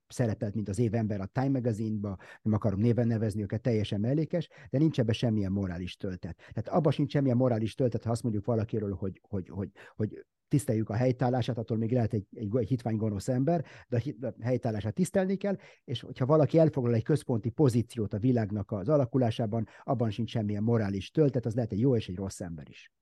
szerepelt, 0.09 0.55
mint 0.55 0.69
az 0.69 0.79
év 0.79 0.95
ember 0.95 1.21
a 1.21 1.27
Time 1.27 1.49
Magazine-ba, 1.49 2.17
nem 2.43 2.53
akarom 2.53 2.81
néven 2.81 3.07
nevezni 3.07 3.43
őket, 3.43 3.61
teljesen 3.61 4.01
mellékes, 4.01 4.49
de 4.71 4.79
nincs 4.79 5.01
ebben 5.01 5.15
semmilyen 5.15 5.53
morális 5.53 5.97
töltet. 5.97 6.37
Tehát 6.37 6.69
abban 6.69 6.93
sincs 6.93 7.11
semmilyen 7.11 7.37
morális 7.37 7.75
töltet, 7.75 8.05
ha 8.05 8.11
azt 8.11 8.23
mondjuk 8.23 8.45
valakiről, 8.45 8.95
hogy, 8.95 9.21
hogy, 9.23 9.49
hogy, 9.49 9.71
hogy 9.97 10.25
tiszteljük 10.49 10.89
a 10.91 10.95
helytállását, 10.95 11.59
attól 11.59 11.77
még 11.77 11.93
lehet 11.93 12.13
egy, 12.13 12.27
egy, 12.35 12.57
egy 12.57 12.69
hitvány 12.69 12.97
gonosz 12.97 13.29
ember, 13.29 13.65
de 13.89 14.03
a 14.21 14.33
helytállását 14.41 14.95
tisztelni 14.95 15.37
kell, 15.37 15.57
és 15.85 16.01
hogyha 16.01 16.27
valaki 16.27 16.59
elfoglal 16.59 16.95
egy 16.95 17.03
központi 17.03 17.49
pozíciót 17.49 18.15
a 18.15 18.19
világnak 18.19 18.71
az 18.71 18.89
alakulásában, 18.89 19.67
abban 19.85 20.11
sincs 20.11 20.31
semmilyen 20.31 20.63
morális 20.63 21.11
töltet, 21.11 21.47
az 21.47 21.55
lehet 21.55 21.73
egy 21.73 21.81
jó 21.81 21.97
és 21.97 22.09
egy 22.09 22.17
rossz 22.17 22.41
ember 22.41 22.69
is. 22.69 22.93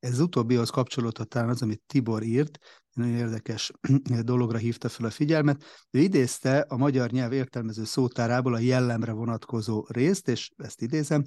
Ez 0.00 0.20
utóbbihoz 0.20 0.70
kapcsolódhat 0.70 1.28
talán 1.28 1.48
az, 1.48 1.62
amit 1.62 1.82
Tibor 1.86 2.22
írt, 2.22 2.58
nagyon 2.92 3.16
érdekes 3.16 3.70
dologra 4.22 4.58
hívta 4.58 4.88
fel 4.88 5.06
a 5.06 5.10
figyelmet. 5.10 5.64
Ő 5.90 6.00
idézte 6.00 6.58
a 6.68 6.76
magyar 6.76 7.10
nyelv 7.10 7.32
értelmező 7.32 7.84
szótárából 7.84 8.54
a 8.54 8.58
jellemre 8.58 9.12
vonatkozó 9.12 9.84
részt, 9.88 10.28
és 10.28 10.50
ezt 10.56 10.82
idézem, 10.82 11.24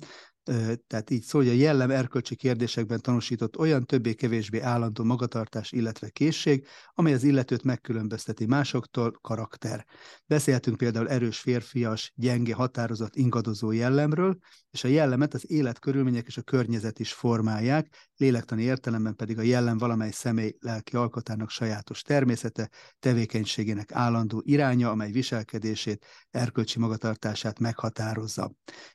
tehát 0.88 1.09
így 1.09 1.24
szól, 1.24 1.41
hogy 1.41 1.51
a 1.51 1.55
jellem 1.55 1.91
erkölcsi 1.91 2.36
kérdésekben 2.36 3.01
tanúsított 3.01 3.57
olyan 3.57 3.86
többé-kevésbé 3.86 4.59
állandó 4.59 5.03
magatartás, 5.03 5.71
illetve 5.71 6.09
készség, 6.09 6.67
amely 6.93 7.13
az 7.13 7.24
illetőt 7.24 7.63
megkülönbözteti 7.63 8.45
másoktól, 8.45 9.11
karakter. 9.21 9.86
Beszéltünk 10.26 10.78
például 10.78 11.09
erős 11.09 11.39
férfias, 11.39 12.11
gyenge, 12.15 12.53
határozott, 12.53 13.15
ingadozó 13.15 13.71
jellemről, 13.71 14.38
és 14.69 14.84
a 14.84 14.88
jellemet 14.88 15.34
az 15.34 15.51
életkörülmények 15.51 16.28
és 16.28 16.38
a 16.38 16.41
környezet 16.41 16.99
is 16.99 17.13
formálják, 17.13 18.09
lélektani 18.17 18.62
értelemben 18.64 19.16
pedig 19.16 19.38
a 19.38 19.41
jellem 19.41 19.78
valamely 19.78 20.11
személy 20.11 20.55
lelki 20.59 20.95
alkotának 20.95 21.49
sajátos 21.49 22.01
természete, 22.01 22.70
tevékenységének 22.99 23.91
állandó 23.91 24.41
iránya, 24.45 24.89
amely 24.89 25.11
viselkedését, 25.11 26.05
erkölcsi 26.30 26.80
magatartását 26.80 27.59
meghatározza. 27.59 28.51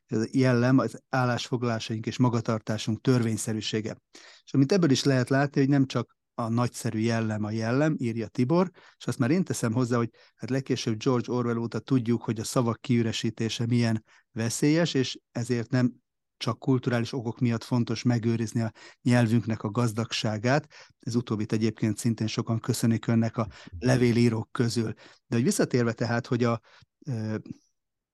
Ez 0.07 0.19
a 0.19 0.27
jellem 0.31 0.79
az 0.79 1.03
állásfoglalásaink 1.09 2.07
és 2.07 2.19
magatartásunk 2.19 3.01
törvényszerűsége. 3.01 3.97
És 4.45 4.55
amit 4.55 4.73
ebből 4.73 4.91
is 4.91 5.05
lehet 5.05 5.29
látni, 5.29 5.61
hogy 5.61 5.71
nem 5.71 5.87
csak 5.87 6.17
a 6.35 6.49
nagyszerű 6.49 6.99
jellem 6.99 7.45
a 7.45 7.51
jellem, 7.51 7.95
írja 7.99 8.27
Tibor, 8.27 8.71
és 8.99 9.07
azt 9.07 9.19
már 9.19 9.31
én 9.31 9.45
teszem 9.45 9.73
hozzá, 9.73 9.97
hogy 9.97 10.11
hát 10.37 10.51
legkésőbb 10.51 10.97
George 10.97 11.33
Orwell 11.33 11.57
óta 11.57 11.79
tudjuk, 11.79 12.23
hogy 12.23 12.41
a 12.41 12.45
szavak 12.45 12.81
kiüresítése 12.81 13.67
milyen 13.67 14.05
veszélyes, 14.33 14.95
és 14.95 15.19
ezért 15.33 15.71
nem 15.71 15.93
csak 16.39 16.59
kulturális 16.59 17.13
okok 17.13 17.39
miatt 17.39 17.65
fontos 17.65 18.03
megőrizni 18.03 18.61
a 18.61 18.73
nyelvünknek 19.03 19.63
a 19.63 19.71
gazdagságát. 19.71 20.69
Ez 21.01 21.15
utóbbit 21.15 21.53
egyébként 21.53 21.99
szintén 21.99 22.27
sokan 22.27 22.61
köszönik 22.61 23.07
önnek 23.07 23.37
a 23.37 23.49
levélírók 23.79 24.53
közül. 24.53 24.93
De 25.27 25.37
hogy 25.37 25.43
visszatérve 25.43 25.93
tehát, 25.93 26.27
hogy 26.27 26.45
a 26.45 26.61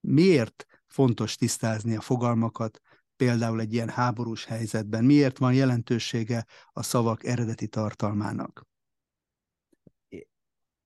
miért 0.01 0.67
fontos 0.87 1.37
tisztázni 1.37 1.97
a 1.97 2.01
fogalmakat, 2.01 2.81
például 3.17 3.61
egy 3.61 3.73
ilyen 3.73 3.89
háborús 3.89 4.45
helyzetben, 4.45 5.05
miért 5.05 5.39
van 5.39 5.55
jelentősége 5.55 6.47
a 6.73 6.83
szavak 6.83 7.25
eredeti 7.25 7.69
tartalmának? 7.69 8.67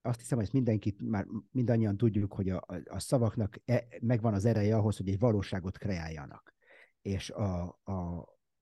azt 0.08 0.20
hiszem, 0.20 0.38
hogy 0.38 0.48
mindenkit 0.52 1.10
már 1.10 1.26
mindannyian 1.50 1.96
tudjuk, 1.96 2.32
hogy 2.32 2.48
a, 2.48 2.64
a 2.84 2.98
szavaknak 2.98 3.60
e, 3.64 3.86
megvan 4.00 4.34
az 4.34 4.44
ereje 4.44 4.76
ahhoz, 4.76 4.96
hogy 4.96 5.08
egy 5.08 5.18
valóságot 5.18 5.78
kreáljanak 5.78 6.54
és 7.02 7.30
a, 7.30 7.76
a, 7.84 7.98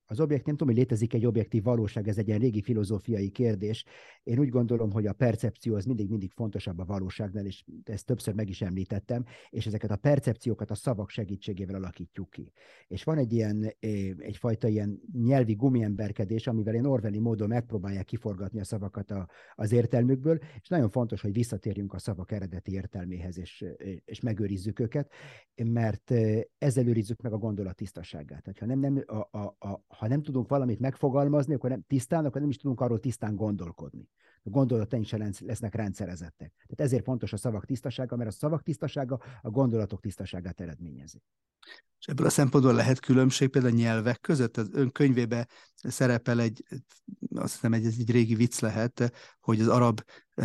az 0.07 0.21
objekt, 0.21 0.47
nem 0.47 0.57
tudom, 0.57 0.75
hogy 0.75 0.83
létezik 0.83 1.15
egy 1.15 1.27
objektív 1.27 1.63
valóság, 1.63 2.09
ez 2.09 2.19
egy 2.19 2.27
ilyen 2.27 2.39
régi 2.39 2.63
filozófiai 2.63 3.31
kérdés. 3.31 3.85
Én 4.23 4.39
úgy 4.39 4.49
gondolom, 4.49 4.91
hogy 4.93 5.07
a 5.07 5.13
percepció 5.13 5.75
az 5.75 5.85
mindig-mindig 5.85 6.31
fontosabb 6.31 6.79
a 6.79 6.85
valóságnál, 6.85 7.47
és 7.47 7.65
ezt 7.85 8.07
többször 8.07 8.35
meg 8.35 8.49
is 8.49 8.63
említettem, 8.63 9.25
és 9.51 9.67
ezeket 9.67 9.91
a 9.91 9.97
percepciókat 9.97 10.71
a 10.71 10.75
szavak 10.75 11.11
segítségével 11.11 11.75
alakítjuk 11.75 12.31
ki. 12.31 12.53
És 12.89 13.05
van 13.05 13.19
egy 13.19 13.33
ilyen, 13.33 13.75
egyfajta 14.19 14.69
ilyen 14.69 15.01
nyelvi 15.13 15.55
gumiemberkedés, 15.55 16.47
amivel 16.47 16.75
én 16.75 16.85
orveli 16.85 17.19
módon 17.19 17.49
megpróbálják 17.49 18.05
kiforgatni 18.05 18.61
a 18.61 18.65
szavakat 18.65 19.11
a, 19.11 19.29
az 19.55 19.73
értelmükből, 19.73 20.39
és 20.61 20.69
nagyon 20.69 20.91
fontos, 20.91 21.21
hogy 21.21 21.33
visszatérjünk 21.33 21.93
a 21.93 21.99
szavak 21.99 22.33
eredeti 22.33 22.73
értelméhez, 22.73 23.39
és, 23.39 23.65
és 24.05 24.21
megőrizzük 24.21 24.81
őket, 24.81 25.13
mert 25.65 26.13
ezzel 26.59 26.87
őrizzük 26.87 27.21
meg 27.21 27.33
a 27.33 27.39
gondolat 27.39 27.77
tisztaságát. 27.77 28.43
Tehát, 28.43 28.59
ha 28.59 28.67
nem, 28.67 28.79
nem, 28.79 29.03
a, 29.07 29.39
a, 29.39 29.57
a, 29.59 29.85
ha 29.99 30.09
nem 30.09 30.23
tudunk 30.23 30.49
valamit 30.49 30.79
megfogalmazni, 30.79 31.55
akkor 31.55 31.71
nem 31.71 31.85
tisztán, 31.87 32.25
akkor 32.25 32.41
nem 32.41 32.51
is 32.51 32.57
tudunk 32.57 32.81
arról 32.81 33.01
tisztán 33.01 33.37
gondolkodni. 33.37 34.09
A 34.43 34.51
gondolataink 34.51 35.07
sem 35.07 35.33
lesznek 35.39 35.75
rendszerezettek. 35.75 36.53
Tehát 36.55 36.81
ezért 36.81 37.05
fontos 37.05 37.33
a 37.33 37.37
szavak 37.37 37.65
tisztasága, 37.65 38.17
mert 38.17 38.31
a 38.31 38.33
szavak 38.33 38.63
tisztasága 38.63 39.21
a 39.43 39.51
gondolatok 39.51 40.01
tisztaságát 40.01 40.61
eredményezi. 40.61 41.23
És 41.99 42.07
ebből 42.07 42.27
a 42.27 42.31
szempontból 42.31 42.75
lehet 42.75 43.01
különbség 43.01 43.49
például 43.49 43.75
a 43.75 43.77
nyelvek 43.77 44.21
között? 44.21 44.57
Az 44.57 44.69
ön 44.73 44.93
könyvébe 44.93 45.47
szerepel 45.75 46.41
egy, 46.41 46.65
azt 47.35 47.53
hiszem 47.53 47.73
egy, 47.73 47.85
egy 47.85 48.11
régi 48.11 48.35
vicc 48.35 48.61
lehet, 48.61 49.13
hogy 49.41 49.61
az 49.61 49.69
arab 49.69 50.01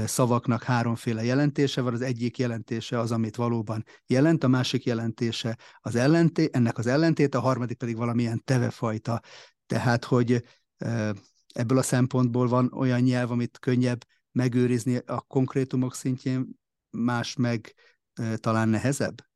szavaknak 0.05 0.63
háromféle 0.63 1.23
jelentése 1.23 1.81
van, 1.81 1.93
az 1.93 2.01
egyik 2.01 2.37
jelentése 2.37 2.99
az, 2.99 3.11
amit 3.11 3.35
valóban 3.35 3.85
jelent, 4.05 4.43
a 4.43 4.47
másik 4.47 4.83
jelentése 4.83 5.57
az 5.79 5.95
ellenté, 5.95 6.49
ennek 6.51 6.77
az 6.77 6.87
ellentét, 6.87 7.35
a 7.35 7.39
harmadik 7.39 7.77
pedig 7.77 7.97
valamilyen 7.97 8.41
tevefajta. 8.43 9.21
Tehát, 9.65 10.05
hogy 10.05 10.43
ebből 11.53 11.77
a 11.77 11.81
szempontból 11.81 12.47
van 12.47 12.71
olyan 12.73 13.01
nyelv, 13.01 13.31
amit 13.31 13.59
könnyebb 13.59 14.05
megőrizni 14.31 14.95
a 15.05 15.21
konkrétumok 15.21 15.95
szintjén, 15.95 16.59
más 16.89 17.35
meg 17.35 17.73
talán 18.35 18.69
nehezebb? 18.69 19.30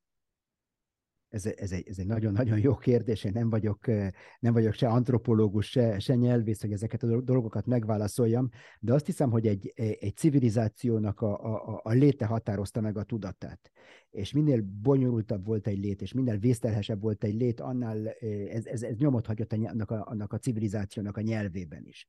Ez, 1.35 1.45
ez, 1.45 1.71
egy, 1.71 1.87
ez 1.87 1.99
egy 1.99 2.05
nagyon-nagyon 2.05 2.59
jó 2.59 2.75
kérdés, 2.75 3.23
én 3.23 3.31
nem 3.33 3.49
vagyok, 3.49 3.87
nem 4.39 4.53
vagyok 4.53 4.73
se 4.73 4.87
antropológus, 4.87 5.69
se, 5.69 5.99
se 5.99 6.15
nyelvész, 6.15 6.61
hogy 6.61 6.71
ezeket 6.71 7.03
a 7.03 7.21
dolgokat 7.21 7.65
megválaszoljam, 7.65 8.49
de 8.79 8.93
azt 8.93 9.05
hiszem, 9.05 9.31
hogy 9.31 9.47
egy, 9.47 9.73
egy 9.75 10.15
civilizációnak 10.15 11.21
a, 11.21 11.55
a, 11.55 11.79
a 11.83 11.91
léte 11.91 12.25
határozta 12.25 12.81
meg 12.81 12.97
a 12.97 13.03
tudatát. 13.03 13.71
És 14.09 14.33
minél 14.33 14.61
bonyolultabb 14.81 15.45
volt 15.45 15.67
egy 15.67 15.77
lét, 15.77 16.01
és 16.01 16.13
minél 16.13 16.37
vésztelhesebb 16.37 17.01
volt 17.01 17.23
egy 17.23 17.35
lét, 17.35 17.59
annál 17.59 18.07
ez, 18.49 18.65
ez, 18.65 18.83
ez 18.83 18.97
nyomot 18.97 19.25
hagyott 19.25 19.53
annak 19.53 19.91
a, 19.91 20.05
annak 20.07 20.33
a 20.33 20.37
civilizációnak 20.37 21.17
a 21.17 21.21
nyelvében 21.21 21.85
is 21.85 22.07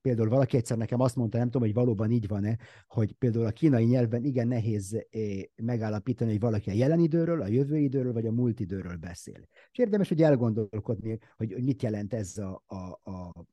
például 0.00 0.28
valaki 0.28 0.56
egyszer 0.56 0.76
nekem 0.76 1.00
azt 1.00 1.16
mondta, 1.16 1.38
nem 1.38 1.46
tudom, 1.46 1.62
hogy 1.62 1.74
valóban 1.74 2.10
így 2.10 2.28
van-e, 2.28 2.58
hogy 2.86 3.12
például 3.12 3.46
a 3.46 3.50
kínai 3.50 3.84
nyelven 3.84 4.24
igen 4.24 4.48
nehéz 4.48 5.06
megállapítani, 5.62 6.30
hogy 6.30 6.40
valaki 6.40 6.70
a 6.70 6.72
jelen 6.72 7.00
időről, 7.00 7.40
a 7.40 7.46
jövő 7.46 7.78
időről, 7.78 8.12
vagy 8.12 8.26
a 8.26 8.32
múlt 8.32 8.60
időről 8.60 8.96
beszél. 8.96 9.48
És 9.70 9.78
érdemes, 9.78 10.08
hogy 10.08 10.22
elgondolkodni, 10.22 11.18
hogy, 11.36 11.62
mit 11.62 11.82
jelent 11.82 12.14
ez 12.14 12.38
a, 12.38 12.62
a, 12.66 13.10
a, 13.10 13.46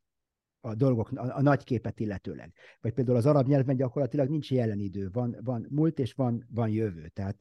a 0.62 0.76
dolgok, 0.76 1.12
a, 1.12 1.38
a 1.38 1.42
nagy 1.42 1.64
képet 1.64 2.00
illetőleg. 2.00 2.54
Vagy 2.82 2.94
például 2.94 3.18
az 3.18 3.26
arab 3.26 3.48
nyelvben 3.48 3.76
gyakorlatilag 3.76 4.30
nincs 4.30 4.52
jelen 4.52 4.80
idő, 4.80 5.10
van, 5.12 5.38
van 5.44 5.68
múlt 5.70 6.00
és 6.00 6.14
van, 6.14 6.48
van 6.50 6.70
jövő. 6.70 7.08
Tehát 7.08 7.38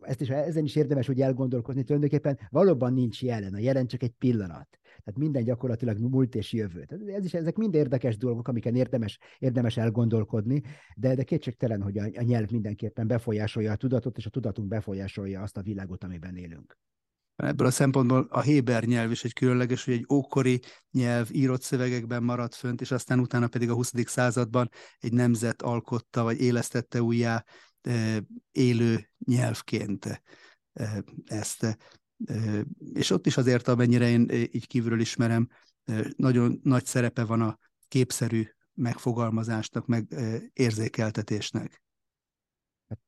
ezt 0.00 0.20
is, 0.20 0.28
ezen 0.28 0.64
is 0.64 0.76
érdemes 0.76 1.06
hogy 1.06 1.20
elgondolkozni, 1.20 1.82
tulajdonképpen 1.82 2.38
valóban 2.50 2.92
nincs 2.92 3.22
jelen, 3.22 3.54
a 3.54 3.58
jelen 3.58 3.86
csak 3.86 4.02
egy 4.02 4.14
pillanat. 4.18 4.78
Tehát 5.06 5.20
minden 5.20 5.44
gyakorlatilag 5.44 5.98
múlt 5.98 6.34
és 6.34 6.52
jövő. 6.52 6.84
Tehát 6.84 7.08
ez 7.08 7.24
is, 7.24 7.34
ezek 7.34 7.56
mind 7.56 7.74
érdekes 7.74 8.16
dolgok, 8.16 8.48
amiken 8.48 8.74
érdemes, 8.74 9.18
érdemes 9.38 9.76
elgondolkodni, 9.76 10.62
de, 10.96 11.14
de 11.14 11.22
kétségtelen, 11.22 11.82
hogy 11.82 11.98
a, 11.98 12.04
a 12.14 12.22
nyelv 12.22 12.50
mindenképpen 12.50 13.06
befolyásolja 13.06 13.72
a 13.72 13.76
tudatot, 13.76 14.16
és 14.16 14.26
a 14.26 14.30
tudatunk 14.30 14.68
befolyásolja 14.68 15.42
azt 15.42 15.56
a 15.56 15.62
világot, 15.62 16.04
amiben 16.04 16.36
élünk. 16.36 16.78
Ebből 17.36 17.66
a 17.66 17.70
szempontból 17.70 18.26
a 18.30 18.40
Héber 18.40 18.84
nyelv 18.84 19.10
is 19.10 19.24
egy 19.24 19.32
különleges, 19.32 19.84
hogy 19.84 19.94
egy 19.94 20.06
ókori 20.12 20.60
nyelv 20.90 21.28
írott 21.32 21.62
szövegekben 21.62 22.22
maradt 22.22 22.54
fönt, 22.54 22.80
és 22.80 22.90
aztán 22.90 23.18
utána 23.18 23.48
pedig 23.48 23.70
a 23.70 23.74
20. 23.74 23.92
században 24.04 24.70
egy 24.98 25.12
nemzet 25.12 25.62
alkotta, 25.62 26.22
vagy 26.22 26.40
élesztette 26.40 27.02
újjá 27.02 27.44
élő 28.52 29.10
nyelvként 29.26 30.22
ezt. 31.24 31.78
És 32.92 33.10
ott 33.10 33.26
is 33.26 33.36
azért, 33.36 33.68
amennyire 33.68 34.08
én 34.08 34.30
így 34.30 34.66
kívülről 34.66 35.00
ismerem, 35.00 35.48
nagyon 36.16 36.60
nagy 36.62 36.84
szerepe 36.84 37.24
van 37.24 37.40
a 37.40 37.58
képszerű 37.88 38.44
megfogalmazásnak, 38.74 39.86
meg 39.86 40.14
érzékeltetésnek. 40.52 41.82
Hát, 42.88 43.00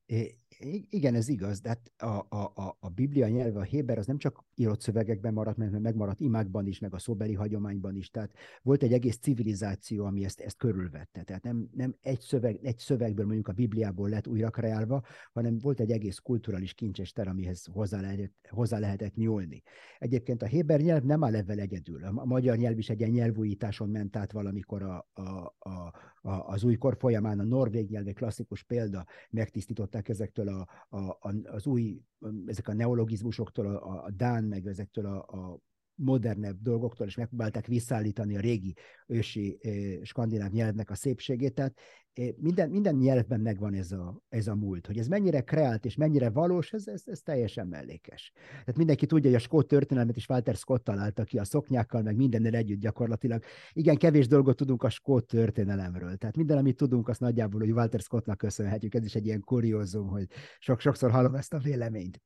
igen, 0.90 1.14
ez 1.14 1.28
igaz, 1.28 1.60
de 1.60 1.68
hát 1.68 1.92
a, 1.96 2.36
a, 2.36 2.52
a, 2.54 2.76
a 2.80 2.88
Biblia 2.88 3.28
nyelve, 3.28 3.58
a 3.58 3.62
Héber, 3.62 3.98
az 3.98 4.06
nem 4.06 4.18
csak 4.18 4.44
írott 4.58 4.80
szövegekben 4.80 5.32
maradt, 5.32 5.56
mert 5.56 5.78
megmaradt 5.78 6.20
imákban 6.20 6.66
is, 6.66 6.78
meg 6.78 6.94
a 6.94 6.98
szóbeli 6.98 7.34
hagyományban 7.34 7.96
is. 7.96 8.10
Tehát 8.10 8.32
volt 8.62 8.82
egy 8.82 8.92
egész 8.92 9.18
civilizáció, 9.18 10.04
ami 10.04 10.24
ezt, 10.24 10.40
ezt 10.40 10.56
körülvette. 10.56 11.22
Tehát 11.22 11.42
nem, 11.42 11.68
nem 11.72 11.96
egy, 12.00 12.20
szöveg, 12.20 12.58
egy 12.62 12.78
szövegből, 12.78 13.24
mondjuk 13.24 13.48
a 13.48 13.52
Bibliából 13.52 14.08
lett 14.08 14.26
újra 14.26 14.50
kreálva, 14.50 15.02
hanem 15.32 15.58
volt 15.58 15.80
egy 15.80 15.90
egész 15.90 16.18
kulturális 16.18 16.74
kincsester, 16.74 17.28
amihez 17.28 17.64
hozzá, 17.72 18.00
lehet, 18.00 18.32
hozzá 18.48 18.78
lehetett 18.78 19.14
nyúlni. 19.14 19.62
Egyébként 19.98 20.42
a 20.42 20.46
Héber 20.46 20.80
nyelv 20.80 21.02
nem 21.02 21.24
áll 21.24 21.34
ebben 21.34 21.58
egyedül. 21.58 22.04
A 22.04 22.24
magyar 22.24 22.56
nyelv 22.56 22.78
is 22.78 22.90
egy 22.90 22.98
ilyen 23.00 23.10
nyelvújításon 23.10 23.88
ment 23.88 24.16
át 24.16 24.32
valamikor 24.32 24.82
a, 24.82 25.08
a, 25.12 25.54
a, 25.58 25.92
a, 26.20 26.30
az 26.30 26.64
újkor 26.64 26.96
folyamán. 26.96 27.38
A 27.38 27.44
norvég 27.44 27.90
nyelv 27.90 28.06
egy 28.06 28.14
klasszikus 28.14 28.62
példa, 28.62 29.06
megtisztították 29.30 30.08
ezektől 30.08 30.48
a, 30.48 30.66
a, 30.96 31.34
az 31.44 31.66
új, 31.66 32.00
ezek 32.46 32.68
a 32.68 32.74
neologizmusoktól, 32.74 33.76
a, 33.76 34.04
a 34.04 34.10
Dán, 34.10 34.44
meg 34.44 34.66
ezektől 34.66 35.06
a, 35.06 35.16
a 35.16 35.58
modernebb 35.98 36.56
dolgoktól, 36.62 37.06
és 37.06 37.16
megpróbálták 37.16 37.66
visszaállítani 37.66 38.36
a 38.36 38.40
régi 38.40 38.74
ősi 39.06 39.58
skandináv 40.02 40.50
nyelvnek 40.50 40.90
a 40.90 40.94
szépségét. 40.94 41.54
Tehát 41.54 41.78
eh, 42.12 42.28
minden, 42.36 42.70
minden 42.70 42.94
nyelvben 42.94 43.40
megvan 43.40 43.74
ez 43.74 43.92
a, 43.92 44.22
ez 44.28 44.46
a 44.46 44.54
múlt. 44.54 44.86
Hogy 44.86 44.98
ez 44.98 45.06
mennyire 45.06 45.40
kreált 45.40 45.84
és 45.84 45.96
mennyire 45.96 46.30
valós, 46.30 46.72
ez, 46.72 46.86
ez, 46.88 47.02
ez 47.06 47.20
teljesen 47.20 47.66
mellékes. 47.66 48.32
Tehát 48.50 48.76
mindenki 48.76 49.06
tudja, 49.06 49.30
hogy 49.30 49.38
a 49.38 49.42
Scott 49.42 49.68
történelmet 49.68 50.16
is 50.16 50.28
Walter 50.28 50.54
Scott 50.54 50.84
találta 50.84 51.24
ki 51.24 51.38
a 51.38 51.44
szoknyákkal, 51.44 52.02
meg 52.02 52.16
mindennel 52.16 52.54
együtt 52.54 52.80
gyakorlatilag. 52.80 53.42
Igen, 53.72 53.96
kevés 53.96 54.26
dolgot 54.26 54.56
tudunk 54.56 54.82
a 54.82 54.90
Scott 54.90 55.28
történelemről. 55.28 56.16
Tehát 56.16 56.36
minden, 56.36 56.58
amit 56.58 56.76
tudunk, 56.76 57.08
azt 57.08 57.20
nagyjából, 57.20 57.60
hogy 57.60 57.72
Walter 57.72 58.00
Scottnak 58.00 58.38
köszönhetjük. 58.38 58.94
Ez 58.94 59.04
is 59.04 59.14
egy 59.14 59.26
ilyen 59.26 59.40
kuriózum, 59.40 60.08
hogy 60.08 60.26
sok, 60.58 60.80
sokszor 60.80 61.10
hallom 61.10 61.34
ezt 61.34 61.54
a 61.54 61.58
véleményt. 61.58 62.20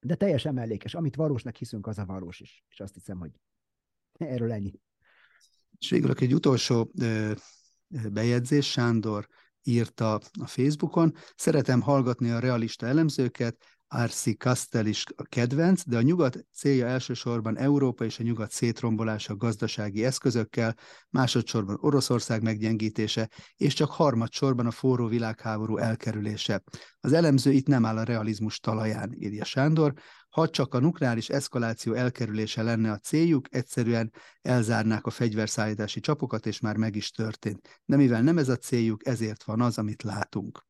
De 0.00 0.14
teljesen 0.14 0.54
mellékes. 0.54 0.94
Amit 0.94 1.16
valósnak 1.16 1.56
hiszünk, 1.56 1.86
az 1.86 1.98
a 1.98 2.04
valós 2.04 2.40
is. 2.40 2.64
És 2.68 2.80
azt 2.80 2.94
hiszem, 2.94 3.18
hogy 3.18 3.30
erről 4.18 4.52
ennyi. 4.52 4.80
És 5.78 5.90
végül 5.90 6.14
egy 6.18 6.34
utolsó 6.34 6.92
bejegyzés, 8.10 8.70
Sándor 8.70 9.28
írta 9.62 10.14
a 10.40 10.46
Facebookon, 10.46 11.14
szeretem 11.36 11.80
hallgatni 11.80 12.30
a 12.30 12.38
realista 12.38 12.86
elemzőket, 12.86 13.64
Arsi 13.92 14.36
Kastel 14.36 14.86
is 14.86 15.04
a 15.16 15.22
kedvenc, 15.22 15.84
de 15.86 15.96
a 15.96 16.02
nyugat 16.02 16.46
célja 16.54 16.86
elsősorban 16.86 17.58
Európa 17.58 18.04
és 18.04 18.18
a 18.18 18.22
nyugat 18.22 18.50
szétrombolása 18.50 19.36
gazdasági 19.36 20.04
eszközökkel, 20.04 20.76
másodszorban 21.08 21.78
Oroszország 21.80 22.42
meggyengítése, 22.42 23.28
és 23.56 23.74
csak 23.74 23.90
harmadsorban 23.90 24.66
a 24.66 24.70
forró 24.70 25.06
világháború 25.06 25.76
elkerülése. 25.76 26.62
Az 27.00 27.12
elemző 27.12 27.52
itt 27.52 27.66
nem 27.66 27.84
áll 27.84 27.96
a 27.96 28.02
realizmus 28.02 28.58
talaján, 28.58 29.12
írja 29.18 29.44
Sándor, 29.44 29.92
ha 30.28 30.48
csak 30.48 30.74
a 30.74 30.80
nukleáris 30.80 31.28
eszkaláció 31.28 31.92
elkerülése 31.92 32.62
lenne 32.62 32.90
a 32.90 32.98
céljuk, 32.98 33.54
egyszerűen 33.54 34.12
elzárnák 34.42 35.06
a 35.06 35.10
fegyverszállítási 35.10 36.00
csapokat, 36.00 36.46
és 36.46 36.60
már 36.60 36.76
meg 36.76 36.96
is 36.96 37.10
történt. 37.10 37.80
De 37.84 37.96
mivel 37.96 38.22
nem 38.22 38.38
ez 38.38 38.48
a 38.48 38.56
céljuk, 38.56 39.06
ezért 39.06 39.42
van 39.42 39.60
az, 39.60 39.78
amit 39.78 40.02
látunk. 40.02 40.66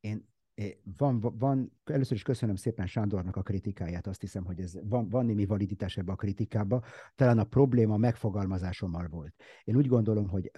Én 0.00 0.29
van, 0.96 1.20
van, 1.20 1.72
először 1.84 2.16
is 2.16 2.22
köszönöm 2.22 2.56
szépen 2.56 2.86
Sándornak 2.86 3.36
a 3.36 3.42
kritikáját, 3.42 4.06
azt 4.06 4.20
hiszem, 4.20 4.44
hogy 4.44 4.60
ez 4.60 4.78
van, 4.82 5.08
van 5.08 5.26
némi 5.26 5.46
validitás 5.46 5.96
ebbe 5.96 6.12
a 6.12 6.16
kritikába. 6.16 6.82
Talán 7.14 7.38
a 7.38 7.44
probléma 7.44 7.96
megfogalmazásommal 7.96 9.08
volt. 9.08 9.34
Én 9.64 9.76
úgy 9.76 9.86
gondolom, 9.86 10.28
hogy 10.28 10.50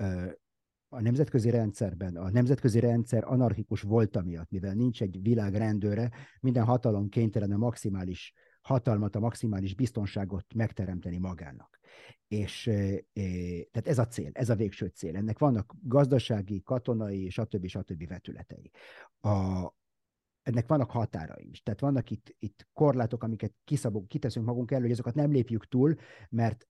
a 0.89 1.01
nemzetközi 1.01 1.51
rendszerben, 1.51 2.17
a 2.17 2.31
nemzetközi 2.31 2.81
rendszer 2.81 3.25
anarchikus 3.25 3.81
volt 3.81 4.25
miatt, 4.25 4.51
mivel 4.51 4.75
nincs 4.75 5.03
egy 5.03 5.23
világ 5.23 5.55
rendőre, 5.55 6.11
minden 6.41 6.65
hatalom 6.65 7.09
kénytelen 7.09 7.53
a 7.53 7.57
maximális 7.57 8.33
hatalmat, 8.61 9.17
a 9.17 9.21
maximális 9.21 9.75
biztonságot 9.75 10.55
megteremteni 10.55 11.19
magának. 11.19 11.79
És 12.29 12.63
tehát 13.71 13.89
ez 13.89 13.99
a 13.99 14.07
cél, 14.07 14.31
ez 14.33 14.51
a 14.51 14.55
végső 14.55 14.87
cél. 14.87 15.17
Ennek 15.17 15.39
vannak 15.39 15.75
gazdasági, 15.83 16.63
katonai, 16.63 17.29
stb. 17.31 17.67
stb. 17.67 18.09
vetületei. 18.09 18.71
A, 19.21 19.67
ennek 20.43 20.67
vannak 20.67 20.91
határai 20.91 21.49
is. 21.51 21.63
Tehát 21.63 21.81
vannak 21.81 22.11
itt, 22.11 22.35
itt 22.39 22.67
korlátok, 22.73 23.23
amiket 23.23 23.53
kiszabunk, 23.65 24.09
kiteszünk 24.09 24.47
magunk 24.47 24.71
elő, 24.71 24.83
hogy 24.83 24.91
azokat 24.91 25.15
nem 25.15 25.33
lépjük 25.33 25.69
túl, 25.69 25.95
mert 26.29 26.67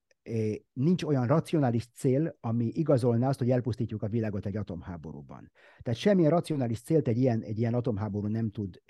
nincs 0.73 1.03
olyan 1.03 1.27
racionális 1.27 1.87
cél, 1.87 2.37
ami 2.41 2.65
igazolná 2.65 3.29
azt, 3.29 3.39
hogy 3.39 3.51
elpusztítjuk 3.51 4.03
a 4.03 4.09
világot 4.09 4.47
egy 4.47 4.57
atomháborúban. 4.57 5.51
Tehát 5.83 6.01
semmilyen 6.01 6.31
racionális 6.31 6.81
célt 6.81 7.09
egy 7.09 7.19
ilyen, 7.19 7.43
egy 7.43 7.59
ilyen 7.59 7.75
atomháború 7.75 8.27
nem 8.27 8.51
tud 8.51 8.83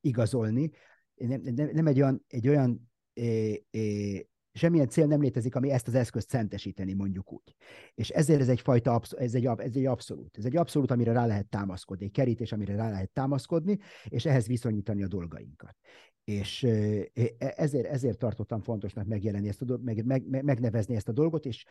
igazolni. 0.00 0.70
Nem, 1.14 1.40
nem, 1.40 1.70
nem 1.72 1.86
egy 1.86 2.00
olyan, 2.00 2.24
egy 2.26 2.48
olyan 2.48 2.90
semmilyen 4.56 4.88
cél 4.88 5.06
nem 5.06 5.20
létezik, 5.20 5.54
ami 5.54 5.70
ezt 5.70 5.88
az 5.88 5.94
eszközt 5.94 6.28
szentesíteni, 6.28 6.92
mondjuk 6.92 7.32
úgy. 7.32 7.56
És 7.94 8.08
ezért 8.08 8.40
ez 8.40 8.48
egyfajta, 8.48 9.00
ez 9.18 9.34
egy, 9.34 9.46
ez 9.46 9.76
egy 9.76 9.86
abszolút. 9.86 10.38
Ez 10.38 10.44
egy 10.44 10.56
abszolút, 10.56 10.90
amire 10.90 11.12
rá 11.12 11.26
lehet 11.26 11.46
támaszkodni, 11.46 12.04
egy 12.04 12.10
kerítés, 12.10 12.52
amire 12.52 12.76
rá 12.76 12.90
lehet 12.90 13.10
támaszkodni, 13.10 13.78
és 14.04 14.24
ehhez 14.24 14.46
viszonyítani 14.46 15.02
a 15.02 15.08
dolgainkat. 15.08 15.76
És 16.24 16.62
e, 16.62 17.34
ezért, 17.38 17.86
ezért 17.86 18.18
tartottam 18.18 18.60
fontosnak 18.60 19.06
megjelenni 19.06 19.48
ezt 19.48 19.62
a, 19.62 19.78
meg, 19.82 20.04
meg, 20.04 20.44
megnevezni 20.44 20.94
ezt 20.94 21.08
a 21.08 21.12
dolgot, 21.12 21.46
és 21.46 21.64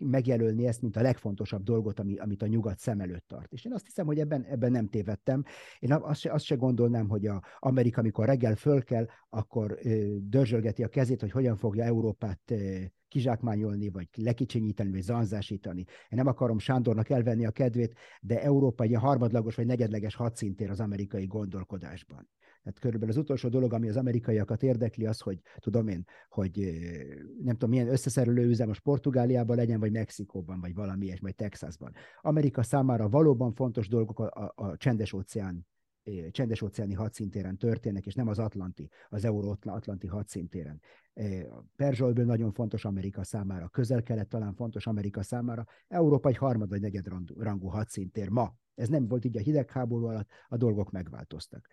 megjelölni 0.00 0.66
ezt, 0.66 0.82
mint 0.82 0.96
a 0.96 1.02
legfontosabb 1.02 1.62
dolgot, 1.62 2.00
ami, 2.00 2.16
amit 2.16 2.42
a 2.42 2.46
nyugat 2.46 2.78
szem 2.78 3.00
előtt 3.00 3.28
tart. 3.28 3.52
És 3.52 3.64
én 3.64 3.72
azt 3.72 3.84
hiszem, 3.84 4.06
hogy 4.06 4.18
ebben, 4.18 4.44
ebben 4.44 4.70
nem 4.70 4.88
tévedtem. 4.88 5.44
Én 5.78 5.92
azt 5.92 6.20
se, 6.20 6.32
azt 6.32 6.44
se 6.44 6.54
gondolnám, 6.54 7.08
hogy 7.08 7.26
a 7.26 7.42
Amerika, 7.58 8.00
amikor 8.00 8.26
reggel 8.26 8.56
fölkel, 8.56 9.08
akkor 9.28 9.78
ö, 9.82 10.16
dörzsölgeti 10.20 10.82
a 10.82 10.88
kezét, 10.88 11.20
hogy 11.20 11.30
hogyan 11.30 11.56
fogja 11.56 11.84
Európát 11.84 12.50
ö, 12.50 12.78
kizsákmányolni, 13.10 13.88
vagy 13.88 14.08
lekicsinyíteni, 14.16 14.90
vagy 14.90 15.02
zanzásítani. 15.02 15.80
Én 15.80 15.86
nem 16.08 16.26
akarom 16.26 16.58
Sándornak 16.58 17.10
elvenni 17.10 17.46
a 17.46 17.50
kedvét, 17.50 17.94
de 18.20 18.42
Európa 18.42 18.84
egy 18.84 18.94
harmadlagos 18.94 19.54
vagy 19.54 19.66
negyedleges 19.66 20.14
hadszintér 20.14 20.70
az 20.70 20.80
amerikai 20.80 21.26
gondolkodásban. 21.26 22.28
Tehát 22.62 22.78
körülbelül 22.78 23.14
az 23.14 23.20
utolsó 23.20 23.48
dolog, 23.48 23.72
ami 23.72 23.88
az 23.88 23.96
amerikaiakat 23.96 24.62
érdekli, 24.62 25.06
az, 25.06 25.20
hogy 25.20 25.40
tudom 25.58 25.88
én, 25.88 26.04
hogy 26.28 26.58
nem 27.42 27.52
tudom, 27.52 27.70
milyen 27.70 27.88
összeszerelő 27.88 28.48
üzem 28.48 28.68
most 28.68 28.80
Portugáliában 28.80 29.56
legyen, 29.56 29.80
vagy 29.80 29.92
Mexikóban, 29.92 30.60
vagy 30.60 30.74
valami 30.74 31.04
ilyesmi, 31.04 31.26
vagy 31.26 31.34
Texasban. 31.34 31.92
Amerika 32.20 32.62
számára 32.62 33.08
valóban 33.08 33.52
fontos 33.52 33.88
dolgok 33.88 34.18
a, 34.18 34.24
a, 34.24 34.52
a 34.54 34.76
csendes 34.76 35.12
óceán 35.12 35.66
csendes 36.30 36.62
óceáni 36.62 36.94
hadszintéren 36.94 37.56
történnek, 37.56 38.06
és 38.06 38.14
nem 38.14 38.28
az 38.28 38.38
Atlanti, 38.38 38.88
az 39.08 39.24
Euró-Atlanti 39.24 40.06
hadszintéren. 40.06 40.80
Perzsolből 41.76 42.24
nagyon 42.24 42.52
fontos 42.52 42.84
Amerika 42.84 43.24
számára, 43.24 43.68
közel-kelet 43.68 44.28
talán 44.28 44.54
fontos 44.54 44.86
Amerika 44.86 45.22
számára, 45.22 45.64
Európa 45.88 46.28
egy 46.28 46.36
harmad 46.36 46.68
vagy 46.68 46.80
negyed 46.80 47.06
rangú 47.36 47.66
hadszintér 47.66 48.28
ma. 48.28 48.54
Ez 48.74 48.88
nem 48.88 49.08
volt 49.08 49.24
így 49.24 49.36
a 49.36 49.40
hidegháború 49.40 50.06
alatt, 50.06 50.28
a 50.48 50.56
dolgok 50.56 50.90
megváltoztak. 50.90 51.68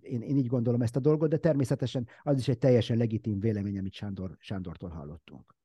Én, 0.00 0.20
én 0.20 0.36
így 0.36 0.46
gondolom 0.46 0.82
ezt 0.82 0.96
a 0.96 1.00
dolgot, 1.00 1.28
de 1.28 1.36
természetesen 1.36 2.06
az 2.22 2.38
is 2.38 2.48
egy 2.48 2.58
teljesen 2.58 2.96
legitim 2.96 3.40
vélemény, 3.40 3.78
amit 3.78 3.92
Sándor, 3.92 4.36
Sándortól 4.38 4.88
hallottunk. 4.88 5.57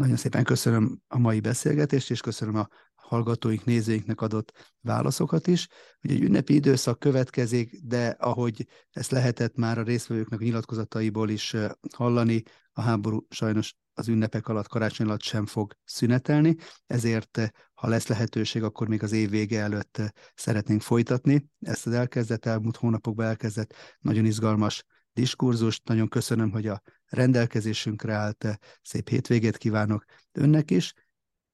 Nagyon 0.00 0.16
szépen 0.16 0.44
köszönöm 0.44 1.00
a 1.08 1.18
mai 1.18 1.40
beszélgetést, 1.40 2.10
és 2.10 2.20
köszönöm 2.20 2.56
a 2.56 2.68
hallgatóink, 2.94 3.64
nézőinknek 3.64 4.20
adott 4.20 4.76
válaszokat 4.80 5.46
is. 5.46 5.68
Ugye 6.02 6.14
egy 6.14 6.22
ünnepi 6.22 6.54
időszak 6.54 6.98
következik, 6.98 7.80
de 7.82 8.16
ahogy 8.18 8.66
ezt 8.90 9.10
lehetett 9.10 9.56
már 9.56 9.78
a 9.78 9.82
részvevőknek 9.82 10.40
a 10.40 10.42
nyilatkozataiból 10.42 11.30
is 11.30 11.56
hallani, 11.96 12.42
a 12.72 12.80
háború 12.80 13.26
sajnos 13.30 13.74
az 13.94 14.08
ünnepek 14.08 14.48
alatt, 14.48 14.68
karácsony 14.68 15.06
alatt 15.06 15.22
sem 15.22 15.46
fog 15.46 15.74
szünetelni, 15.84 16.56
ezért 16.86 17.52
ha 17.74 17.88
lesz 17.88 18.06
lehetőség, 18.06 18.62
akkor 18.62 18.88
még 18.88 19.02
az 19.02 19.12
év 19.12 19.30
vége 19.30 19.60
előtt 19.60 20.02
szeretnénk 20.34 20.80
folytatni 20.80 21.48
ezt 21.60 21.86
az 21.86 21.92
elkezdett, 21.92 22.46
elmúlt 22.46 22.76
hónapokban 22.76 23.26
elkezdett 23.26 23.74
nagyon 23.98 24.24
izgalmas 24.24 24.84
diskurzust. 25.12 25.88
Nagyon 25.88 26.08
köszönöm, 26.08 26.50
hogy 26.50 26.66
a 26.66 26.82
rendelkezésünkre 27.10 28.14
állt. 28.14 28.58
Szép 28.82 29.08
hétvégét 29.08 29.56
kívánok 29.56 30.04
önnek 30.32 30.70
is, 30.70 30.94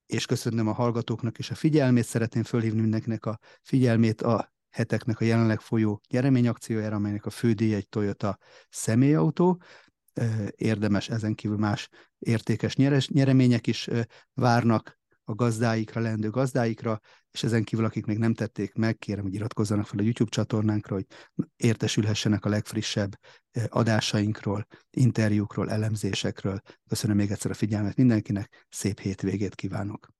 és 0.05 0.25
köszönöm 0.25 0.67
a 0.67 0.73
hallgatóknak 0.73 1.37
is 1.37 1.51
a 1.51 1.55
figyelmét. 1.55 2.05
Szeretném 2.05 2.43
fölhívni 2.43 2.81
mindenkinek 2.81 3.25
a 3.25 3.39
figyelmét 3.61 4.21
a 4.21 4.53
heteknek 4.69 5.19
a 5.19 5.25
jelenleg 5.25 5.59
folyó 5.59 6.01
nyereményakciójára, 6.09 6.95
amelynek 6.95 7.25
a 7.25 7.29
fődíj 7.29 7.73
egy 7.73 7.89
Toyota 7.89 8.37
személyautó. 8.69 9.61
Érdemes 10.55 11.09
ezen 11.09 11.35
kívül 11.35 11.57
más 11.57 11.89
értékes 12.19 12.75
nyeres, 12.75 13.09
nyeremények 13.09 13.67
is 13.67 13.89
várnak 14.33 14.99
a 15.23 15.35
gazdáikra, 15.35 16.01
leendő 16.01 16.29
gazdáikra, 16.29 16.99
és 17.37 17.43
ezen 17.43 17.63
kívül, 17.63 17.85
akik 17.85 18.05
még 18.05 18.17
nem 18.17 18.33
tették 18.33 18.73
meg, 18.73 18.97
kérem, 18.97 19.23
hogy 19.23 19.33
iratkozzanak 19.33 19.87
fel 19.87 19.99
a 19.99 20.03
YouTube 20.03 20.29
csatornánkra, 20.29 20.95
hogy 20.95 21.05
értesülhessenek 21.55 22.45
a 22.45 22.49
legfrissebb 22.49 23.19
adásainkról, 23.67 24.67
interjúkról, 24.89 25.71
elemzésekről. 25.71 26.59
Köszönöm 26.87 27.15
még 27.15 27.31
egyszer 27.31 27.51
a 27.51 27.53
figyelmet 27.53 27.95
mindenkinek, 27.95 28.65
szép 28.69 28.99
hétvégét 28.99 29.55
kívánok! 29.55 30.16